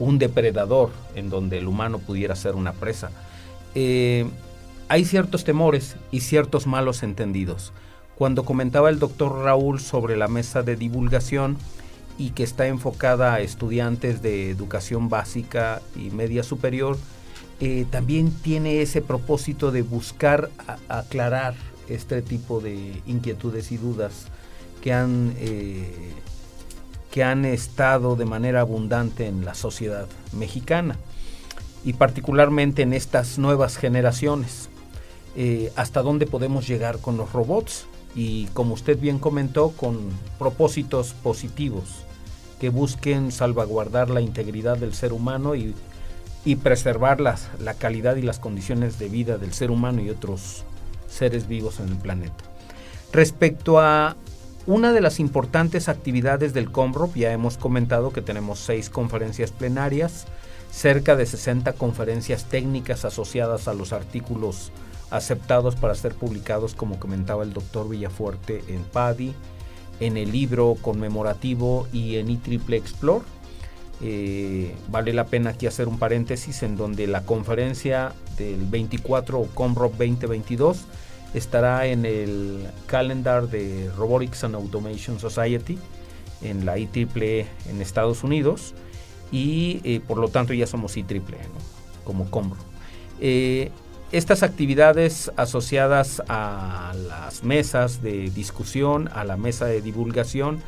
un 0.00 0.18
depredador 0.18 0.90
en 1.14 1.30
donde 1.30 1.58
el 1.58 1.68
humano 1.68 2.00
pudiera 2.00 2.34
ser 2.34 2.56
una 2.56 2.72
presa 2.72 3.12
hay 4.90 5.04
ciertos 5.04 5.44
temores 5.44 5.94
y 6.10 6.18
ciertos 6.18 6.66
malos 6.66 7.04
entendidos. 7.04 7.72
Cuando 8.16 8.44
comentaba 8.44 8.90
el 8.90 8.98
doctor 8.98 9.44
Raúl 9.44 9.78
sobre 9.78 10.16
la 10.16 10.26
mesa 10.26 10.64
de 10.64 10.74
divulgación 10.74 11.56
y 12.18 12.30
que 12.30 12.42
está 12.42 12.66
enfocada 12.66 13.34
a 13.34 13.40
estudiantes 13.40 14.20
de 14.20 14.50
educación 14.50 15.08
básica 15.08 15.80
y 15.94 16.10
media 16.10 16.42
superior, 16.42 16.98
eh, 17.60 17.86
también 17.88 18.32
tiene 18.32 18.82
ese 18.82 19.00
propósito 19.00 19.70
de 19.70 19.82
buscar 19.82 20.50
aclarar 20.88 21.54
este 21.88 22.20
tipo 22.20 22.58
de 22.58 23.00
inquietudes 23.06 23.70
y 23.70 23.76
dudas 23.76 24.26
que 24.82 24.92
han, 24.92 25.34
eh, 25.38 26.14
que 27.12 27.22
han 27.22 27.44
estado 27.44 28.16
de 28.16 28.24
manera 28.24 28.62
abundante 28.62 29.28
en 29.28 29.44
la 29.44 29.54
sociedad 29.54 30.08
mexicana 30.32 30.96
y 31.84 31.92
particularmente 31.92 32.82
en 32.82 32.92
estas 32.92 33.38
nuevas 33.38 33.76
generaciones. 33.76 34.69
Eh, 35.36 35.72
hasta 35.76 36.02
dónde 36.02 36.26
podemos 36.26 36.66
llegar 36.66 36.98
con 36.98 37.16
los 37.16 37.32
robots 37.32 37.86
y 38.16 38.46
como 38.46 38.74
usted 38.74 38.98
bien 38.98 39.18
comentó, 39.18 39.70
con 39.70 40.10
propósitos 40.38 41.14
positivos 41.14 42.04
que 42.58 42.68
busquen 42.68 43.30
salvaguardar 43.30 44.10
la 44.10 44.20
integridad 44.20 44.76
del 44.76 44.92
ser 44.92 45.12
humano 45.12 45.54
y, 45.54 45.74
preservar 46.62 47.20
la 47.20 47.74
calidad 47.78 48.16
y 48.16 48.22
las 48.22 48.38
condiciones 48.38 48.98
de 48.98 49.08
vida 49.08 49.38
del 49.38 49.52
ser 49.52 49.70
humano 49.70 50.00
y 50.02 50.10
otros 50.10 50.64
seres 51.08 51.46
vivos 51.46 51.80
en 51.80 51.90
el 51.90 51.96
planeta. 51.96 52.44
Respecto 53.12 53.78
a 53.78 54.16
una 54.66 54.92
de 54.92 55.00
las 55.00 55.20
importantes 55.20 55.88
actividades 55.88 56.52
del 56.52 56.70
COMROP, 56.70 57.16
ya 57.16 57.32
hemos 57.32 57.56
comentado 57.56 58.12
que 58.12 58.22
tenemos 58.22 58.58
seis 58.58 58.90
conferencias 58.90 59.52
plenarias, 59.52 60.26
cerca 60.70 61.16
de 61.16 61.26
60 61.26 61.72
conferencias 61.74 62.44
técnicas 62.44 63.04
asociadas 63.04 63.68
a 63.68 63.74
los 63.74 63.92
artículos 63.92 64.70
aceptados 65.10 65.76
para 65.76 65.94
ser 65.94 66.14
publicados, 66.14 66.74
como 66.74 66.98
comentaba 66.98 67.42
el 67.42 67.52
doctor 67.52 67.88
Villafuerte, 67.88 68.62
en 68.68 68.82
PADI, 68.84 69.34
en 70.00 70.16
el 70.16 70.32
libro 70.32 70.76
conmemorativo 70.80 71.86
y 71.92 72.16
en 72.16 72.30
IEEE 72.30 72.76
Explore. 72.76 73.24
Eh, 74.02 74.74
vale 74.88 75.12
la 75.12 75.26
pena 75.26 75.50
aquí 75.50 75.66
hacer 75.66 75.86
un 75.86 75.98
paréntesis 75.98 76.62
en 76.62 76.76
donde 76.76 77.06
la 77.06 77.22
conferencia 77.22 78.14
del 78.38 78.64
24 78.64 79.38
o 79.38 79.46
COMROP 79.48 79.92
2022 79.92 80.86
estará 81.34 81.86
en 81.86 82.06
el 82.06 82.66
calendar 82.86 83.48
de 83.48 83.90
Robotics 83.96 84.44
and 84.44 84.54
Automation 84.54 85.20
Society 85.20 85.78
en 86.40 86.64
la 86.64 86.78
IEEE 86.78 87.46
en 87.68 87.82
Estados 87.82 88.24
Unidos 88.24 88.74
y 89.30 89.80
eh, 89.84 90.00
por 90.00 90.16
lo 90.16 90.28
tanto 90.28 90.54
ya 90.54 90.66
somos 90.66 90.96
IEEE 90.96 91.22
como 92.04 92.30
COMROP. 92.30 92.58
Eh, 93.20 93.70
estas 94.12 94.42
actividades 94.42 95.30
asociadas 95.36 96.22
a 96.28 96.92
las 97.08 97.44
mesas 97.44 98.02
de 98.02 98.30
discusión, 98.30 99.08
a 99.12 99.24
la 99.24 99.36
mesa 99.36 99.66
de 99.66 99.80
divulgación, 99.80 100.60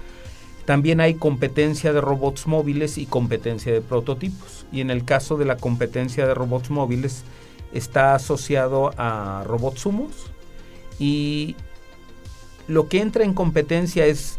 también 0.64 1.01
hay 1.01 1.14
competencia 1.14 1.93
de 1.93 2.01
robots 2.01 2.47
móviles 2.47 2.99
y 2.99 3.07
competencia 3.07 3.72
de 3.72 3.80
prototipos. 3.80 4.66
Y 4.70 4.80
en 4.80 4.90
el 4.90 5.05
caso 5.05 5.36
de 5.36 5.45
la 5.45 5.57
competencia 5.57 6.26
de 6.26 6.34
robots 6.34 6.70
móviles 6.70 7.24
está 7.72 8.14
asociado 8.14 8.93
a 8.97 9.45
robots 9.47 9.86
humos 9.86 10.30
y 10.99 11.57
lo 12.68 12.88
que 12.88 13.01
entra 13.01 13.24
en 13.24 13.34
competencia 13.34 14.07
es 14.07 14.38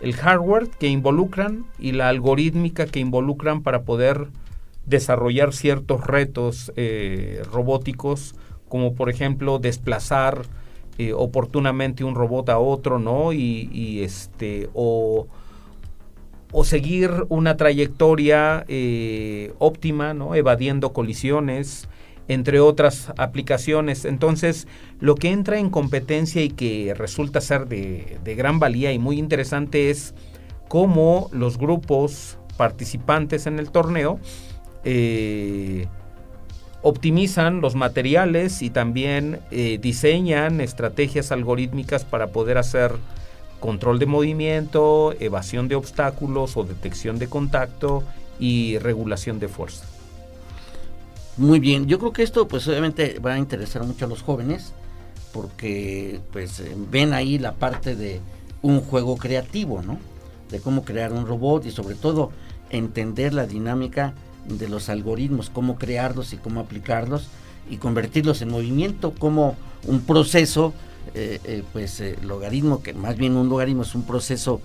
el 0.00 0.14
hardware 0.14 0.68
que 0.68 0.88
involucran 0.88 1.64
y 1.78 1.92
la 1.92 2.08
algorítmica 2.08 2.86
que 2.86 3.00
involucran 3.00 3.62
para 3.62 3.82
poder 3.82 4.28
desarrollar 4.86 5.52
ciertos 5.52 6.06
retos 6.06 6.72
eh, 6.76 7.42
robóticos, 7.52 8.34
como 8.68 8.94
por 8.94 9.10
ejemplo 9.10 9.58
desplazar 9.58 10.42
eh, 10.98 11.12
oportunamente 11.12 12.04
un 12.04 12.14
robot 12.14 12.48
a 12.48 12.58
otro, 12.58 12.98
¿no? 12.98 13.32
Y, 13.32 14.00
este, 14.02 14.70
o, 14.72 15.26
o, 16.52 16.64
seguir 16.64 17.10
una 17.28 17.56
trayectoria 17.56 18.64
eh, 18.68 19.52
óptima, 19.58 20.14
¿no? 20.14 20.34
Evadiendo 20.34 20.92
colisiones, 20.92 21.88
entre 22.28 22.60
otras 22.60 23.12
aplicaciones. 23.18 24.04
Entonces, 24.04 24.66
lo 24.98 25.16
que 25.16 25.30
entra 25.30 25.58
en 25.58 25.68
competencia 25.68 26.42
y 26.42 26.48
que 26.48 26.94
resulta 26.96 27.40
ser 27.40 27.66
de, 27.68 28.18
de 28.24 28.34
gran 28.34 28.58
valía 28.58 28.92
y 28.92 28.98
muy 28.98 29.18
interesante 29.18 29.90
es 29.90 30.14
cómo 30.68 31.28
los 31.30 31.58
grupos 31.58 32.38
participantes 32.56 33.46
en 33.46 33.58
el 33.58 33.70
torneo 33.70 34.18
eh, 34.88 35.88
optimizan 36.80 37.60
los 37.60 37.74
materiales 37.74 38.62
y 38.62 38.70
también 38.70 39.40
eh, 39.50 39.78
diseñan 39.82 40.60
estrategias 40.60 41.32
algorítmicas 41.32 42.04
para 42.04 42.28
poder 42.28 42.56
hacer 42.56 42.92
control 43.58 43.98
de 43.98 44.06
movimiento, 44.06 45.12
evasión 45.18 45.66
de 45.66 45.74
obstáculos 45.74 46.56
o 46.56 46.62
detección 46.62 47.18
de 47.18 47.26
contacto 47.26 48.04
y 48.38 48.78
regulación 48.78 49.40
de 49.40 49.48
fuerza. 49.48 49.84
Muy 51.36 51.58
bien, 51.58 51.86
yo 51.86 51.98
creo 51.98 52.12
que 52.12 52.22
esto 52.22 52.46
pues 52.46 52.68
obviamente 52.68 53.18
va 53.18 53.32
a 53.32 53.38
interesar 53.38 53.82
mucho 53.82 54.04
a 54.04 54.08
los 54.08 54.22
jóvenes 54.22 54.72
porque 55.32 56.20
pues 56.32 56.60
eh, 56.60 56.76
ven 56.90 57.12
ahí 57.12 57.40
la 57.40 57.54
parte 57.54 57.96
de 57.96 58.20
un 58.62 58.80
juego 58.80 59.16
creativo, 59.16 59.82
¿no? 59.82 59.98
De 60.52 60.60
cómo 60.60 60.84
crear 60.84 61.12
un 61.12 61.26
robot 61.26 61.66
y 61.66 61.72
sobre 61.72 61.96
todo 61.96 62.30
entender 62.70 63.34
la 63.34 63.46
dinámica 63.46 64.14
de 64.48 64.68
los 64.68 64.88
algoritmos, 64.88 65.50
cómo 65.50 65.76
crearlos 65.76 66.32
y 66.32 66.36
cómo 66.36 66.60
aplicarlos 66.60 67.28
y 67.68 67.76
convertirlos 67.78 68.42
en 68.42 68.50
movimiento 68.50 69.12
como 69.12 69.56
un 69.84 70.00
proceso, 70.00 70.72
eh, 71.14 71.40
eh, 71.44 71.62
pues 71.72 72.00
eh, 72.00 72.16
logaritmo, 72.22 72.82
que 72.82 72.94
más 72.94 73.16
bien 73.16 73.36
un 73.36 73.48
logaritmo 73.48 73.82
es 73.82 73.94
un 73.94 74.02
proceso 74.02 74.60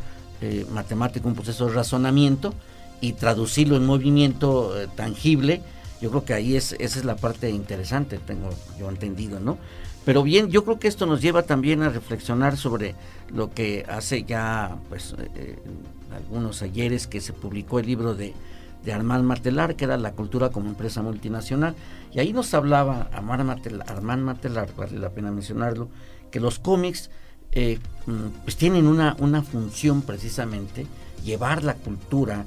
matemático, 0.73 1.27
un 1.27 1.35
proceso 1.35 1.67
de 1.67 1.73
razonamiento 1.73 2.51
y 2.99 3.13
traducirlo 3.13 3.75
en 3.75 3.85
movimiento 3.85 4.73
tangible, 4.95 5.61
yo 6.01 6.09
creo 6.09 6.25
que 6.25 6.33
ahí 6.33 6.55
es, 6.55 6.73
esa 6.79 6.97
es 6.97 7.05
la 7.05 7.15
parte 7.15 7.51
interesante, 7.51 8.17
tengo 8.17 8.49
yo 8.79 8.89
entendido, 8.89 9.39
¿no? 9.39 9.59
Pero 10.03 10.23
bien, 10.23 10.49
yo 10.49 10.65
creo 10.65 10.79
que 10.79 10.87
esto 10.87 11.05
nos 11.05 11.21
lleva 11.21 11.43
también 11.43 11.83
a 11.83 11.89
reflexionar 11.89 12.57
sobre 12.57 12.95
lo 13.31 13.53
que 13.53 13.85
hace 13.87 14.23
ya, 14.23 14.77
pues, 14.89 15.13
algunos 16.11 16.63
ayeres 16.63 17.05
que 17.05 17.21
se 17.21 17.33
publicó 17.33 17.77
el 17.77 17.85
libro 17.85 18.15
de 18.15 18.33
de 18.83 18.93
Armand 18.93 19.23
Martelar, 19.23 19.75
que 19.75 19.85
era 19.85 19.97
la 19.97 20.13
cultura 20.13 20.49
como 20.49 20.69
empresa 20.69 21.01
multinacional. 21.01 21.75
Y 22.11 22.19
ahí 22.19 22.33
nos 22.33 22.53
hablaba 22.53 23.09
Armand 23.11 23.43
Martelar, 23.43 23.85
Armand 23.89 24.25
vale 24.75 24.99
la 24.99 25.09
pena 25.09 25.31
mencionarlo, 25.31 25.89
que 26.31 26.39
los 26.39 26.59
cómics 26.59 27.09
eh, 27.51 27.79
mm, 28.05 28.43
pues 28.43 28.55
tienen 28.55 28.87
una, 28.87 29.15
una 29.19 29.41
función 29.43 30.01
precisamente, 30.01 30.87
llevar 31.23 31.63
la 31.63 31.75
cultura 31.75 32.45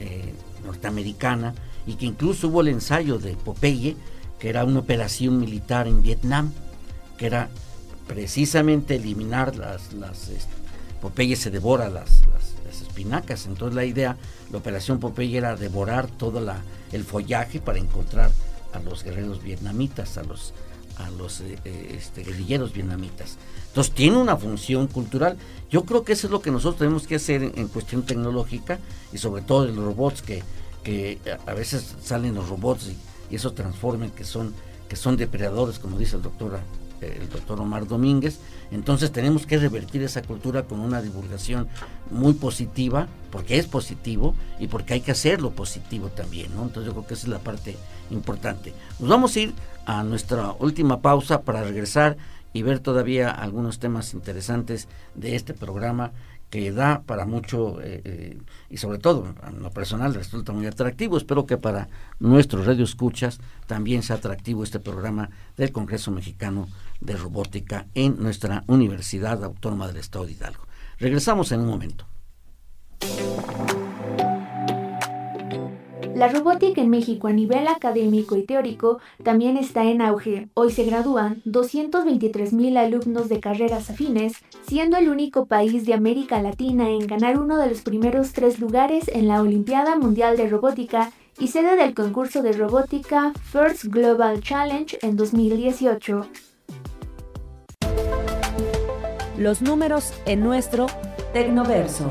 eh, 0.00 0.34
norteamericana 0.64 1.54
y 1.86 1.94
que 1.94 2.06
incluso 2.06 2.48
hubo 2.48 2.62
el 2.62 2.68
ensayo 2.68 3.18
de 3.18 3.34
Popeye, 3.36 3.96
que 4.38 4.48
era 4.48 4.64
una 4.64 4.80
operación 4.80 5.38
militar 5.38 5.86
en 5.86 6.02
Vietnam, 6.02 6.52
que 7.16 7.26
era 7.26 7.48
precisamente 8.06 8.96
eliminar 8.96 9.56
las... 9.56 9.92
las 9.92 10.28
este, 10.28 10.56
Popeye 11.00 11.36
se 11.36 11.50
devora 11.50 11.88
las, 11.88 12.22
las, 12.66 12.82
espinacas, 12.82 13.46
entonces 13.46 13.74
la 13.74 13.84
idea, 13.84 14.16
la 14.50 14.58
operación 14.58 14.98
Popeye 14.98 15.38
era 15.38 15.56
devorar 15.56 16.08
todo 16.08 16.40
la, 16.40 16.62
el 16.92 17.04
follaje 17.04 17.60
para 17.60 17.78
encontrar 17.78 18.30
a 18.72 18.80
los 18.80 19.04
guerreros 19.04 19.42
vietnamitas, 19.42 20.18
a 20.18 20.22
los, 20.22 20.52
a 20.98 21.10
los 21.10 21.40
eh, 21.40 21.58
eh, 21.64 21.94
este, 21.96 22.22
guerrilleros 22.22 22.72
vietnamitas. 22.72 23.36
Entonces 23.68 23.94
tiene 23.94 24.16
una 24.16 24.36
función 24.36 24.86
cultural. 24.86 25.36
Yo 25.70 25.84
creo 25.84 26.04
que 26.04 26.12
eso 26.12 26.26
es 26.26 26.30
lo 26.30 26.40
que 26.40 26.50
nosotros 26.50 26.78
tenemos 26.78 27.06
que 27.06 27.16
hacer 27.16 27.42
en, 27.42 27.68
cuestión 27.68 28.02
tecnológica 28.04 28.78
y 29.12 29.18
sobre 29.18 29.42
todo 29.42 29.68
en 29.68 29.76
los 29.76 29.84
robots 29.84 30.22
que, 30.22 30.42
que 30.82 31.18
a 31.46 31.54
veces 31.54 31.94
salen 32.02 32.34
los 32.34 32.48
robots 32.48 32.88
y, 32.88 32.96
y 33.32 33.36
eso 33.36 33.52
transformen 33.52 34.10
que 34.10 34.24
son 34.24 34.54
que 34.88 34.96
son 34.96 35.16
depredadores, 35.16 35.78
como 35.78 35.98
dice 35.98 36.16
el 36.16 36.22
doctor 36.22 36.60
el 37.00 37.28
doctor 37.28 37.60
Omar 37.60 37.86
Domínguez. 37.86 38.38
Entonces 38.70 39.12
tenemos 39.12 39.46
que 39.46 39.58
revertir 39.58 40.02
esa 40.02 40.22
cultura 40.22 40.64
con 40.64 40.80
una 40.80 41.02
divulgación 41.02 41.68
muy 42.10 42.34
positiva, 42.34 43.08
porque 43.30 43.58
es 43.58 43.66
positivo 43.66 44.34
y 44.58 44.66
porque 44.68 44.94
hay 44.94 45.00
que 45.00 45.12
hacerlo 45.12 45.50
positivo 45.50 46.08
también, 46.08 46.54
¿no? 46.54 46.62
Entonces 46.62 46.86
yo 46.86 46.92
creo 46.92 47.06
que 47.06 47.14
esa 47.14 47.26
es 47.26 47.32
la 47.32 47.38
parte 47.38 47.76
importante. 48.10 48.72
Nos 48.98 49.08
vamos 49.08 49.36
a 49.36 49.40
ir 49.40 49.54
a 49.84 50.02
nuestra 50.02 50.52
última 50.58 51.00
pausa 51.00 51.42
para 51.42 51.62
regresar 51.62 52.16
y 52.52 52.62
ver 52.62 52.80
todavía 52.80 53.30
algunos 53.30 53.78
temas 53.78 54.14
interesantes 54.14 54.88
de 55.14 55.36
este 55.36 55.52
programa 55.54 56.12
que 56.50 56.70
da 56.72 57.02
para 57.02 57.26
mucho 57.26 57.80
eh, 57.82 58.00
eh, 58.04 58.38
y 58.70 58.76
sobre 58.76 58.98
todo 58.98 59.34
a 59.42 59.50
lo 59.50 59.70
personal 59.70 60.14
resulta 60.14 60.52
muy 60.52 60.66
atractivo. 60.66 61.16
Espero 61.16 61.44
que 61.44 61.56
para 61.56 61.88
nuestros 62.20 62.66
radioescuchas 62.66 63.40
también 63.66 64.02
sea 64.02 64.16
atractivo 64.16 64.62
este 64.62 64.78
programa 64.78 65.30
del 65.56 65.72
Congreso 65.72 66.10
Mexicano 66.12 66.68
de 67.00 67.16
Robótica 67.16 67.86
en 67.94 68.22
nuestra 68.22 68.64
Universidad 68.66 69.42
Autónoma 69.44 69.88
del 69.88 69.98
Estado 69.98 70.26
de 70.26 70.32
Hidalgo. 70.32 70.66
Regresamos 70.98 71.52
en 71.52 71.60
un 71.60 71.66
momento. 71.66 72.06
La 76.16 76.28
robótica 76.28 76.80
en 76.80 76.88
México 76.88 77.28
a 77.28 77.32
nivel 77.32 77.68
académico 77.68 78.36
y 78.36 78.42
teórico 78.42 79.00
también 79.22 79.58
está 79.58 79.84
en 79.84 80.00
auge. 80.00 80.48
Hoy 80.54 80.72
se 80.72 80.84
gradúan 80.84 81.42
223.000 81.44 82.78
alumnos 82.78 83.28
de 83.28 83.38
carreras 83.38 83.90
afines, 83.90 84.32
siendo 84.66 84.96
el 84.96 85.10
único 85.10 85.44
país 85.44 85.84
de 85.84 85.92
América 85.92 86.40
Latina 86.40 86.88
en 86.88 87.06
ganar 87.06 87.38
uno 87.38 87.58
de 87.58 87.68
los 87.68 87.82
primeros 87.82 88.32
tres 88.32 88.60
lugares 88.60 89.08
en 89.08 89.28
la 89.28 89.42
Olimpiada 89.42 89.96
Mundial 89.96 90.38
de 90.38 90.48
Robótica 90.48 91.12
y 91.38 91.48
sede 91.48 91.76
del 91.76 91.92
concurso 91.92 92.42
de 92.42 92.52
robótica 92.52 93.34
First 93.52 93.84
Global 93.84 94.40
Challenge 94.40 94.98
en 95.02 95.16
2018. 95.16 96.26
Los 99.38 99.60
números 99.60 100.14
en 100.24 100.40
nuestro 100.40 100.86
Tecnoverso. 101.34 102.08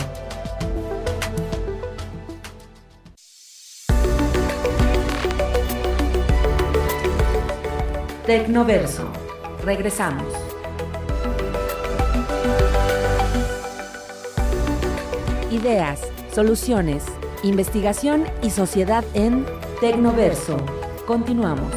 Tecnoverso. 8.28 9.12
Regresamos. 9.64 10.32
Ideas, 15.50 16.02
soluciones, 16.32 17.04
investigación 17.42 18.26
y 18.44 18.52
sociedad 18.52 19.04
en 19.16 19.48
Tecnoverso. 19.82 20.58
Continuamos. 21.08 21.74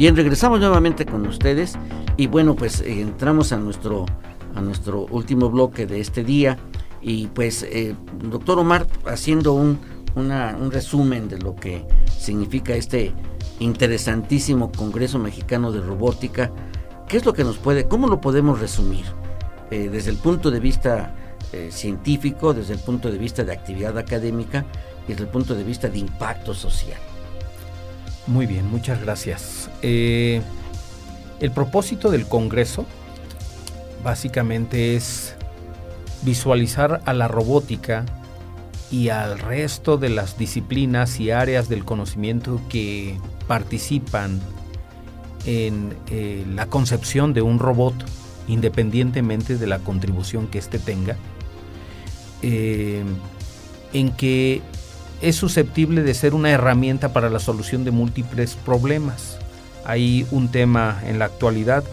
Bien, 0.00 0.16
regresamos 0.16 0.60
nuevamente 0.60 1.04
con 1.04 1.26
ustedes 1.26 1.74
y 2.16 2.26
bueno, 2.26 2.56
pues 2.56 2.80
eh, 2.80 3.02
entramos 3.02 3.52
a 3.52 3.58
nuestro, 3.58 4.06
a 4.54 4.62
nuestro 4.62 5.04
último 5.10 5.50
bloque 5.50 5.84
de 5.84 6.00
este 6.00 6.24
día 6.24 6.56
y 7.02 7.26
pues, 7.26 7.64
eh, 7.64 7.94
doctor 8.24 8.58
Omar, 8.58 8.86
haciendo 9.04 9.52
un, 9.52 9.78
un 10.14 10.70
resumen 10.70 11.28
de 11.28 11.36
lo 11.36 11.54
que 11.54 11.84
significa 12.18 12.72
este 12.72 13.12
interesantísimo 13.58 14.72
Congreso 14.72 15.18
Mexicano 15.18 15.70
de 15.70 15.82
Robótica, 15.82 16.50
¿qué 17.06 17.18
es 17.18 17.26
lo 17.26 17.34
que 17.34 17.44
nos 17.44 17.58
puede, 17.58 17.86
cómo 17.86 18.08
lo 18.08 18.22
podemos 18.22 18.58
resumir? 18.58 19.04
Eh, 19.70 19.90
desde 19.92 20.12
el 20.12 20.16
punto 20.16 20.50
de 20.50 20.60
vista 20.60 21.14
científico, 21.68 22.54
desde 22.54 22.72
el 22.72 22.78
punto 22.78 23.10
de 23.10 23.18
vista 23.18 23.44
de 23.44 23.52
actividad 23.52 23.98
académica 23.98 24.64
y 25.06 25.10
desde 25.10 25.24
el 25.24 25.30
punto 25.30 25.54
de 25.54 25.64
vista 25.64 25.88
de 25.88 25.98
impacto 25.98 26.54
social. 26.54 27.09
Muy 28.30 28.46
bien, 28.46 28.70
muchas 28.70 29.00
gracias. 29.00 29.68
Eh, 29.82 30.40
el 31.40 31.50
propósito 31.50 32.12
del 32.12 32.28
Congreso 32.28 32.86
básicamente 34.04 34.94
es 34.94 35.34
visualizar 36.22 37.00
a 37.06 37.12
la 37.12 37.26
robótica 37.26 38.06
y 38.88 39.08
al 39.08 39.40
resto 39.40 39.96
de 39.96 40.10
las 40.10 40.38
disciplinas 40.38 41.18
y 41.18 41.32
áreas 41.32 41.68
del 41.68 41.84
conocimiento 41.84 42.60
que 42.68 43.18
participan 43.48 44.40
en 45.44 45.96
eh, 46.08 46.44
la 46.54 46.66
concepción 46.66 47.34
de 47.34 47.42
un 47.42 47.58
robot, 47.58 47.94
independientemente 48.46 49.58
de 49.58 49.66
la 49.66 49.80
contribución 49.80 50.46
que 50.46 50.58
éste 50.58 50.78
tenga, 50.78 51.16
eh, 52.42 53.02
en 53.92 54.12
que 54.12 54.62
es 55.20 55.36
susceptible 55.36 56.02
de 56.02 56.14
ser 56.14 56.34
una 56.34 56.50
herramienta 56.50 57.12
para 57.12 57.30
la 57.30 57.40
solución 57.40 57.84
de 57.84 57.90
múltiples 57.90 58.54
problemas. 58.54 59.38
Hay 59.84 60.26
un 60.30 60.48
tema 60.48 61.00
en 61.06 61.18
la 61.18 61.26
actualidad 61.26 61.84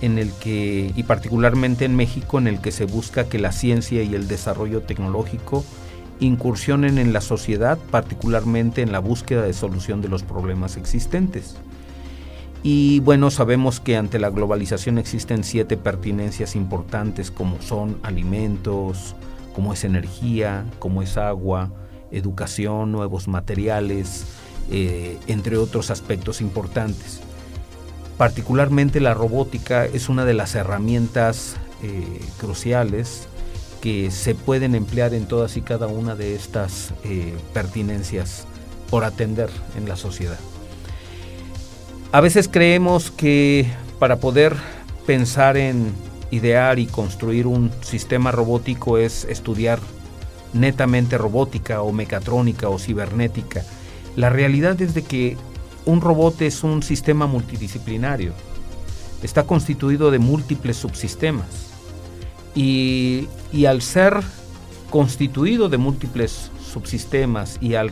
en 0.00 0.18
el 0.18 0.32
que, 0.32 0.92
y 0.94 1.02
particularmente 1.02 1.84
en 1.84 1.96
México, 1.96 2.38
en 2.38 2.46
el 2.46 2.60
que 2.60 2.70
se 2.70 2.84
busca 2.84 3.28
que 3.28 3.38
la 3.38 3.52
ciencia 3.52 4.02
y 4.02 4.14
el 4.14 4.28
desarrollo 4.28 4.82
tecnológico 4.82 5.64
incursionen 6.20 6.98
en 6.98 7.12
la 7.12 7.20
sociedad, 7.20 7.78
particularmente 7.90 8.82
en 8.82 8.92
la 8.92 8.98
búsqueda 8.98 9.42
de 9.42 9.52
solución 9.52 10.02
de 10.02 10.08
los 10.08 10.22
problemas 10.22 10.76
existentes. 10.76 11.56
Y 12.62 13.00
bueno, 13.00 13.30
sabemos 13.30 13.80
que 13.80 13.96
ante 13.96 14.18
la 14.18 14.30
globalización 14.30 14.98
existen 14.98 15.44
siete 15.44 15.76
pertinencias 15.76 16.56
importantes 16.56 17.30
como 17.30 17.62
son 17.62 17.98
alimentos, 18.02 19.14
como 19.54 19.72
es 19.72 19.84
energía, 19.84 20.64
como 20.80 21.02
es 21.02 21.16
agua, 21.16 21.70
educación, 22.10 22.92
nuevos 22.92 23.28
materiales, 23.28 24.24
eh, 24.70 25.18
entre 25.26 25.56
otros 25.56 25.90
aspectos 25.90 26.40
importantes. 26.40 27.20
Particularmente 28.16 29.00
la 29.00 29.14
robótica 29.14 29.86
es 29.86 30.08
una 30.08 30.24
de 30.24 30.34
las 30.34 30.54
herramientas 30.54 31.56
eh, 31.82 32.20
cruciales 32.38 33.28
que 33.80 34.10
se 34.10 34.34
pueden 34.34 34.74
emplear 34.74 35.14
en 35.14 35.26
todas 35.26 35.56
y 35.56 35.62
cada 35.62 35.86
una 35.86 36.16
de 36.16 36.34
estas 36.34 36.92
eh, 37.04 37.34
pertinencias 37.54 38.44
por 38.90 39.04
atender 39.04 39.50
en 39.76 39.88
la 39.88 39.96
sociedad. 39.96 40.38
A 42.10 42.20
veces 42.20 42.48
creemos 42.48 43.10
que 43.10 43.70
para 43.98 44.16
poder 44.16 44.56
pensar 45.06 45.56
en 45.56 45.92
idear 46.30 46.78
y 46.78 46.86
construir 46.86 47.46
un 47.46 47.70
sistema 47.82 48.32
robótico 48.32 48.98
es 48.98 49.24
estudiar 49.24 49.78
netamente 50.52 51.18
robótica 51.18 51.82
o 51.82 51.92
mecatrónica 51.92 52.68
o 52.68 52.78
cibernética. 52.78 53.64
La 54.16 54.30
realidad 54.30 54.80
es 54.80 54.94
de 54.94 55.02
que 55.02 55.36
un 55.84 56.00
robot 56.00 56.42
es 56.42 56.64
un 56.64 56.82
sistema 56.82 57.26
multidisciplinario. 57.26 58.32
Está 59.22 59.44
constituido 59.44 60.10
de 60.10 60.18
múltiples 60.18 60.76
subsistemas. 60.76 61.46
Y, 62.54 63.28
al 63.66 63.82
ser 63.82 64.14
constituido 64.90 65.68
de 65.68 65.78
múltiples 65.78 66.50
subsistemas 66.72 67.56
y 67.60 67.74
al 67.74 67.90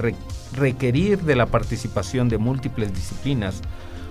requerir 0.53 1.23
de 1.23 1.37
la 1.37 1.47
participación 1.47 2.29
de 2.29 2.39
múltiples 2.39 2.93
disciplinas, 2.93 3.63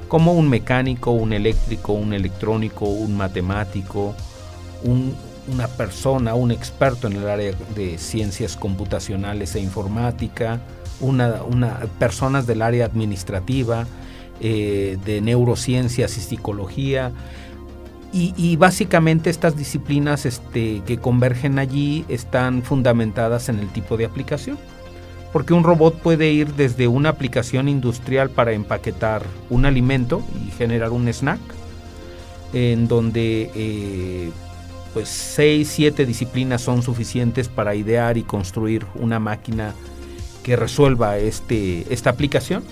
como 0.07 0.33
un 0.33 0.49
mecánico, 0.49 1.11
un 1.11 1.33
eléctrico, 1.33 1.93
un 1.93 2.13
electrónico, 2.13 2.85
un 2.85 3.17
matemático, 3.17 4.15
un, 4.83 5.15
una 5.47 5.67
persona, 5.67 6.33
un 6.35 6.51
experto 6.51 7.07
en 7.07 7.13
el 7.13 7.29
área 7.29 7.53
de 7.75 7.97
ciencias 7.97 8.55
computacionales 8.57 9.55
e 9.55 9.59
informática, 9.59 10.59
una, 10.99 11.39
personas 11.99 12.47
del 12.47 12.61
área 12.61 12.85
administrativa, 12.85 13.85
eh, 14.41 14.97
de 15.05 15.21
neurociencias 15.21 16.17
y 16.17 16.21
psicología, 16.21 17.11
y, 18.17 18.55
básicamente 18.55 19.29
estas 19.29 19.57
disciplinas 19.57 20.25
este, 20.25 20.81
que 20.85 20.97
convergen 20.97 21.59
allí 21.59 22.05
están 22.07 22.63
fundamentadas 22.63 23.49
en 23.49 23.59
el 23.59 23.67
tipo 23.67 23.97
de 23.97 24.05
aplicación. 24.05 24.57
Porque 25.33 25.53
un 25.53 25.65
robot 25.65 25.99
puede 25.99 26.31
ir 26.31 26.53
desde 26.53 26.87
una 26.87 27.09
aplicación 27.09 27.67
industrial 27.67 28.29
para 28.29 28.53
empaquetar 28.53 29.21
un 29.49 29.65
alimento 29.65 30.23
y 30.47 30.51
generar 30.51 30.91
un 30.91 31.09
snack, 31.09 31.41
en 32.53 32.87
donde 32.87 33.51
eh, 33.53 34.31
pues 34.95 35.09
6, 35.09 35.69
7 35.69 36.05
disciplinas 36.05 36.61
son 36.61 36.81
suficientes 36.81 37.49
para 37.49 37.75
idear 37.75 38.17
y 38.17 38.23
construir 38.23 38.85
una 38.95 39.19
máquina 39.19 39.75
que 40.41 40.55
resuelva 40.55 41.17
este, 41.17 41.85
esta 41.93 42.11
aplicación 42.11 42.63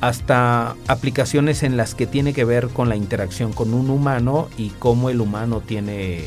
hasta 0.00 0.74
aplicaciones 0.88 1.62
en 1.62 1.76
las 1.76 1.94
que 1.94 2.08
tiene 2.08 2.32
que 2.32 2.44
ver 2.44 2.66
con 2.66 2.88
la 2.88 2.96
interacción 2.96 3.52
con 3.52 3.74
un 3.74 3.90
humano 3.90 4.48
y 4.58 4.70
cómo 4.70 5.08
el 5.08 5.20
humano 5.20 5.60
tiene 5.60 6.24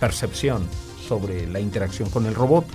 percepción 0.00 0.66
sobre 1.06 1.46
la 1.46 1.60
interacción 1.60 2.10
con 2.10 2.26
el 2.26 2.34
robot. 2.34 2.66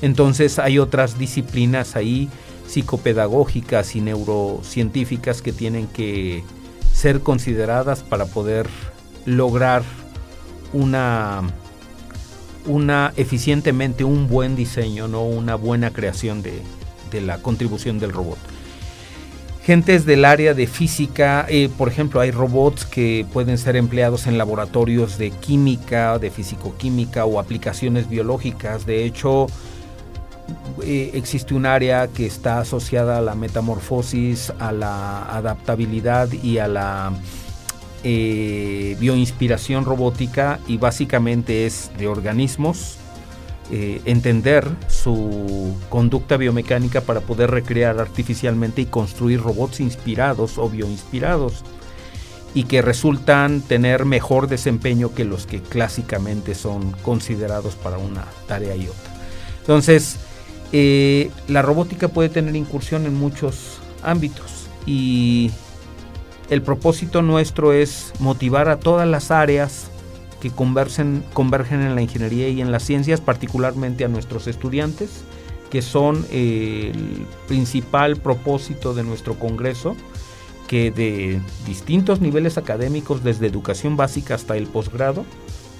Entonces 0.00 0.60
hay 0.60 0.78
otras 0.78 1.18
disciplinas 1.18 1.96
ahí 1.96 2.28
psicopedagógicas 2.68 3.96
y 3.96 4.00
neurocientíficas 4.00 5.42
que 5.42 5.52
tienen 5.52 5.88
que 5.88 6.44
ser 6.92 7.18
consideradas 7.18 8.04
para 8.04 8.26
poder 8.26 8.68
lograr 9.26 9.82
una, 10.72 11.42
una 12.66 13.12
eficientemente 13.16 14.04
un 14.04 14.28
buen 14.28 14.56
diseño, 14.56 15.08
no 15.08 15.24
una 15.24 15.54
buena 15.54 15.92
creación 15.92 16.42
de, 16.42 16.62
de 17.10 17.20
la 17.20 17.38
contribución 17.38 17.98
del 17.98 18.12
robot 18.12 18.38
gentes 19.68 20.06
del 20.06 20.24
área 20.24 20.54
de 20.54 20.66
física, 20.66 21.44
eh, 21.46 21.68
por 21.68 21.90
ejemplo, 21.90 22.22
hay 22.22 22.30
robots 22.30 22.86
que 22.86 23.26
pueden 23.34 23.58
ser 23.58 23.76
empleados 23.76 24.26
en 24.26 24.38
laboratorios 24.38 25.18
de 25.18 25.30
química, 25.30 26.18
de 26.18 26.30
fisicoquímica 26.30 27.26
o 27.26 27.38
aplicaciones 27.38 28.08
biológicas. 28.08 28.86
De 28.86 29.04
hecho, 29.04 29.46
eh, 30.82 31.10
existe 31.12 31.52
un 31.52 31.66
área 31.66 32.08
que 32.08 32.24
está 32.24 32.60
asociada 32.60 33.18
a 33.18 33.20
la 33.20 33.34
metamorfosis, 33.34 34.54
a 34.58 34.72
la 34.72 35.36
adaptabilidad 35.36 36.32
y 36.32 36.56
a 36.56 36.66
la 36.66 37.12
eh, 38.04 38.96
bioinspiración 39.00 39.84
robótica 39.84 40.60
y 40.66 40.76
básicamente 40.76 41.66
es 41.66 41.90
de 41.98 42.06
organismos 42.06 42.98
eh, 43.70 44.00
entender 44.06 44.66
su 44.88 45.76
conducta 45.90 46.38
biomecánica 46.38 47.02
para 47.02 47.20
poder 47.20 47.50
recrear 47.50 47.98
artificialmente 48.00 48.80
y 48.80 48.86
construir 48.86 49.42
robots 49.42 49.80
inspirados 49.80 50.56
o 50.56 50.70
bioinspirados 50.70 51.64
y 52.54 52.64
que 52.64 52.80
resultan 52.80 53.60
tener 53.60 54.06
mejor 54.06 54.48
desempeño 54.48 55.14
que 55.14 55.26
los 55.26 55.44
que 55.46 55.60
clásicamente 55.60 56.54
son 56.54 56.92
considerados 57.02 57.74
para 57.74 57.98
una 57.98 58.24
tarea 58.46 58.74
y 58.74 58.88
otra. 58.88 59.12
Entonces, 59.60 60.16
eh, 60.72 61.30
la 61.46 61.60
robótica 61.60 62.08
puede 62.08 62.30
tener 62.30 62.56
incursión 62.56 63.04
en 63.04 63.14
muchos 63.14 63.80
ámbitos 64.02 64.66
y 64.86 65.50
el 66.50 66.62
propósito 66.62 67.22
nuestro 67.22 67.72
es 67.72 68.12
motivar 68.20 68.68
a 68.68 68.80
todas 68.80 69.06
las 69.06 69.30
áreas 69.30 69.90
que 70.40 70.50
convergen 70.50 71.24
en 71.34 71.94
la 71.94 72.02
ingeniería 72.02 72.48
y 72.48 72.60
en 72.60 72.70
las 72.70 72.84
ciencias, 72.84 73.20
particularmente 73.20 74.04
a 74.04 74.08
nuestros 74.08 74.46
estudiantes, 74.46 75.24
que 75.70 75.82
son 75.82 76.24
eh, 76.30 76.92
el 76.94 77.26
principal 77.46 78.16
propósito 78.16 78.94
de 78.94 79.02
nuestro 79.02 79.38
Congreso, 79.38 79.96
que 80.68 80.90
de 80.90 81.40
distintos 81.66 82.20
niveles 82.20 82.58
académicos, 82.58 83.24
desde 83.24 83.46
educación 83.46 83.96
básica 83.96 84.34
hasta 84.34 84.56
el 84.56 84.66
posgrado, 84.66 85.24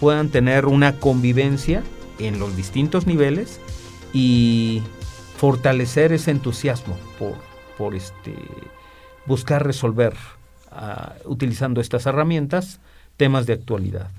puedan 0.01 0.29
tener 0.29 0.67
una 0.67 0.99
convivencia 0.99 1.83
en 2.19 2.39
los 2.39 2.57
distintos 2.57 3.07
niveles 3.07 3.61
y 4.13 4.83
fortalecer 5.37 6.13
ese 6.13 6.31
entusiasmo 6.31 6.97
por, 7.77 7.95
este, 7.95 8.35
buscar 9.27 9.65
resolver, 9.65 10.15
utilizando 11.25 11.81
estas 11.81 12.07
herramientas, 12.07 12.81
temas 13.17 13.47
de 13.47 13.55
actualidad. 13.55 14.11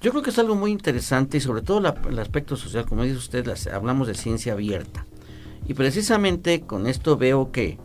Yo 0.00 0.12
creo 0.12 0.22
que 0.22 0.30
es 0.30 0.38
algo 0.38 0.54
muy 0.54 0.70
interesante 0.70 1.38
y 1.38 1.40
sobre 1.40 1.62
todo 1.62 1.96
el 2.08 2.18
aspecto 2.20 2.56
social, 2.56 2.86
como 2.86 3.02
dice 3.02 3.16
usted, 3.16 3.48
hablamos 3.72 4.06
de 4.06 4.14
ciencia 4.14 4.52
abierta. 4.52 5.06
Y 5.66 5.74
precisamente 5.74 6.60
con 6.60 6.86
esto 6.86 7.16
veo 7.16 7.50
que, 7.50 7.78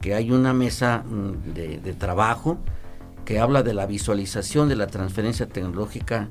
que 0.00 0.14
hay 0.14 0.32
una 0.32 0.52
mesa 0.52 1.04
mm, 1.06 1.54
de, 1.54 1.94
trabajo 1.94 2.58
que 3.24 3.38
habla 3.38 3.62
de 3.62 3.74
la 3.74 3.86
visualización 3.86 4.68
de 4.68 4.76
la 4.76 4.88
transferencia 4.88 5.46
tecnológica 5.46 6.28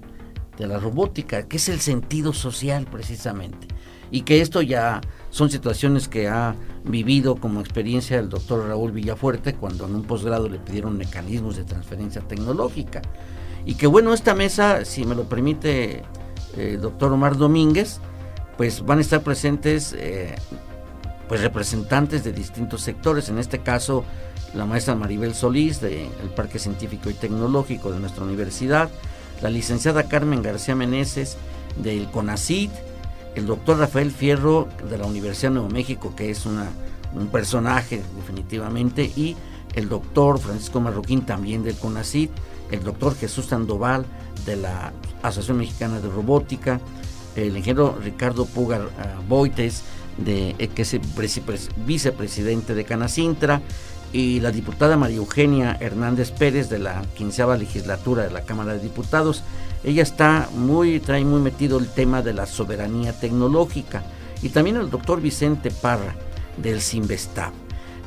de 0.58 0.68
la 0.68 0.78
robótica, 0.78 1.48
que 1.48 1.56
es 1.56 1.70
el 1.70 1.80
sentido 1.80 2.34
social 2.34 2.86
precisamente. 2.86 3.68
Y 4.12 4.22
que 4.22 4.42
esto 4.42 4.62
ya 4.62 5.02
son 5.30 5.50
situaciones 5.50 6.08
que 6.08 6.28
ha 6.28 6.56
vivido 6.84 7.36
como 7.36 7.60
experiencia 7.60 8.18
el 8.20 8.30
doctor 8.30 8.68
Raúl 8.68 8.92
Villafuerte 8.92 9.54
cuando 9.54 9.86
en 9.86 9.96
un 9.96 10.04
posgrado 10.04 10.50
le 10.50 10.60
pidieron 10.60 10.98
mecanismos 10.98 11.58
de 11.58 11.64
transferencia 11.64 12.22
tecnológica. 12.22 13.02
Y 13.66 13.76
que 13.76 13.88
bueno, 13.88 14.14
esta 14.14 14.34
mesa, 14.34 14.86
si 14.86 15.06
me 15.06 15.16
lo 15.16 15.26
permite 15.26 16.04
el 16.56 16.76
eh, 16.76 16.78
doctor 16.78 17.12
Omar 17.12 17.38
Domínguez, 17.38 18.00
pues 18.58 18.84
van 18.84 18.98
a 18.98 19.02
estar 19.02 19.22
presentes 19.22 19.94
eh, 19.98 20.36
pues 21.28 21.42
representantes 21.42 22.24
de 22.24 22.34
distintos 22.34 22.82
sectores, 22.82 23.30
en 23.30 23.38
este 23.38 23.60
caso 23.60 24.04
la 24.54 24.66
maestra 24.66 24.96
Maribel 24.96 25.36
Solís 25.36 25.80
del 25.80 26.10
Parque 26.36 26.58
Científico 26.58 27.10
y 27.10 27.14
Tecnológico 27.14 27.92
de 27.92 28.00
nuestra 28.00 28.24
universidad, 28.24 28.90
la 29.42 29.50
licenciada 29.50 30.10
Carmen 30.10 30.42
García 30.42 30.76
Meneses 30.76 31.38
del 31.78 32.10
CONACID, 32.10 32.72
el 33.40 33.46
doctor 33.46 33.80
Rafael 33.80 34.12
Fierro 34.12 34.68
de 34.90 34.98
la 34.98 35.06
Universidad 35.06 35.52
de 35.52 35.56
Nuevo 35.56 35.70
México, 35.70 36.14
que 36.14 36.30
es 36.30 36.46
un 36.46 37.28
personaje 37.32 38.02
definitivamente, 38.18 39.04
y 39.04 39.36
el 39.76 39.88
doctor 39.88 40.40
Francisco 40.40 40.82
Marroquín 40.82 41.22
también 41.22 41.64
del 41.64 41.76
CONACID, 41.76 42.30
el 42.70 42.84
doctor 42.84 43.16
Jesús 43.16 43.46
Sandoval 43.46 44.06
de 44.46 44.58
la 44.58 44.92
Asociación 45.24 45.58
Mexicana 45.58 46.02
de 46.02 46.10
Robótica, 46.10 46.82
el 47.38 47.56
ingeniero 47.56 47.98
Ricardo 48.04 48.46
Pugar 48.46 48.82
uh, 48.82 49.28
Boites, 49.28 49.84
de, 50.18 50.56
eh, 50.60 50.68
que 50.68 50.82
es 50.82 51.00
vicepresidente 51.86 52.76
de 52.76 52.84
Canacintra, 52.84 53.62
y 54.12 54.40
la 54.40 54.52
diputada 54.52 54.98
María 54.98 55.18
Eugenia 55.18 55.78
Hernández 55.80 56.32
Pérez 56.32 56.70
de 56.70 56.80
la 56.80 57.02
quinceava 57.16 57.58
legislatura 57.58 58.24
de 58.24 58.32
la 58.32 58.42
Cámara 58.42 58.74
de 58.74 58.80
Diputados. 58.80 59.44
Ella 59.84 60.04
está 60.04 60.50
muy, 60.56 61.00
trae 61.00 61.24
muy 61.24 61.42
metido 61.42 61.78
el 61.78 61.88
tema 61.88 62.22
de 62.22 62.34
la 62.34 62.46
soberanía 62.46 63.14
tecnológica. 63.14 64.04
Y 64.42 64.50
también 64.50 64.78
el 64.78 64.90
doctor 64.90 65.22
Vicente 65.22 65.72
Parra 65.72 66.16
del 66.58 66.82
Sinvestab. 66.82 67.52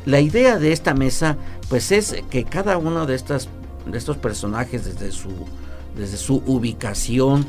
La 0.05 0.21
idea 0.21 0.59
de 0.59 0.73
esta 0.73 0.95
mesa, 0.95 1.37
pues 1.69 1.93
es 1.93 2.17
que 2.31 2.45
cada 2.45 2.77
uno 2.77 3.07
de 3.07 3.15
estas 3.15 3.49
de 3.87 3.99
estos 3.99 4.17
personajes 4.17 4.85
desde 4.85 5.13
su, 5.13 5.31
desde 5.97 6.17
su 6.17 6.43
ubicación 6.47 7.45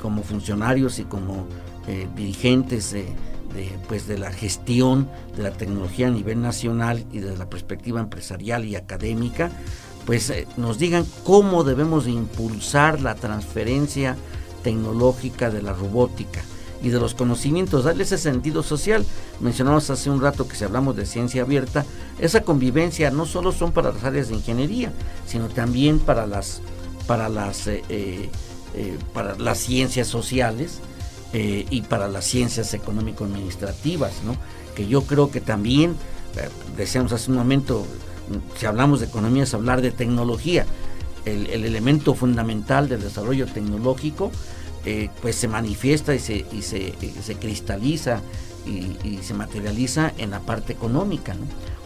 como 0.00 0.22
funcionarios 0.22 0.98
y 0.98 1.04
como 1.04 1.46
eh, 1.86 2.08
dirigentes 2.16 2.94
de, 3.56 3.72
pues 3.88 4.06
de 4.06 4.18
la 4.18 4.30
gestión 4.30 5.08
de 5.36 5.42
la 5.42 5.50
tecnología 5.50 6.08
a 6.08 6.10
nivel 6.10 6.42
nacional 6.42 7.04
y 7.10 7.18
desde 7.18 7.38
la 7.38 7.50
perspectiva 7.50 8.00
empresarial 8.00 8.64
y 8.64 8.76
académica, 8.76 9.50
pues 10.04 10.30
eh, 10.30 10.46
nos 10.56 10.78
digan 10.78 11.04
cómo 11.24 11.64
debemos 11.64 12.06
impulsar 12.06 13.00
la 13.00 13.14
transferencia 13.14 14.16
tecnológica 14.62 15.50
de 15.50 15.62
la 15.62 15.72
robótica 15.72 16.42
y 16.82 16.90
de 16.90 17.00
los 17.00 17.14
conocimientos, 17.14 17.84
darle 17.84 18.02
ese 18.02 18.18
sentido 18.18 18.62
social. 18.62 19.04
Mencionamos 19.40 19.88
hace 19.90 20.10
un 20.10 20.20
rato 20.20 20.46
que 20.46 20.56
si 20.56 20.64
hablamos 20.64 20.94
de 20.94 21.06
ciencia 21.06 21.42
abierta, 21.42 21.84
esa 22.18 22.42
convivencia 22.42 23.10
no 23.10 23.24
solo 23.24 23.50
son 23.52 23.72
para 23.72 23.92
las 23.92 24.04
áreas 24.04 24.28
de 24.28 24.34
ingeniería, 24.34 24.92
sino 25.26 25.48
también 25.48 25.98
para 25.98 26.26
las, 26.26 26.60
para 27.06 27.28
las, 27.28 27.66
eh, 27.66 27.82
eh, 27.88 28.28
para 29.14 29.36
las 29.38 29.58
ciencias 29.58 30.06
sociales 30.06 30.80
y 31.32 31.82
para 31.82 32.08
las 32.08 32.24
ciencias 32.24 32.72
económico-administrativas, 32.72 34.22
¿no? 34.24 34.36
que 34.74 34.86
yo 34.86 35.02
creo 35.02 35.30
que 35.30 35.42
también, 35.42 35.94
decíamos 36.78 37.12
hace 37.12 37.30
un 37.30 37.36
momento, 37.36 37.84
si 38.56 38.64
hablamos 38.64 39.00
de 39.00 39.06
economía 39.06 39.42
es 39.42 39.52
hablar 39.52 39.82
de 39.82 39.90
tecnología, 39.90 40.64
el, 41.26 41.48
el 41.48 41.64
elemento 41.66 42.14
fundamental 42.14 42.88
del 42.88 43.02
desarrollo 43.02 43.46
tecnológico 43.46 44.30
eh, 44.88 45.10
pues 45.20 45.34
se 45.34 45.48
manifiesta 45.48 46.14
y 46.14 46.20
se, 46.20 46.46
y 46.52 46.62
se, 46.62 46.94
se 47.20 47.34
cristaliza 47.34 48.20
y, 48.64 49.18
se 49.20 49.34
materializa 49.34 50.12
en 50.16 50.30
la 50.30 50.38
parte 50.38 50.72
económica. 50.72 51.34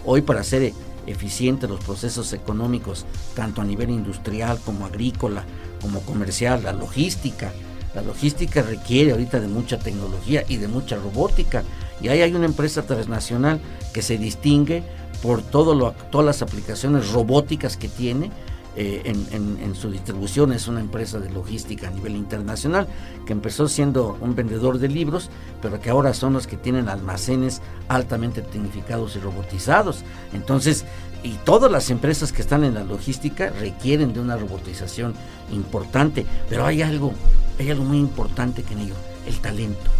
Hoy 0.04 0.20
para 0.20 0.40
hacer 0.40 0.74
eficientes 1.06 1.70
los 1.70 1.82
procesos 1.82 2.34
económicos, 2.34 3.06
tanto 3.34 3.62
a 3.62 3.64
nivel 3.64 3.88
industrial 3.88 4.60
como 4.66 4.84
agrícola, 4.84 5.44
como 5.80 6.02
comercial, 6.02 6.62
la 6.62 6.74
logística, 6.74 7.52
la 7.94 8.02
logística 8.02 8.62
requiere 8.62 9.12
ahorita 9.12 9.40
de 9.40 9.48
mucha 9.48 9.78
tecnología 9.78 10.44
y 10.48 10.56
de 10.56 10.68
mucha 10.68 10.96
robótica. 10.96 11.64
Y 12.00 12.08
ahí 12.08 12.22
hay 12.22 12.34
una 12.34 12.46
empresa 12.46 12.82
transnacional 12.82 13.60
que 13.92 14.02
se 14.02 14.16
distingue 14.16 14.82
por 15.22 15.42
todas 15.42 15.94
las 16.24 16.42
aplicaciones 16.42 17.10
robóticas 17.12 17.76
que 17.76 17.88
tiene 17.88 18.30
eh, 18.76 19.02
en, 19.04 19.74
su 19.74 19.90
distribución, 19.90 20.52
es 20.52 20.68
una 20.68 20.80
empresa 20.80 21.18
de 21.18 21.30
logística 21.30 21.88
a 21.88 21.90
nivel 21.90 22.16
internacional, 22.16 22.86
que 23.26 23.32
empezó 23.32 23.68
siendo 23.68 24.16
un 24.20 24.34
vendedor 24.34 24.78
de 24.78 24.88
libros, 24.88 25.30
pero 25.62 25.80
que 25.80 25.90
ahora 25.90 26.14
son 26.14 26.34
los 26.34 26.46
que 26.46 26.56
tienen 26.56 26.88
almacenes 26.88 27.62
altamente 27.88 28.42
tecnificados 28.42 29.16
y 29.16 29.20
robotizados. 29.20 30.04
Entonces, 30.32 30.84
y 31.22 31.32
todas 31.44 31.70
las 31.70 31.90
empresas 31.90 32.32
que 32.32 32.42
están 32.42 32.64
en 32.64 32.74
la 32.74 32.84
logística 32.84 33.50
requieren 33.50 34.12
de 34.12 34.20
una 34.20 34.36
robotización 34.36 35.14
importante, 35.52 36.24
pero 36.48 36.64
hay 36.64 36.82
algo, 36.82 37.12
hay 37.58 37.70
algo 37.70 37.84
muy 37.84 37.98
importante 37.98 38.62
que 38.62 38.74
en 38.74 38.80
ello, 38.80 38.94
el 39.26 39.38
talento 39.40 39.90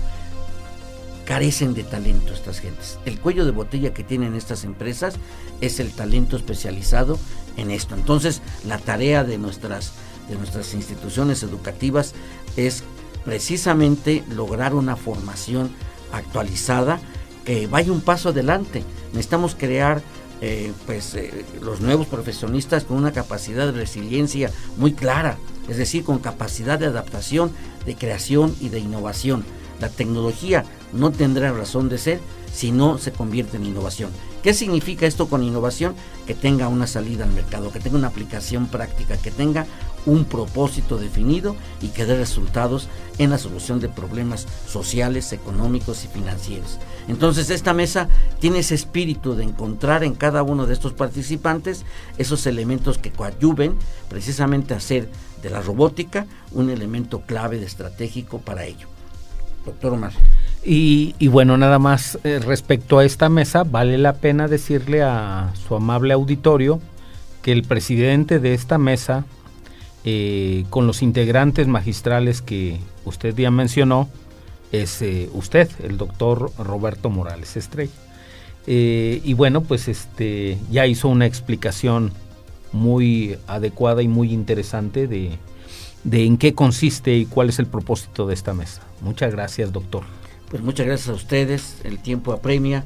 carecen 1.30 1.74
de 1.74 1.84
talento 1.84 2.34
estas 2.34 2.58
gentes. 2.58 2.98
El 3.04 3.20
cuello 3.20 3.44
de 3.44 3.52
botella 3.52 3.94
que 3.94 4.02
tienen 4.02 4.34
estas 4.34 4.64
empresas 4.64 5.14
es 5.60 5.78
el 5.78 5.92
talento 5.92 6.36
especializado 6.36 7.20
en 7.56 7.70
esto. 7.70 7.94
Entonces, 7.94 8.42
la 8.66 8.78
tarea 8.78 9.22
de 9.22 9.38
nuestras, 9.38 9.92
de 10.28 10.34
nuestras 10.34 10.74
instituciones 10.74 11.44
educativas 11.44 12.14
es 12.56 12.82
precisamente 13.24 14.24
lograr 14.28 14.74
una 14.74 14.96
formación 14.96 15.70
actualizada 16.12 16.98
que 17.44 17.68
vaya 17.68 17.92
un 17.92 18.00
paso 18.00 18.30
adelante. 18.30 18.82
Necesitamos 19.12 19.54
crear 19.54 20.02
eh, 20.40 20.72
pues, 20.84 21.14
eh, 21.14 21.44
los 21.62 21.80
nuevos 21.80 22.08
profesionistas 22.08 22.82
con 22.82 22.96
una 22.96 23.12
capacidad 23.12 23.66
de 23.66 23.78
resiliencia 23.78 24.50
muy 24.78 24.94
clara, 24.94 25.38
es 25.68 25.76
decir, 25.76 26.02
con 26.02 26.18
capacidad 26.18 26.76
de 26.76 26.86
adaptación, 26.86 27.52
de 27.86 27.94
creación 27.94 28.52
y 28.60 28.70
de 28.70 28.80
innovación. 28.80 29.44
La 29.80 29.88
tecnología 29.88 30.64
no 30.92 31.10
tendrá 31.10 31.52
razón 31.52 31.88
de 31.88 31.98
ser 31.98 32.20
si 32.52 32.72
no 32.72 32.98
se 32.98 33.12
convierte 33.12 33.56
en 33.56 33.66
innovación. 33.66 34.10
¿Qué 34.42 34.54
significa 34.54 35.06
esto 35.06 35.28
con 35.28 35.42
innovación? 35.42 35.94
Que 36.26 36.34
tenga 36.34 36.68
una 36.68 36.86
salida 36.86 37.24
al 37.24 37.30
mercado, 37.30 37.70
que 37.70 37.80
tenga 37.80 37.98
una 37.98 38.08
aplicación 38.08 38.66
práctica, 38.66 39.16
que 39.16 39.30
tenga 39.30 39.66
un 40.06 40.24
propósito 40.24 40.96
definido 40.96 41.56
y 41.82 41.88
que 41.88 42.06
dé 42.06 42.16
resultados 42.16 42.88
en 43.18 43.30
la 43.30 43.38
solución 43.38 43.80
de 43.80 43.90
problemas 43.90 44.46
sociales, 44.66 45.32
económicos 45.32 46.04
y 46.04 46.08
financieros. 46.08 46.78
Entonces 47.06 47.50
esta 47.50 47.74
mesa 47.74 48.08
tiene 48.38 48.60
ese 48.60 48.74
espíritu 48.74 49.34
de 49.34 49.44
encontrar 49.44 50.02
en 50.04 50.14
cada 50.14 50.42
uno 50.42 50.66
de 50.66 50.72
estos 50.72 50.94
participantes 50.94 51.84
esos 52.16 52.46
elementos 52.46 52.96
que 52.96 53.12
coadyuven 53.12 53.76
precisamente 54.08 54.72
a 54.72 54.78
hacer 54.78 55.08
de 55.42 55.50
la 55.50 55.60
robótica 55.60 56.26
un 56.52 56.70
elemento 56.70 57.20
clave 57.20 57.62
estratégico 57.62 58.38
para 58.38 58.64
ello. 58.64 58.88
Doctor 59.64 59.92
Omar. 59.94 60.12
Y, 60.62 61.28
bueno, 61.28 61.56
nada 61.56 61.78
más 61.78 62.18
eh, 62.22 62.38
respecto 62.38 62.98
a 62.98 63.04
esta 63.04 63.28
mesa, 63.28 63.64
vale 63.64 63.96
la 63.96 64.14
pena 64.14 64.46
decirle 64.46 65.02
a 65.02 65.52
su 65.66 65.74
amable 65.74 66.12
auditorio 66.12 66.80
que 67.42 67.52
el 67.52 67.62
presidente 67.62 68.38
de 68.38 68.52
esta 68.52 68.76
mesa, 68.76 69.24
eh, 70.04 70.64
con 70.68 70.86
los 70.86 71.02
integrantes 71.02 71.66
magistrales 71.66 72.42
que 72.42 72.78
usted 73.06 73.34
ya 73.34 73.50
mencionó, 73.50 74.08
es 74.70 75.00
eh, 75.00 75.30
usted, 75.32 75.68
el 75.82 75.96
doctor 75.96 76.52
Roberto 76.58 77.08
Morales 77.08 77.56
Estrella. 77.56 77.92
y 78.66 79.32
bueno, 79.34 79.62
pues 79.62 79.88
este 79.88 80.58
ya 80.70 80.86
hizo 80.86 81.08
una 81.08 81.26
explicación 81.26 82.12
muy 82.72 83.38
adecuada 83.46 84.02
y 84.02 84.08
muy 84.08 84.32
interesante 84.32 85.08
de, 85.08 85.38
de 86.04 86.24
en 86.24 86.38
qué 86.38 86.54
consiste 86.54 87.14
y 87.14 87.26
cuál 87.26 87.48
es 87.48 87.58
el 87.58 87.66
propósito 87.66 88.26
de 88.26 88.34
esta 88.34 88.54
mesa. 88.54 88.82
Muchas 89.00 89.32
gracias, 89.32 89.72
doctor. 89.72 90.04
Pues 90.50 90.62
muchas 90.62 90.86
gracias 90.86 91.08
a 91.08 91.14
ustedes, 91.14 91.76
el 91.84 92.00
tiempo 92.00 92.32
apremia 92.32 92.84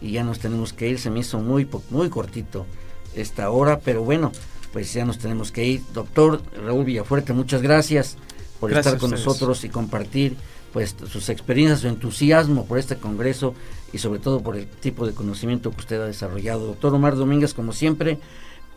y 0.00 0.12
ya 0.12 0.24
nos 0.24 0.38
tenemos 0.38 0.72
que 0.72 0.88
ir, 0.88 0.98
se 0.98 1.10
me 1.10 1.20
hizo 1.20 1.38
muy, 1.38 1.68
muy 1.90 2.10
cortito 2.10 2.66
esta 3.14 3.50
hora, 3.50 3.80
pero 3.80 4.02
bueno, 4.04 4.32
pues 4.72 4.92
ya 4.92 5.04
nos 5.04 5.18
tenemos 5.18 5.50
que 5.50 5.64
ir. 5.64 5.82
Doctor 5.94 6.42
Raúl 6.64 6.84
Villafuerte, 6.84 7.32
muchas 7.32 7.62
gracias 7.62 8.16
por 8.60 8.72
estar 8.72 8.98
con 8.98 9.10
nosotros 9.10 9.64
y 9.64 9.68
compartir 9.68 10.36
pues 10.72 10.94
sus 11.10 11.30
experiencias, 11.30 11.80
su 11.80 11.88
entusiasmo 11.88 12.66
por 12.66 12.78
este 12.78 12.96
congreso 12.96 13.54
y 13.92 13.98
sobre 13.98 14.20
todo 14.20 14.42
por 14.42 14.56
el 14.56 14.66
tipo 14.66 15.06
de 15.06 15.14
conocimiento 15.14 15.70
que 15.70 15.80
usted 15.80 16.00
ha 16.00 16.06
desarrollado. 16.06 16.66
Doctor 16.66 16.94
Omar 16.94 17.16
Domínguez, 17.16 17.54
como 17.54 17.72
siempre, 17.72 18.18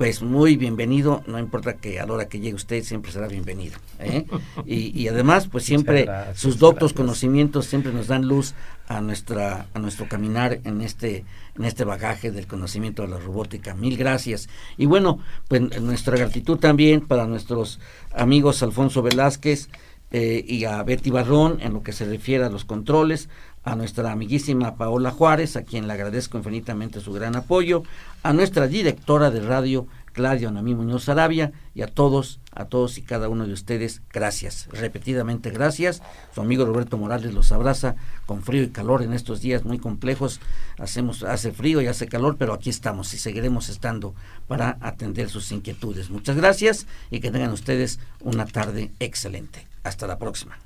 pues 0.01 0.23
muy 0.23 0.57
bienvenido, 0.57 1.21
no 1.27 1.37
importa 1.37 1.75
que 1.75 1.99
a 1.99 2.07
la 2.07 2.13
hora 2.13 2.27
que 2.27 2.39
llegue 2.39 2.55
usted 2.55 2.83
siempre 2.83 3.11
será 3.11 3.27
bienvenido. 3.27 3.77
¿eh? 3.99 4.25
Y, 4.65 5.07
además, 5.07 5.47
pues 5.47 5.63
siempre 5.63 6.07
sus 6.33 6.57
doctos 6.57 6.91
conocimientos 6.93 7.67
siempre 7.67 7.93
nos 7.93 8.07
dan 8.07 8.27
luz 8.27 8.55
a 8.87 8.99
nuestra 8.99 9.67
a 9.75 9.77
nuestro 9.77 10.07
caminar 10.09 10.59
en 10.63 10.81
este 10.81 11.23
en 11.55 11.65
este 11.65 11.83
bagaje 11.83 12.31
del 12.31 12.47
conocimiento 12.47 13.03
de 13.03 13.09
la 13.09 13.19
robótica. 13.19 13.75
Mil 13.75 13.95
gracias. 13.95 14.49
Y 14.75 14.87
bueno, 14.87 15.19
pues 15.47 15.79
nuestra 15.79 16.17
gratitud 16.17 16.57
también 16.57 17.01
para 17.01 17.27
nuestros 17.27 17.79
amigos 18.11 18.63
Alfonso 18.63 19.03
Velázquez 19.03 19.69
eh, 20.09 20.43
y 20.47 20.65
a 20.65 20.81
Betty 20.81 21.11
Barrón 21.11 21.59
en 21.61 21.73
lo 21.73 21.83
que 21.83 21.93
se 21.93 22.05
refiere 22.05 22.43
a 22.43 22.49
los 22.49 22.65
controles, 22.65 23.29
a 23.63 23.75
nuestra 23.75 24.11
amiguísima 24.11 24.75
Paola 24.75 25.11
Juárez, 25.11 25.55
a 25.55 25.63
quien 25.63 25.87
le 25.87 25.93
agradezco 25.93 26.37
infinitamente 26.37 26.99
su 26.99 27.13
gran 27.13 27.35
apoyo, 27.35 27.83
a 28.23 28.33
nuestra 28.33 28.67
directora 28.67 29.29
de 29.29 29.41
radio, 29.41 29.87
Claudia 30.13 30.51
Namí 30.51 30.75
Muñoz 30.75 31.07
Arabia, 31.09 31.51
y 31.73 31.83
a 31.83 31.87
todos, 31.87 32.39
a 32.53 32.65
todos 32.65 32.97
y 32.97 33.01
cada 33.01 33.29
uno 33.29 33.45
de 33.47 33.53
ustedes, 33.53 34.01
gracias, 34.11 34.67
repetidamente 34.71 35.51
gracias. 35.51 36.01
Su 36.33 36.41
amigo 36.41 36.65
Roberto 36.65 36.97
Morales 36.97 37.33
los 37.33 37.51
abraza 37.51 37.95
con 38.25 38.41
frío 38.41 38.63
y 38.63 38.69
calor 38.69 39.03
en 39.03 39.13
estos 39.13 39.41
días 39.41 39.63
muy 39.63 39.79
complejos. 39.79 40.41
Hacemos, 40.77 41.23
hace 41.23 41.51
frío 41.51 41.81
y 41.81 41.87
hace 41.87 42.07
calor, 42.07 42.35
pero 42.37 42.53
aquí 42.53 42.69
estamos 42.69 43.13
y 43.13 43.17
seguiremos 43.17 43.69
estando 43.69 44.13
para 44.47 44.77
atender 44.81 45.29
sus 45.29 45.51
inquietudes. 45.51 46.09
Muchas 46.09 46.35
gracias 46.35 46.87
y 47.09 47.19
que 47.19 47.31
tengan 47.31 47.51
ustedes 47.51 47.99
una 48.19 48.45
tarde 48.45 48.91
excelente. 48.99 49.67
Hasta 49.83 50.07
la 50.07 50.17
próxima. 50.17 50.57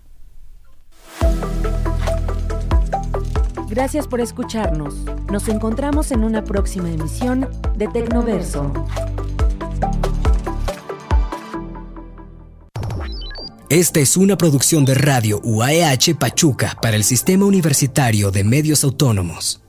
Gracias 3.68 4.08
por 4.08 4.22
escucharnos. 4.22 4.96
Nos 5.32 5.48
encontramos 5.48 6.12
en 6.12 6.24
una 6.24 6.44
próxima 6.44 6.90
emisión 6.90 7.50
de 7.76 7.88
Tecnoverso. 7.88 8.72
Esta 13.70 14.00
es 14.00 14.16
una 14.16 14.38
producción 14.38 14.86
de 14.86 14.94
Radio 14.94 15.42
UAEH 15.44 16.16
Pachuca 16.20 16.78
para 16.82 16.96
el 16.96 17.04
Sistema 17.04 17.46
Universitario 17.46 18.30
de 18.30 18.44
Medios 18.44 18.84
Autónomos. 18.84 19.65